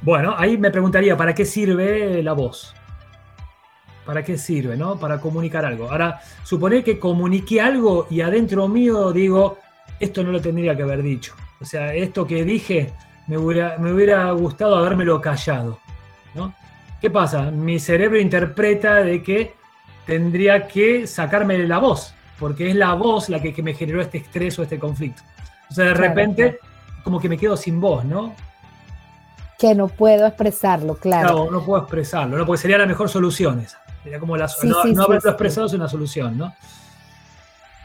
Bueno, 0.00 0.34
ahí 0.36 0.58
me 0.58 0.70
preguntaría, 0.70 1.16
¿para 1.16 1.34
qué 1.34 1.44
sirve 1.44 2.22
la 2.22 2.32
voz? 2.32 2.74
¿Para 4.04 4.22
qué 4.22 4.36
sirve, 4.36 4.76
no? 4.76 4.98
Para 4.98 5.20
comunicar 5.20 5.64
algo. 5.64 5.90
Ahora, 5.90 6.20
supone 6.42 6.82
que 6.82 6.98
comuniqué 6.98 7.60
algo 7.60 8.06
y 8.10 8.20
adentro 8.20 8.68
mío 8.68 9.12
digo, 9.12 9.58
esto 10.00 10.22
no 10.22 10.32
lo 10.32 10.40
tendría 10.40 10.76
que 10.76 10.82
haber 10.82 11.02
dicho. 11.02 11.34
O 11.60 11.64
sea, 11.64 11.94
esto 11.94 12.26
que 12.26 12.44
dije 12.44 12.92
me 13.26 13.38
hubiera, 13.38 13.78
me 13.78 13.92
hubiera 13.92 14.30
gustado 14.32 14.76
habérmelo 14.76 15.20
callado. 15.20 15.78
¿no? 16.34 16.54
¿Qué 17.00 17.10
pasa? 17.10 17.50
Mi 17.50 17.78
cerebro 17.78 18.18
interpreta 18.18 18.96
de 18.96 19.22
que 19.22 19.54
tendría 20.06 20.66
que 20.66 21.06
sacarme 21.06 21.58
la 21.66 21.78
voz, 21.78 22.13
porque 22.38 22.70
es 22.70 22.76
la 22.76 22.94
voz 22.94 23.28
la 23.28 23.40
que, 23.40 23.54
me 23.62 23.74
generó 23.74 24.00
este 24.00 24.18
estrés 24.18 24.58
o 24.58 24.62
este 24.62 24.78
conflicto. 24.78 25.22
O 25.70 25.74
sea, 25.74 25.86
de 25.86 25.94
repente, 25.94 26.58
como 27.02 27.20
que 27.20 27.28
me 27.28 27.38
quedo 27.38 27.56
sin 27.56 27.80
voz, 27.80 28.04
¿no? 28.04 28.34
Que 29.58 29.74
no 29.74 29.88
puedo 29.88 30.26
expresarlo, 30.26 30.96
claro. 30.96 31.28
Claro, 31.28 31.50
no 31.50 31.64
puedo 31.64 31.82
expresarlo, 31.82 32.36
¿no? 32.36 32.44
Porque 32.44 32.62
sería 32.62 32.78
la 32.78 32.86
mejor 32.86 33.08
solución 33.08 33.60
esa. 33.60 33.80
Sería 34.02 34.18
como 34.18 34.36
la, 34.36 34.48
no, 34.64 35.02
haberlo 35.02 35.30
expresado 35.30 35.66
es 35.66 35.72
una 35.72 35.88
solución, 35.88 36.36
¿no? 36.36 36.54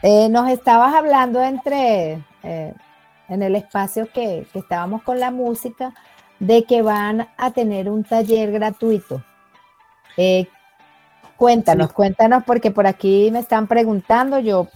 Eh, 0.02 0.28
nos 0.28 0.50
estabas 0.50 0.94
hablando 0.94 1.42
entre, 1.42 2.22
eh, 2.42 2.74
en 3.28 3.42
el 3.42 3.54
espacio 3.54 4.08
que, 4.12 4.46
estábamos 4.54 5.02
con 5.02 5.20
la 5.20 5.30
música, 5.30 5.94
de 6.38 6.64
que 6.64 6.82
van 6.82 7.28
a 7.36 7.50
tener 7.50 7.88
un 7.88 8.02
taller 8.02 8.50
gratuito. 8.50 9.22
Eh, 10.16 10.48
cuéntanos, 11.40 11.92
cuéntanos, 11.94 12.44
porque 12.44 12.70
por 12.70 12.86
aquí 12.86 13.30
me 13.32 13.38
están 13.38 13.66
preguntando, 13.66 14.38
yo 14.40 14.68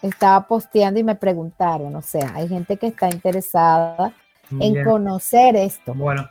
estaba 0.00 0.46
posteando 0.46 1.00
y 1.00 1.02
me 1.02 1.16
preguntaron, 1.16 1.96
o 1.96 2.02
sea, 2.02 2.30
hay 2.36 2.46
gente 2.46 2.76
que 2.76 2.86
está 2.86 3.08
interesada 3.08 4.12
en 4.60 4.84
conocer 4.84 5.56
esto. 5.56 5.92
Bueno, 5.92 6.30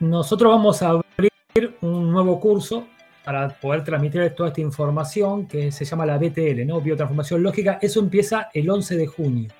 nosotros 0.00 0.50
vamos 0.50 0.82
a 0.82 0.88
abrir 0.88 1.76
un 1.82 2.10
nuevo 2.10 2.40
curso 2.40 2.86
para 3.22 3.50
poder 3.50 3.84
transmitir 3.84 4.34
toda 4.34 4.48
esta 4.48 4.62
información 4.62 5.46
que 5.46 5.70
se 5.70 5.84
llama 5.84 6.06
la 6.06 6.16
BTL, 6.16 6.66
¿no? 6.66 6.80
Biotransformación 6.80 7.42
Lógica. 7.42 7.78
Eso 7.82 8.00
empieza 8.00 8.48
el 8.54 8.70
11 8.70 8.96
de 8.96 9.06
junio. 9.06 9.50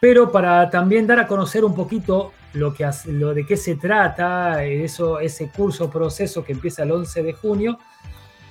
Pero 0.00 0.30
para 0.32 0.70
también 0.70 1.06
dar 1.06 1.20
a 1.20 1.26
conocer 1.26 1.64
un 1.64 1.74
poquito 1.74 2.32
lo, 2.54 2.72
que, 2.72 2.88
lo 3.06 3.34
de 3.34 3.44
qué 3.44 3.56
se 3.56 3.76
trata, 3.76 4.64
eso, 4.64 5.20
ese 5.20 5.50
curso 5.50 5.90
proceso 5.90 6.44
que 6.44 6.52
empieza 6.52 6.84
el 6.84 6.92
11 6.92 7.22
de 7.22 7.32
junio, 7.32 7.78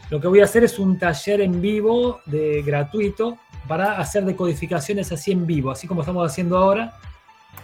lo 0.09 0.19
que 0.19 0.27
voy 0.27 0.41
a 0.41 0.45
hacer 0.45 0.63
es 0.63 0.79
un 0.79 0.97
taller 0.97 1.41
en 1.41 1.61
vivo 1.61 2.21
de 2.25 2.61
gratuito 2.61 3.37
para 3.67 3.99
hacer 3.99 4.25
decodificaciones 4.25 5.11
así 5.11 5.31
en 5.31 5.45
vivo, 5.45 5.71
así 5.71 5.87
como 5.87 6.01
estamos 6.01 6.29
haciendo 6.29 6.57
ahora. 6.57 6.97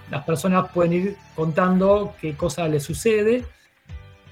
Las 0.09 0.23
personas 0.23 0.69
pueden 0.71 0.93
ir 0.93 1.17
contando 1.35 2.13
qué 2.21 2.35
cosa 2.35 2.67
les 2.67 2.83
sucede 2.83 3.45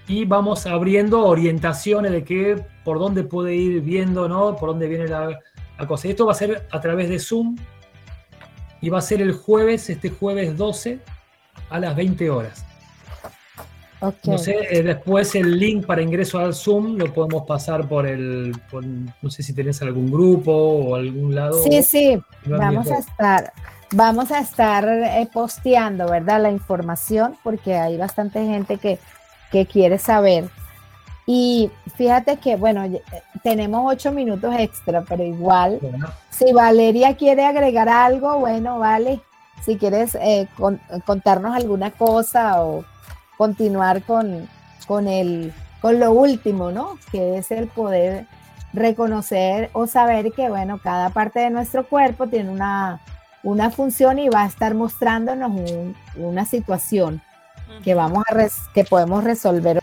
y 0.07 0.25
vamos 0.25 0.65
abriendo 0.65 1.25
orientaciones 1.25 2.11
de 2.11 2.23
qué, 2.23 2.63
por 2.83 2.99
dónde 2.99 3.23
puede 3.23 3.55
ir 3.55 3.81
viendo, 3.81 4.27
¿no? 4.27 4.55
Por 4.55 4.69
dónde 4.69 4.87
viene 4.87 5.07
la, 5.07 5.39
la 5.79 5.87
cosa. 5.87 6.07
Y 6.07 6.11
esto 6.11 6.25
va 6.25 6.33
a 6.33 6.35
ser 6.35 6.67
a 6.71 6.81
través 6.81 7.09
de 7.09 7.19
Zoom 7.19 7.55
y 8.81 8.89
va 8.89 8.97
a 8.97 9.01
ser 9.01 9.21
el 9.21 9.31
jueves, 9.31 9.89
este 9.89 10.09
jueves 10.09 10.57
12 10.57 10.99
a 11.69 11.79
las 11.79 11.95
20 11.95 12.29
horas. 12.29 12.65
Ok. 14.01 14.15
No 14.25 14.37
sé, 14.37 14.57
eh, 14.69 14.83
después 14.83 15.33
el 15.35 15.57
link 15.57 15.85
para 15.85 16.01
ingreso 16.01 16.37
al 16.37 16.53
Zoom 16.53 16.97
lo 16.97 17.13
podemos 17.13 17.43
pasar 17.47 17.87
por 17.87 18.05
el, 18.05 18.51
por- 18.69 18.83
no 18.85 19.29
sé 19.29 19.41
si 19.41 19.53
tenés 19.53 19.81
algún 19.81 20.11
grupo 20.11 20.51
o 20.51 20.95
algún 20.95 21.33
lado. 21.33 21.63
Sí, 21.63 21.81
sí, 21.81 22.21
vamos 22.45 22.91
a 22.91 22.97
estar, 22.97 23.53
vamos 23.93 24.29
a 24.31 24.39
estar 24.39 24.85
eh, 24.85 25.25
posteando, 25.31 26.09
¿verdad? 26.09 26.41
La 26.41 26.51
información, 26.51 27.37
porque 27.43 27.75
hay 27.75 27.95
bastante 27.95 28.43
gente 28.45 28.75
que, 28.77 28.99
que 29.53 29.65
quiere 29.65 29.97
saber. 29.99 30.49
Y 31.25 31.71
fíjate 31.95 32.35
que, 32.37 32.57
bueno, 32.57 32.83
eh, 32.83 33.01
tenemos 33.43 33.83
ocho 33.89 34.11
minutos 34.11 34.53
extra, 34.57 35.03
pero 35.03 35.23
igual, 35.23 35.77
Bueno, 35.81 36.07
si 36.29 36.51
Valeria 36.51 37.15
quiere 37.15 37.45
agregar 37.45 37.87
algo, 37.87 38.39
bueno, 38.39 38.79
vale. 38.79 39.21
Si 39.63 39.77
quieres 39.77 40.15
eh, 40.15 40.47
con- 40.57 40.81
contarnos 41.05 41.55
alguna 41.55 41.91
cosa 41.91 42.61
o 42.63 42.83
continuar 43.37 44.01
con, 44.03 44.49
con, 44.87 45.07
el, 45.07 45.53
con 45.79 45.99
lo 46.01 46.11
último, 46.11 46.71
¿no? 46.71 46.97
Que 47.11 47.37
es 47.37 47.51
el 47.51 47.67
poder 47.67 48.25
reconocer 48.73 49.69
o 49.73 49.87
saber 49.87 50.33
que, 50.33 50.49
bueno, 50.49 50.79
cada 50.83 51.11
parte 51.11 51.39
de 51.39 51.51
nuestro 51.51 51.87
cuerpo 51.87 52.27
tiene 52.27 52.49
una, 52.49 52.99
una 53.43 53.69
función 53.69 54.19
y 54.19 54.27
va 54.27 54.41
a 54.43 54.47
estar 54.47 54.73
mostrándonos 54.73 55.51
un- 55.51 55.95
una 56.17 56.43
situación 56.43 57.21
que 57.83 57.93
vamos 57.93 58.23
a 58.29 58.33
res- 58.33 58.61
que 58.73 58.83
podemos 58.83 59.23
resolver. 59.23 59.79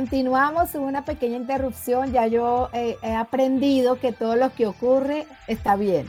Continuamos, 0.00 0.74
hubo 0.74 0.86
una 0.86 1.04
pequeña 1.04 1.36
interrupción, 1.36 2.10
ya 2.10 2.26
yo 2.26 2.70
eh, 2.72 2.96
he 3.02 3.14
aprendido 3.14 4.00
que 4.00 4.12
todo 4.12 4.34
lo 4.34 4.48
que 4.54 4.66
ocurre 4.66 5.26
está 5.46 5.76
bien. 5.76 6.08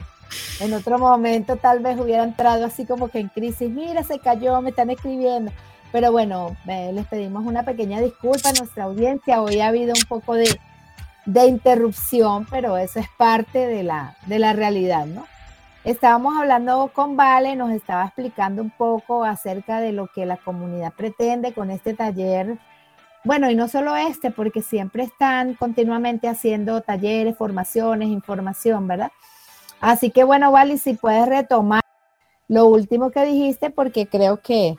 En 0.61 0.73
otro 0.73 0.97
momento 0.97 1.57
tal 1.57 1.79
vez 1.79 1.99
hubiera 1.99 2.23
entrado 2.23 2.65
así 2.65 2.85
como 2.85 3.09
que 3.09 3.19
en 3.19 3.27
crisis, 3.27 3.69
mira, 3.69 4.01
se 4.03 4.19
cayó, 4.19 4.61
me 4.61 4.69
están 4.69 4.91
escribiendo. 4.91 5.51
Pero 5.91 6.09
bueno, 6.13 6.55
eh, 6.67 6.91
les 6.93 7.05
pedimos 7.07 7.45
una 7.45 7.63
pequeña 7.63 7.99
disculpa 7.99 8.47
a 8.47 8.53
nuestra 8.53 8.85
audiencia. 8.85 9.41
Hoy 9.41 9.59
ha 9.59 9.67
habido 9.67 9.93
un 9.93 10.07
poco 10.07 10.35
de, 10.35 10.57
de 11.25 11.47
interrupción, 11.47 12.47
pero 12.49 12.77
eso 12.77 12.97
es 12.97 13.07
parte 13.17 13.67
de 13.67 13.83
la, 13.83 14.15
de 14.25 14.39
la 14.39 14.53
realidad, 14.53 15.05
¿no? 15.05 15.25
Estábamos 15.83 16.37
hablando 16.37 16.91
con 16.93 17.17
Vale, 17.17 17.57
nos 17.57 17.71
estaba 17.71 18.05
explicando 18.05 18.61
un 18.61 18.69
poco 18.69 19.25
acerca 19.25 19.81
de 19.81 19.91
lo 19.91 20.07
que 20.07 20.25
la 20.25 20.37
comunidad 20.37 20.93
pretende 20.93 21.51
con 21.51 21.71
este 21.71 21.93
taller. 21.93 22.57
Bueno, 23.23 23.51
y 23.51 23.55
no 23.55 23.67
solo 23.67 23.95
este, 23.95 24.31
porque 24.31 24.61
siempre 24.61 25.03
están 25.03 25.53
continuamente 25.53 26.27
haciendo 26.27 26.81
talleres, 26.81 27.37
formaciones, 27.37 28.09
información, 28.09 28.87
¿verdad? 28.87 29.11
Así 29.79 30.09
que 30.09 30.23
bueno, 30.23 30.51
Vale, 30.51 30.77
si 30.77 30.93
puedes 30.93 31.27
retomar 31.27 31.81
lo 32.47 32.65
último 32.65 33.11
que 33.11 33.23
dijiste, 33.25 33.69
porque 33.69 34.07
creo 34.07 34.41
que 34.41 34.75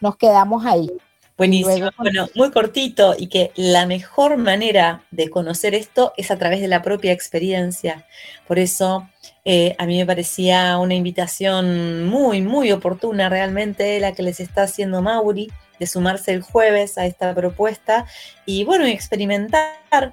nos 0.00 0.16
quedamos 0.16 0.64
ahí. 0.64 0.90
Buenísimo. 1.36 1.90
Bueno, 1.96 2.28
muy 2.34 2.50
cortito 2.50 3.14
y 3.16 3.28
que 3.28 3.52
la 3.54 3.86
mejor 3.86 4.38
manera 4.38 5.04
de 5.12 5.30
conocer 5.30 5.74
esto 5.74 6.12
es 6.16 6.32
a 6.32 6.36
través 6.36 6.60
de 6.60 6.66
la 6.66 6.82
propia 6.82 7.12
experiencia. 7.12 8.06
Por 8.48 8.58
eso 8.58 9.08
eh, 9.44 9.76
a 9.78 9.86
mí 9.86 9.98
me 9.98 10.06
parecía 10.06 10.78
una 10.78 10.94
invitación 10.94 12.06
muy, 12.06 12.42
muy 12.42 12.72
oportuna 12.72 13.28
realmente 13.28 14.00
la 14.00 14.12
que 14.12 14.24
les 14.24 14.40
está 14.40 14.62
haciendo 14.62 15.00
Mauri 15.00 15.48
de 15.78 15.86
sumarse 15.86 16.32
el 16.32 16.42
jueves 16.42 16.98
a 16.98 17.06
esta 17.06 17.34
propuesta 17.34 18.06
y 18.46 18.64
bueno, 18.64 18.84
experimentar, 18.86 20.12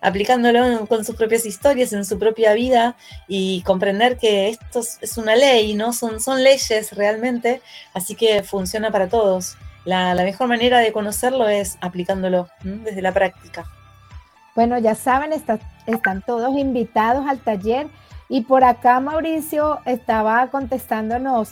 aplicándolo 0.00 0.86
con 0.86 1.04
sus 1.04 1.16
propias 1.16 1.44
historias, 1.46 1.92
en 1.92 2.04
su 2.04 2.18
propia 2.18 2.54
vida 2.54 2.96
y 3.28 3.62
comprender 3.62 4.16
que 4.18 4.48
esto 4.48 4.80
es- 5.00 5.16
una 5.18 5.36
ley, 5.36 5.74
¿no? 5.74 5.92
Son, 5.92 6.20
son 6.20 6.42
leyes 6.42 6.92
realmente, 6.96 7.60
así 7.94 8.14
que 8.14 8.42
funciona 8.42 8.90
para 8.90 9.08
todos. 9.08 9.56
La, 9.84 10.14
mejor 10.14 10.48
manera 10.48 10.78
de 10.78 10.92
conocerlo 10.92 11.48
es 11.48 11.76
aplicándolo 11.80 12.48
desde 12.62 13.02
la 13.02 13.12
práctica. 13.12 13.64
Bueno, 14.54 14.78
ya 14.78 14.94
saben, 14.94 15.32
está- 15.32 15.58
están 15.86 16.22
todos 16.22 16.56
invitados 16.56 17.26
al 17.28 17.38
taller. 17.38 17.86
Y 18.28 18.42
por 18.42 18.62
acá 18.62 19.00
Mauricio 19.00 19.80
estaba 19.86 20.46
contestándonos, 20.48 21.50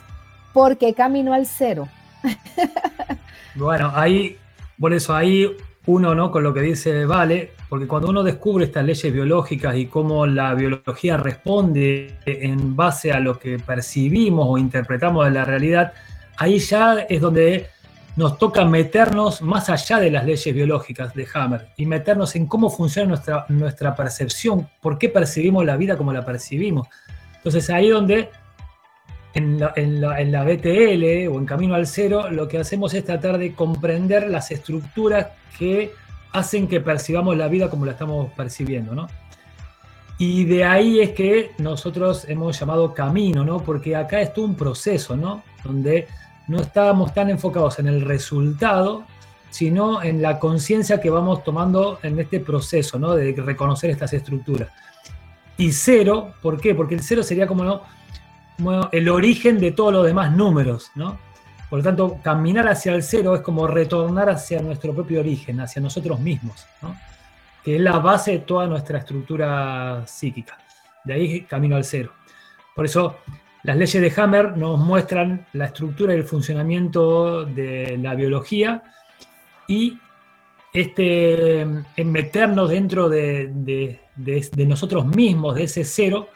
¿por 0.53 0.78
qué 0.78 0.95
camino 0.95 1.32
al 1.34 1.47
cero? 1.47 1.89
Bueno, 3.55 3.93
ahí, 3.95 4.37
por 4.79 4.93
eso 4.93 5.15
ahí 5.15 5.57
uno, 5.87 6.15
¿no? 6.15 6.31
Con 6.31 6.43
lo 6.43 6.53
que 6.53 6.61
dice 6.61 7.07
Vale, 7.07 7.53
porque 7.69 7.87
cuando 7.87 8.09
uno 8.09 8.23
descubre 8.23 8.67
estas 8.67 8.85
leyes 8.85 9.13
biológicas 9.13 9.75
y 9.77 9.87
cómo 9.87 10.27
la 10.27 10.55
biología 10.55 11.17
responde 11.17 12.19
en 12.27 12.77
base 12.77 13.11
a 13.11 13.21
lo 13.21 13.39
que 13.39 13.59
percibimos 13.59 14.47
o 14.49 14.59
interpretamos 14.59 15.25
de 15.25 15.31
la 15.31 15.45
realidad, 15.45 15.93
ahí 16.37 16.59
ya 16.59 17.01
es 17.09 17.21
donde 17.21 17.69
nos 18.17 18.37
toca 18.37 18.65
meternos 18.65 19.41
más 19.43 19.71
allá 19.71 19.99
de 19.99 20.11
las 20.11 20.27
leyes 20.27 20.55
biológicas 20.55 21.15
de 21.15 21.27
Hammer 21.33 21.69
y 21.77 21.87
meternos 21.87 22.35
en 22.37 22.47
cómo 22.47 22.69
funciona 22.69 23.09
nuestra, 23.09 23.47
nuestra 23.49 23.95
percepción, 23.95 24.69
por 24.83 24.99
qué 24.99 25.09
percibimos 25.09 25.65
la 25.65 25.77
vida 25.77 25.97
como 25.97 26.13
la 26.13 26.25
percibimos. 26.25 26.89
Entonces 27.37 27.71
ahí 27.71 27.89
donde 27.89 28.29
en 29.35 29.61
la, 29.61 29.72
en 29.76 30.01
la- 30.01 30.20
en 30.20 30.33
la 30.33 30.45
BTL 30.45 31.29
o 31.29 31.39
en 31.39 31.47
Camino 31.47 31.74
al 31.74 31.87
Cero, 31.87 32.31
lo 32.31 32.49
que 32.49 32.59
hacemos 32.59 32.95
es 32.95 33.05
tratar 33.05 33.39
de 33.39 33.55
comprender 33.55 34.29
las 34.29 34.51
estructuras 34.51 35.29
que 35.59 35.93
hacen 36.33 36.68
que 36.68 36.81
percibamos 36.81 37.37
la 37.37 37.49
vida 37.49 37.68
como 37.70 37.85
la 37.87 37.93
estamos 37.93 38.31
percibiendo, 38.33 38.95
¿no? 38.95 39.09
Y 40.18 40.45
de 40.45 40.64
ahí 40.64 40.99
es 41.01 41.11
que 41.11 41.53
nosotros 41.59 42.24
hemos 42.29 42.59
llamado 42.59 42.93
camino, 42.93 43.45
¿no? 43.45 43.61
Porque 43.61 43.95
acá 43.95 44.20
es 44.20 44.33
todo 44.33 44.47
un 44.47 44.57
proceso, 44.57 45.16
¿no? 45.16 45.43
Donde 45.62 46.09
no 46.49 46.61
estábamos 46.61 47.14
tan 47.14 47.31
enfocados 47.31 47.79
en 47.79 47.87
el 47.87 48.01
resultado, 48.01 49.05
sino 49.51 50.03
en 50.03 50.20
la 50.20 50.39
conciencia 50.39 51.01
que 51.01 51.09
vamos 51.09 51.45
tomando 51.45 52.01
en 52.03 52.18
este 52.18 52.41
proceso, 52.41 52.99
¿no? 52.99 53.14
De 53.14 53.33
reconocer 53.33 53.91
estas 53.91 54.12
estructuras. 54.12 54.68
Y 55.57 55.72
cero, 55.72 56.35
¿por 56.43 56.61
qué? 56.61 56.74
Porque 56.74 56.95
el 56.97 57.03
cero 57.03 57.22
sería 57.22 57.47
como, 57.47 57.64
¿no? 57.64 57.83
El 58.93 59.09
origen 59.09 59.59
de 59.59 59.73
todos 59.73 59.93
los 59.93 60.07
demás 60.07 60.33
números, 60.33 60.91
¿no? 60.95 61.19
Por 61.71 61.81
lo 61.81 61.85
tanto, 61.85 62.19
caminar 62.23 62.67
hacia 62.69 62.95
el 62.95 63.03
cero 63.03 63.35
es 63.35 63.43
como 63.43 63.67
retornar 63.67 64.31
hacia 64.31 64.61
nuestro 64.63 64.95
propio 64.95 65.21
origen, 65.21 65.61
hacia 65.61 65.83
nosotros 65.83 66.19
mismos. 66.19 66.67
Que 67.63 67.77
es 67.77 67.81
la 67.83 67.99
base 67.99 68.33
de 68.33 68.39
toda 68.39 68.67
nuestra 68.67 68.99
estructura 68.99 70.03
psíquica. 70.07 70.57
De 71.05 71.13
ahí 71.13 71.41
camino 71.43 71.77
al 71.77 71.85
cero. 71.85 72.13
Por 72.75 72.87
eso, 72.87 73.19
las 73.65 73.77
leyes 73.77 74.01
de 74.01 74.21
Hammer 74.23 74.57
nos 74.57 74.79
muestran 74.79 75.47
la 75.53 75.67
estructura 75.67 76.15
y 76.15 76.17
el 76.17 76.25
funcionamiento 76.25 77.45
de 77.45 77.99
la 78.01 78.15
biología 78.15 78.83
y 79.67 79.99
este, 80.73 81.61
en 81.63 82.13
meternos 82.13 82.71
dentro 82.71 83.09
de, 83.09 83.49
de- 83.53 84.01
de- 84.17 84.49
de 84.53 84.67
nosotros 84.67 85.05
mismos, 85.07 85.55
de 85.55 85.65
ese 85.65 85.85
cero, 85.85 86.29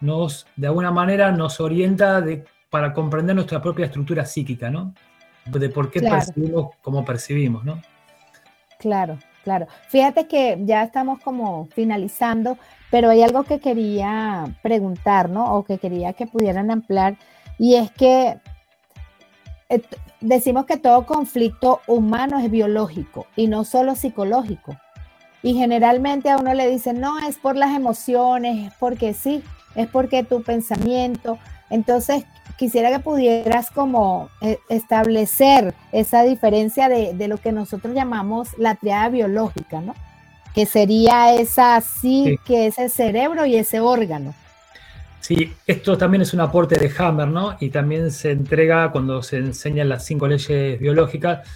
nos, 0.00 0.46
de 0.56 0.66
alguna 0.66 0.90
manera 0.90 1.32
nos 1.32 1.60
orienta 1.60 2.20
de 2.20 2.44
para 2.70 2.92
comprender 2.92 3.34
nuestra 3.34 3.60
propia 3.60 3.86
estructura 3.86 4.24
psíquica, 4.24 4.70
¿no? 4.70 4.94
De 5.46 5.68
por 5.68 5.90
qué 5.90 6.00
Claro. 6.00 6.16
percibimos 6.16 6.70
como 6.82 7.04
percibimos, 7.04 7.64
¿no? 7.64 7.82
Claro, 8.78 9.18
claro. 9.42 9.66
Fíjate 9.88 10.28
que 10.28 10.58
ya 10.64 10.84
estamos 10.84 11.20
como 11.20 11.66
finalizando, 11.74 12.56
pero 12.90 13.10
hay 13.10 13.22
algo 13.22 13.42
que 13.42 13.58
quería 13.58 14.44
preguntar, 14.62 15.28
¿no? 15.28 15.54
O 15.54 15.64
que 15.64 15.78
quería 15.78 16.12
que 16.12 16.26
pudieran 16.26 16.70
ampliar, 16.70 17.16
y 17.58 17.74
es 17.74 17.90
que 17.90 18.38
eh, 19.68 19.82
decimos 20.20 20.66
que 20.66 20.76
todo 20.76 21.04
conflicto 21.04 21.80
humano 21.86 22.38
es 22.38 22.50
biológico 22.50 23.26
y 23.36 23.48
no 23.48 23.64
solo 23.64 23.94
psicológico. 23.96 24.76
Y 25.42 25.54
generalmente 25.54 26.30
a 26.30 26.36
uno 26.36 26.54
le 26.54 26.68
dicen, 26.70 27.00
no, 27.00 27.18
es 27.18 27.38
por 27.38 27.56
las 27.56 27.74
emociones, 27.74 28.68
es 28.68 28.74
porque 28.78 29.14
sí, 29.14 29.42
es 29.74 29.88
porque 29.88 30.24
tu 30.24 30.42
pensamiento. 30.42 31.38
Entonces, 31.70 32.24
quisiera 32.56 32.90
que 32.90 32.98
pudieras 32.98 33.70
como 33.70 34.28
eh, 34.40 34.58
establecer 34.68 35.74
esa 35.92 36.22
diferencia 36.22 36.88
de, 36.88 37.14
de 37.14 37.28
lo 37.28 37.38
que 37.38 37.52
nosotros 37.52 37.94
llamamos 37.94 38.48
la 38.58 38.74
triada 38.74 39.08
biológica, 39.08 39.80
¿no? 39.80 39.94
Que 40.54 40.66
sería 40.66 41.34
esa 41.34 41.80
sí, 41.80 42.38
que 42.44 42.66
es 42.66 42.78
el 42.78 42.90
cerebro 42.90 43.46
y 43.46 43.56
ese 43.56 43.80
órgano. 43.80 44.34
Sí, 45.20 45.52
esto 45.66 45.98
también 45.98 46.22
es 46.22 46.32
un 46.32 46.40
aporte 46.40 46.76
de 46.76 46.90
Hammer, 46.98 47.28
¿no? 47.28 47.56
Y 47.60 47.68
también 47.68 48.10
se 48.10 48.32
entrega 48.32 48.90
cuando 48.90 49.22
se 49.22 49.36
enseñan 49.36 49.88
las 49.88 50.04
cinco 50.04 50.26
leyes 50.26 50.80
biológicas, 50.80 51.46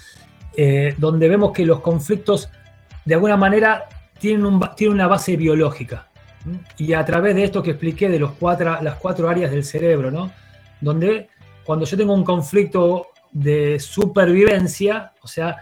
eh, 0.55 0.93
donde 0.97 1.27
vemos 1.27 1.51
que 1.51 1.65
los 1.65 1.81
conflictos 1.81 2.49
de 3.03 3.15
alguna 3.15 3.37
manera 3.37 3.89
tienen, 4.19 4.45
un 4.45 4.61
tienen 4.75 4.95
una 4.95 5.07
base 5.07 5.35
biológica. 5.35 6.07
Y 6.77 6.93
a 6.93 7.03
través 7.03 7.35
de 7.35 7.43
esto 7.43 7.63
que 7.63 7.71
expliqué 7.71 8.09
de 8.09 8.19
los 8.19 8.31
cuatro, 8.33 8.81
las 8.81 8.95
cuatro 8.95 9.29
áreas 9.29 9.51
del 9.51 9.63
cerebro, 9.63 10.11
¿no? 10.11 10.31
Donde 10.81 11.29
cuando 11.63 11.85
yo 11.85 11.97
tengo 11.97 12.13
un 12.13 12.23
conflicto 12.23 13.07
de 13.31 13.79
supervivencia, 13.79 15.13
o 15.21 15.27
sea, 15.27 15.57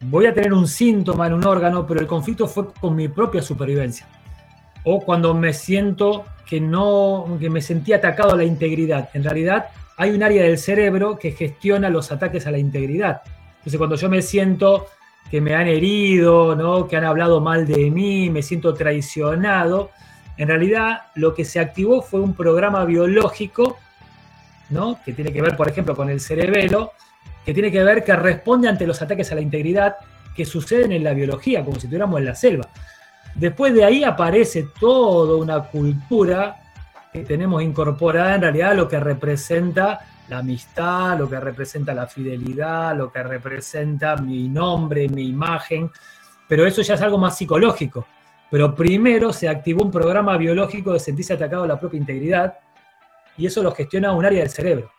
voy 0.00 0.26
a 0.26 0.34
tener 0.34 0.52
un 0.52 0.66
síntoma 0.66 1.26
en 1.26 1.34
un 1.34 1.44
órgano, 1.44 1.86
pero 1.86 2.00
el 2.00 2.06
conflicto 2.06 2.46
fue 2.46 2.72
con 2.72 2.94
mi 2.94 3.08
propia 3.08 3.42
supervivencia. 3.42 4.06
O 4.84 5.00
cuando 5.00 5.34
me 5.34 5.52
siento 5.52 6.24
que 6.48 6.60
no, 6.60 7.36
que 7.38 7.50
me 7.50 7.60
sentí 7.60 7.92
atacado 7.92 8.32
a 8.32 8.36
la 8.36 8.44
integridad. 8.44 9.10
En 9.14 9.22
realidad 9.24 9.66
hay 9.96 10.10
un 10.10 10.22
área 10.22 10.42
del 10.42 10.58
cerebro 10.58 11.18
que 11.18 11.32
gestiona 11.32 11.90
los 11.90 12.10
ataques 12.10 12.46
a 12.46 12.50
la 12.50 12.58
integridad. 12.58 13.22
Entonces 13.58 13.76
cuando 13.76 13.96
yo 13.96 14.08
me 14.08 14.22
siento 14.22 14.86
que 15.30 15.40
me 15.40 15.54
han 15.54 15.68
herido, 15.68 16.56
¿no? 16.56 16.88
que 16.88 16.96
han 16.96 17.04
hablado 17.04 17.40
mal 17.40 17.66
de 17.66 17.90
mí, 17.90 18.30
me 18.30 18.42
siento 18.42 18.72
traicionado, 18.74 19.90
en 20.40 20.48
realidad 20.48 21.02
lo 21.16 21.34
que 21.34 21.44
se 21.44 21.60
activó 21.60 22.00
fue 22.00 22.18
un 22.18 22.32
programa 22.32 22.86
biológico, 22.86 23.76
¿no? 24.70 24.98
que 25.04 25.12
tiene 25.12 25.34
que 25.34 25.42
ver, 25.42 25.54
por 25.54 25.68
ejemplo, 25.68 25.94
con 25.94 26.08
el 26.08 26.18
cerebelo, 26.18 26.92
que 27.44 27.52
tiene 27.52 27.70
que 27.70 27.84
ver 27.84 28.02
que 28.02 28.16
responde 28.16 28.66
ante 28.66 28.86
los 28.86 29.02
ataques 29.02 29.30
a 29.30 29.34
la 29.34 29.42
integridad 29.42 29.96
que 30.34 30.46
suceden 30.46 30.92
en 30.92 31.04
la 31.04 31.12
biología, 31.12 31.62
como 31.62 31.74
si 31.74 31.80
estuviéramos 31.80 32.20
en 32.20 32.24
la 32.24 32.34
selva. 32.34 32.68
Después 33.34 33.74
de 33.74 33.84
ahí 33.84 34.02
aparece 34.02 34.68
toda 34.80 35.36
una 35.36 35.64
cultura 35.64 36.56
que 37.12 37.22
tenemos 37.22 37.62
incorporada 37.62 38.36
en 38.36 38.40
realidad 38.40 38.74
lo 38.74 38.88
que 38.88 38.98
representa 38.98 40.00
la 40.30 40.38
amistad, 40.38 41.18
lo 41.18 41.28
que 41.28 41.38
representa 41.38 41.92
la 41.92 42.06
fidelidad, 42.06 42.96
lo 42.96 43.12
que 43.12 43.22
representa 43.22 44.16
mi 44.16 44.48
nombre, 44.48 45.06
mi 45.06 45.28
imagen, 45.28 45.90
pero 46.48 46.64
eso 46.64 46.80
ya 46.80 46.94
es 46.94 47.02
algo 47.02 47.18
más 47.18 47.36
psicológico. 47.36 48.06
Pero 48.50 48.74
primero 48.74 49.32
se 49.32 49.48
activó 49.48 49.84
un 49.84 49.90
programa 49.90 50.36
biológico 50.36 50.92
de 50.92 51.00
sentirse 51.00 51.34
atacado 51.34 51.64
a 51.64 51.68
la 51.68 51.78
propia 51.78 51.98
integridad 51.98 52.58
y 53.36 53.46
eso 53.46 53.62
lo 53.62 53.72
gestiona 53.72 54.12
un 54.12 54.24
área 54.24 54.40
del 54.40 54.50
cerebro. 54.50 54.90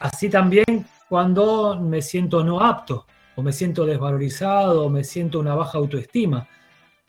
Así 0.00 0.28
también 0.28 0.84
cuando 1.08 1.80
me 1.80 2.02
siento 2.02 2.42
no 2.42 2.60
apto, 2.60 3.06
o 3.36 3.42
me 3.42 3.52
siento 3.52 3.86
desvalorizado, 3.86 4.86
o 4.86 4.90
me 4.90 5.04
siento 5.04 5.40
una 5.40 5.54
baja 5.54 5.78
autoestima. 5.78 6.46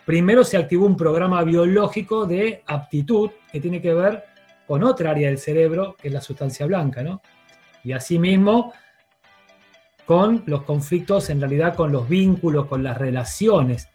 Primero 0.06 0.44
se 0.44 0.58
activó 0.58 0.86
un 0.86 0.96
programa 0.96 1.44
biológico 1.44 2.26
de 2.26 2.64
aptitud 2.68 3.32
que 3.52 3.60
tiene 3.60 3.82
que 3.82 3.94
ver 3.94 4.24
con 4.68 4.84
otra 4.84 5.12
área 5.12 5.30
del 5.30 5.40
cerebro, 5.40 5.96
que 6.00 6.10
es 6.10 6.14
la 6.14 6.22
sustancia 6.22 6.66
blanca, 6.66 7.04
¿no? 7.04 7.22
Y 7.84 7.92
asimismo 7.92 8.74
con 10.06 10.44
los 10.46 10.64
conflictos, 10.64 11.30
en 11.30 11.40
realidad 11.40 11.76
con 11.76 11.92
los 11.92 12.08
vínculos, 12.08 12.68
con 12.68 12.84
las 12.84 12.98
relaciones. 12.98 13.90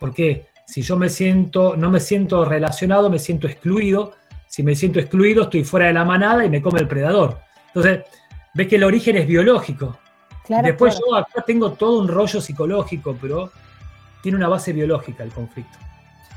Porque 0.00 0.46
si 0.66 0.82
yo 0.82 0.96
me 0.96 1.08
siento, 1.08 1.76
no 1.76 1.90
me 1.90 2.00
siento 2.00 2.44
relacionado, 2.44 3.10
me 3.10 3.18
siento 3.18 3.46
excluido. 3.46 4.12
Si 4.46 4.62
me 4.62 4.74
siento 4.74 4.98
excluido, 5.00 5.44
estoy 5.44 5.64
fuera 5.64 5.86
de 5.86 5.92
la 5.94 6.04
manada 6.04 6.44
y 6.44 6.50
me 6.50 6.60
come 6.62 6.80
el 6.80 6.88
predador. 6.88 7.38
Entonces, 7.68 8.00
ves 8.54 8.68
que 8.68 8.76
el 8.76 8.84
origen 8.84 9.16
es 9.16 9.26
biológico. 9.26 9.98
Claro, 10.44 10.66
Después 10.66 10.94
claro. 10.96 11.06
yo 11.10 11.16
acá 11.16 11.42
tengo 11.46 11.72
todo 11.72 12.00
un 12.00 12.08
rollo 12.08 12.40
psicológico, 12.40 13.16
pero 13.20 13.50
tiene 14.22 14.36
una 14.36 14.48
base 14.48 14.72
biológica 14.72 15.22
el 15.22 15.30
conflicto. 15.30 15.78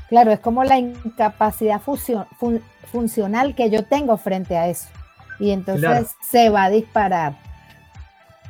Claro, 0.08 0.30
es 0.32 0.40
como 0.40 0.64
la 0.64 0.78
incapacidad 0.78 1.80
funcio- 1.80 2.26
fun- 2.38 2.62
funcional 2.90 3.54
que 3.54 3.68
yo 3.70 3.84
tengo 3.84 4.16
frente 4.16 4.56
a 4.56 4.68
eso. 4.68 4.88
Y 5.38 5.50
entonces 5.50 5.82
Claro. 5.84 6.06
se 6.30 6.48
va 6.48 6.64
a 6.64 6.70
disparar. 6.70 7.34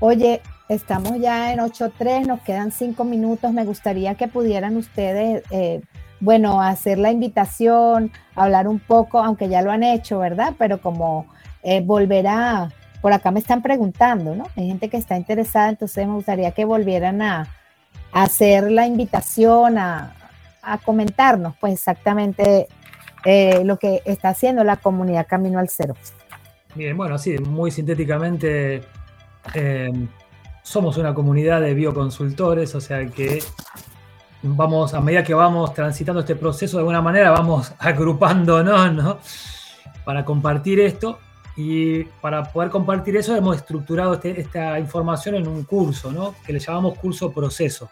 Oye, 0.01 0.43
estamos 0.69 1.19
ya 1.21 1.53
en 1.53 1.59
8.3, 1.59 2.27
nos 2.27 2.41
quedan 2.41 2.73
cinco 2.73 3.05
minutos. 3.05 3.53
Me 3.53 3.65
gustaría 3.65 4.15
que 4.15 4.29
pudieran 4.29 4.77
ustedes, 4.77 5.43
eh, 5.51 5.81
bueno, 6.21 6.61
hacer 6.63 6.99
la 6.99 7.11
invitación, 7.11 8.13
hablar 8.35 8.69
un 8.69 8.79
poco, 8.79 9.19
aunque 9.19 9.49
ya 9.49 9.63
lo 9.63 9.71
han 9.71 9.83
hecho, 9.83 10.19
¿verdad? 10.19 10.55
Pero 10.59 10.81
como 10.81 11.27
eh, 11.63 11.81
volver 11.81 12.27
a, 12.27 12.71
por 13.01 13.13
acá 13.13 13.31
me 13.31 13.41
están 13.41 13.63
preguntando, 13.63 14.35
¿no? 14.35 14.45
Hay 14.57 14.69
gente 14.69 14.89
que 14.89 14.97
está 14.97 15.17
interesada, 15.17 15.69
entonces 15.69 16.07
me 16.07 16.15
gustaría 16.15 16.51
que 16.53 16.65
volvieran 16.65 17.23
a, 17.23 17.49
hacer 18.13 18.71
la 18.71 18.87
invitación, 18.87 19.77
a, 19.77 20.15
a 20.63 20.79
comentarnos, 20.79 21.55
pues 21.61 21.75
exactamente 21.75 22.67
eh, 23.29 23.65
lo 23.65 23.77
que 23.77 24.03
está 24.05 24.29
haciendo 24.29 24.63
la 24.63 24.77
comunidad 24.77 25.27
Camino 25.27 25.59
al 25.59 25.69
Cero. 25.69 25.97
Bien, 26.77 26.97
bueno, 26.97 27.19
sí, 27.19 27.37
muy 27.39 27.73
sintéticamente, 27.73 28.83
eh, 29.53 29.91
somos 30.67 30.97
una 30.97 31.15
comunidad 31.15 31.61
de 31.61 31.75
bioconsultores, 31.75 32.75
o 32.75 32.81
sea 32.81 33.07
que 33.07 33.41
vamos, 34.43 34.95
a 34.95 35.01
medida 35.01 35.23
que 35.23 35.33
vamos 35.33 35.73
transitando 35.73 36.21
este 36.23 36.35
proceso, 36.35 36.77
de 36.77 36.81
alguna 36.81 37.01
manera 37.01 37.31
vamos 37.31 37.73
agrupándonos, 37.79 38.93
¿no? 38.93 39.19
Para 40.05 40.25
compartir 40.25 40.81
esto 40.81 41.21
y 41.57 42.03
para 42.21 42.43
poder 42.53 42.71
compartir 42.71 43.17
eso 43.17 43.37
hemos 43.37 43.57
estructurado 43.57 44.15
este- 44.15 44.41
esta 44.41 44.81
información 44.81 45.37
en 45.37 45.47
un 45.47 45.63
curso, 45.63 46.11
¿no? 46.11 46.35
Que 46.45 46.53
le 46.53 46.59
llamamos 46.59 46.99
curso 46.99 47.31
proceso. 47.31 47.89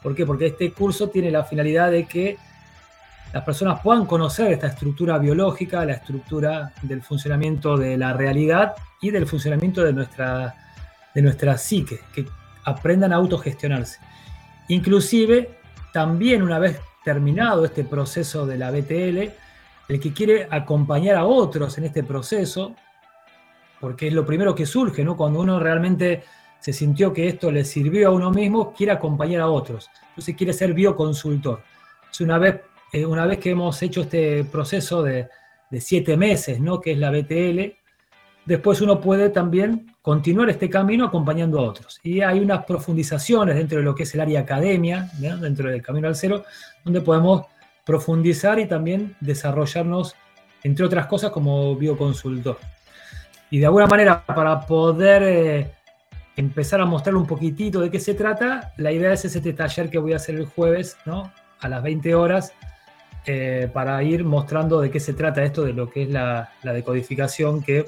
¿Por 0.00 0.14
qué? 0.14 0.24
Porque 0.24 0.46
este 0.46 0.72
curso 0.72 1.08
tiene 1.08 1.32
la 1.32 1.42
finalidad 1.42 1.90
de 1.90 2.06
que 2.06 2.36
las 3.32 3.42
personas 3.42 3.80
puedan 3.82 4.06
conocer 4.06 4.52
esta 4.52 4.68
estructura 4.68 5.18
biológica, 5.18 5.84
la 5.84 5.94
estructura 5.94 6.72
del 6.82 7.02
funcionamiento 7.02 7.76
de 7.76 7.98
la 7.98 8.12
realidad 8.12 8.76
y 9.02 9.10
del 9.10 9.26
funcionamiento 9.26 9.82
de 9.82 9.92
nuestra, 9.92 10.67
de 11.14 11.22
nuestra 11.22 11.56
psique, 11.58 12.00
que 12.14 12.26
aprendan 12.64 13.12
a 13.12 13.16
autogestionarse. 13.16 13.98
Inclusive, 14.68 15.50
también 15.92 16.42
una 16.42 16.58
vez 16.58 16.78
terminado 17.04 17.64
este 17.64 17.84
proceso 17.84 18.46
de 18.46 18.58
la 18.58 18.70
BTL, 18.70 19.32
el 19.88 20.00
que 20.00 20.12
quiere 20.12 20.46
acompañar 20.50 21.16
a 21.16 21.24
otros 21.24 21.78
en 21.78 21.84
este 21.84 22.04
proceso, 22.04 22.74
porque 23.80 24.08
es 24.08 24.12
lo 24.12 24.26
primero 24.26 24.54
que 24.54 24.66
surge, 24.66 25.04
¿no? 25.04 25.16
Cuando 25.16 25.40
uno 25.40 25.58
realmente 25.58 26.24
se 26.60 26.72
sintió 26.72 27.12
que 27.12 27.28
esto 27.28 27.50
le 27.50 27.64
sirvió 27.64 28.08
a 28.08 28.10
uno 28.10 28.30
mismo, 28.30 28.74
quiere 28.74 28.92
acompañar 28.92 29.40
a 29.40 29.48
otros. 29.48 29.88
Entonces 30.10 30.36
quiere 30.36 30.52
ser 30.52 30.74
bioconsultor. 30.74 31.62
Es 32.10 32.20
una 32.20 32.38
vez, 32.38 32.60
eh, 32.92 33.06
una 33.06 33.24
vez 33.24 33.38
que 33.38 33.50
hemos 33.50 33.80
hecho 33.82 34.02
este 34.02 34.44
proceso 34.44 35.02
de, 35.02 35.28
de 35.70 35.80
siete 35.80 36.16
meses, 36.16 36.60
¿no? 36.60 36.80
Que 36.80 36.92
es 36.92 36.98
la 36.98 37.10
BTL, 37.10 37.78
después 38.48 38.80
uno 38.80 38.98
puede 38.98 39.28
también 39.28 39.94
continuar 40.00 40.48
este 40.48 40.70
camino 40.70 41.04
acompañando 41.04 41.58
a 41.58 41.64
otros. 41.64 42.00
Y 42.02 42.22
hay 42.22 42.40
unas 42.40 42.64
profundizaciones 42.64 43.54
dentro 43.56 43.76
de 43.76 43.84
lo 43.84 43.94
que 43.94 44.04
es 44.04 44.14
el 44.14 44.22
área 44.22 44.40
academia, 44.40 45.10
dentro 45.18 45.68
del 45.68 45.82
Camino 45.82 46.08
al 46.08 46.16
Cero, 46.16 46.44
donde 46.82 47.02
podemos 47.02 47.44
profundizar 47.84 48.58
y 48.58 48.66
también 48.66 49.14
desarrollarnos, 49.20 50.16
entre 50.62 50.86
otras 50.86 51.06
cosas, 51.06 51.30
como 51.30 51.76
bioconsultor. 51.76 52.58
Y 53.50 53.58
de 53.58 53.66
alguna 53.66 53.86
manera, 53.86 54.24
para 54.24 54.60
poder 54.60 55.22
eh, 55.24 55.70
empezar 56.34 56.80
a 56.80 56.86
mostrarle 56.86 57.20
un 57.20 57.26
poquitito 57.26 57.80
de 57.80 57.90
qué 57.90 58.00
se 58.00 58.14
trata, 58.14 58.72
la 58.78 58.92
idea 58.92 59.12
es 59.12 59.26
este 59.26 59.52
taller 59.52 59.90
que 59.90 59.98
voy 59.98 60.14
a 60.14 60.16
hacer 60.16 60.36
el 60.36 60.46
jueves, 60.46 60.96
¿no? 61.04 61.30
A 61.60 61.68
las 61.68 61.82
20 61.82 62.14
horas, 62.14 62.54
eh, 63.26 63.68
para 63.74 64.02
ir 64.02 64.24
mostrando 64.24 64.80
de 64.80 64.90
qué 64.90 65.00
se 65.00 65.12
trata 65.12 65.44
esto 65.44 65.64
de 65.64 65.74
lo 65.74 65.90
que 65.90 66.04
es 66.04 66.08
la 66.08 66.48
decodificación, 66.62 67.62
que 67.62 67.84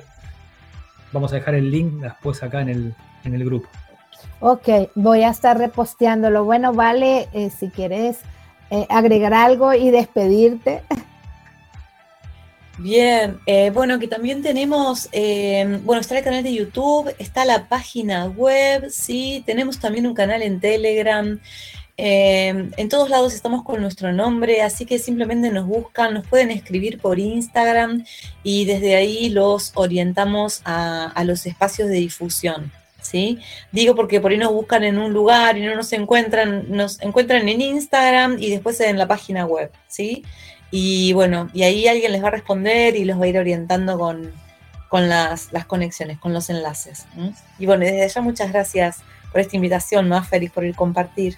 vamos 1.13 1.33
a 1.33 1.37
dejar 1.37 1.55
el 1.55 1.71
link 1.71 1.95
después 2.01 2.43
acá 2.43 2.61
en 2.61 2.69
el, 2.69 2.95
en 3.25 3.35
el 3.35 3.45
grupo. 3.45 3.69
Ok, 4.41 4.69
voy 4.95 5.23
a 5.23 5.31
estar 5.31 5.59
reposteándolo. 5.59 6.45
Bueno, 6.45 6.73
vale, 6.73 7.29
eh, 7.33 7.51
si 7.51 7.69
quieres 7.69 8.19
eh, 8.71 8.87
agregar 8.89 9.35
algo 9.35 9.75
y 9.75 9.91
despedirte. 9.91 10.83
Bien, 12.83 13.39
eh, 13.45 13.71
bueno, 13.75 13.99
que 13.99 14.09
también 14.09 14.41
tenemos, 14.41 15.11
eh, 15.13 15.81
bueno, 15.85 16.01
está 16.01 16.17
el 16.17 16.25
canal 16.25 16.43
de 16.43 16.55
YouTube, 16.55 17.15
está 17.19 17.45
la 17.45 17.69
página 17.69 18.25
web, 18.25 18.89
sí, 18.89 19.43
tenemos 19.45 19.79
también 19.79 20.07
un 20.07 20.15
canal 20.15 20.41
en 20.41 20.61
Telegram. 20.61 21.39
Eh, 22.03 22.71
en 22.79 22.89
todos 22.89 23.11
lados 23.11 23.35
estamos 23.35 23.63
con 23.63 23.83
nuestro 23.83 24.11
nombre, 24.11 24.63
así 24.63 24.87
que 24.87 24.99
simplemente 24.99 25.51
nos 25.51 25.67
buscan, 25.67 26.15
nos 26.15 26.27
pueden 26.27 26.51
escribir 26.51 26.99
por 26.99 27.19
Instagram 27.19 28.07
y 28.43 28.65
desde 28.65 28.97
ahí 28.97 29.29
los 29.29 29.73
orientamos 29.75 30.63
a, 30.65 31.13
los 31.25 31.45
espacios 31.45 31.89
de 31.89 31.97
difusión. 31.97 32.73
¿Sí? 33.03 33.39
Digo 33.73 33.95
porque 33.95 34.21
por 34.21 34.31
ahí 34.31 34.39
nos 34.39 34.53
buscan 34.53 34.83
en 34.85 34.99
un 34.99 35.13
lugar 35.13 35.59
y 35.59 35.63
no 35.63 35.75
nos 35.75 35.93
encuentran, 35.93 36.71
nos 36.71 37.01
encuentran 37.03 37.49
en 37.49 37.61
Instagram 37.61 38.37
y 38.39 38.51
después 38.51 38.81
en 38.81 38.97
la 38.99 39.09
página 39.09 39.45
web, 39.47 39.71
¿sí? 39.89 40.25
Y 40.71 41.13
bueno, 41.15 41.51
y 41.53 41.63
ahí 41.65 41.87
alguien 41.87 42.13
les 42.13 42.23
va 42.23 42.29
a 42.29 42.33
responder 42.33 42.97
y 42.97 43.05
los 43.05 43.21
va 43.21 43.25
a 43.25 43.29
ir 43.29 43.39
orientando 43.39 43.99
con, 43.99 44.33
con 44.89 45.09
las, 45.09 45.53
las 45.53 45.67
conexiones, 45.67 46.19
con 46.19 46.33
los 46.33 46.49
enlaces. 46.51 47.07
Y 47.59 47.67
bueno, 47.67 47.85
desde 47.85 48.09
ya 48.09 48.21
muchas 48.21 48.53
gracias 48.53 48.99
por 49.33 49.41
esta 49.41 49.57
invitación, 49.57 50.09
más 50.09 50.29
feliz 50.29 50.51
por 50.51 50.65
el 50.65 50.75
compartir. 50.75 51.37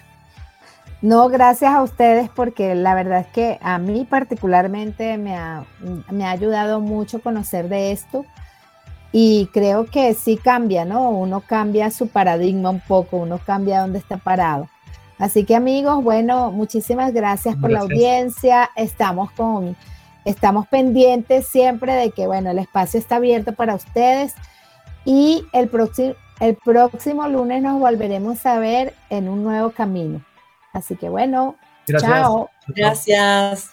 No, 1.03 1.27
gracias 1.27 1.73
a 1.73 1.83
ustedes 1.83 2.29
porque 2.29 2.75
la 2.75 2.95
verdad 2.95 3.19
es 3.19 3.27
que 3.27 3.59
a 3.61 3.77
mí 3.77 4.07
particularmente 4.09 5.17
me 5.17 5.35
ha, 5.35 5.65
me 6.09 6.23
ha 6.25 6.31
ayudado 6.31 6.79
mucho 6.79 7.21
conocer 7.21 7.67
de 7.67 7.91
esto 7.91 8.25
y 9.11 9.49
creo 9.51 9.85
que 9.85 10.13
sí 10.13 10.37
cambia, 10.37 10.85
¿no? 10.85 11.09
Uno 11.09 11.41
cambia 11.41 11.91
su 11.91 12.07
paradigma 12.07 12.69
un 12.69 12.79
poco, 12.79 13.17
uno 13.17 13.37
cambia 13.37 13.81
dónde 13.81 13.99
está 13.99 14.15
parado. 14.15 14.69
Así 15.19 15.43
que 15.43 15.57
amigos, 15.57 16.01
bueno, 16.01 16.53
muchísimas 16.53 17.11
gracias 17.11 17.57
por 17.57 17.69
la 17.69 17.79
Gracias. 17.79 17.91
audiencia. 17.91 18.69
Estamos 18.77 19.29
con, 19.31 19.75
estamos 20.23 20.69
pendientes 20.69 21.49
siempre 21.49 21.95
de 21.95 22.11
que, 22.11 22.27
bueno, 22.27 22.51
el 22.51 22.59
espacio 22.59 22.97
está 22.97 23.17
abierto 23.17 23.51
para 23.51 23.75
ustedes 23.75 24.35
y 25.03 25.43
el 25.51 25.67
próximo, 25.67 26.13
el 26.39 26.55
próximo 26.55 27.27
lunes 27.27 27.61
nos 27.61 27.77
volveremos 27.77 28.45
a 28.45 28.57
ver 28.57 28.93
en 29.09 29.27
un 29.27 29.43
nuevo 29.43 29.71
camino. 29.71 30.21
Así 30.73 30.95
que 30.95 31.07
bueno, 31.09 31.55
Gracias. 31.87 32.11
chao. 32.11 32.49
Gracias. 32.67 33.72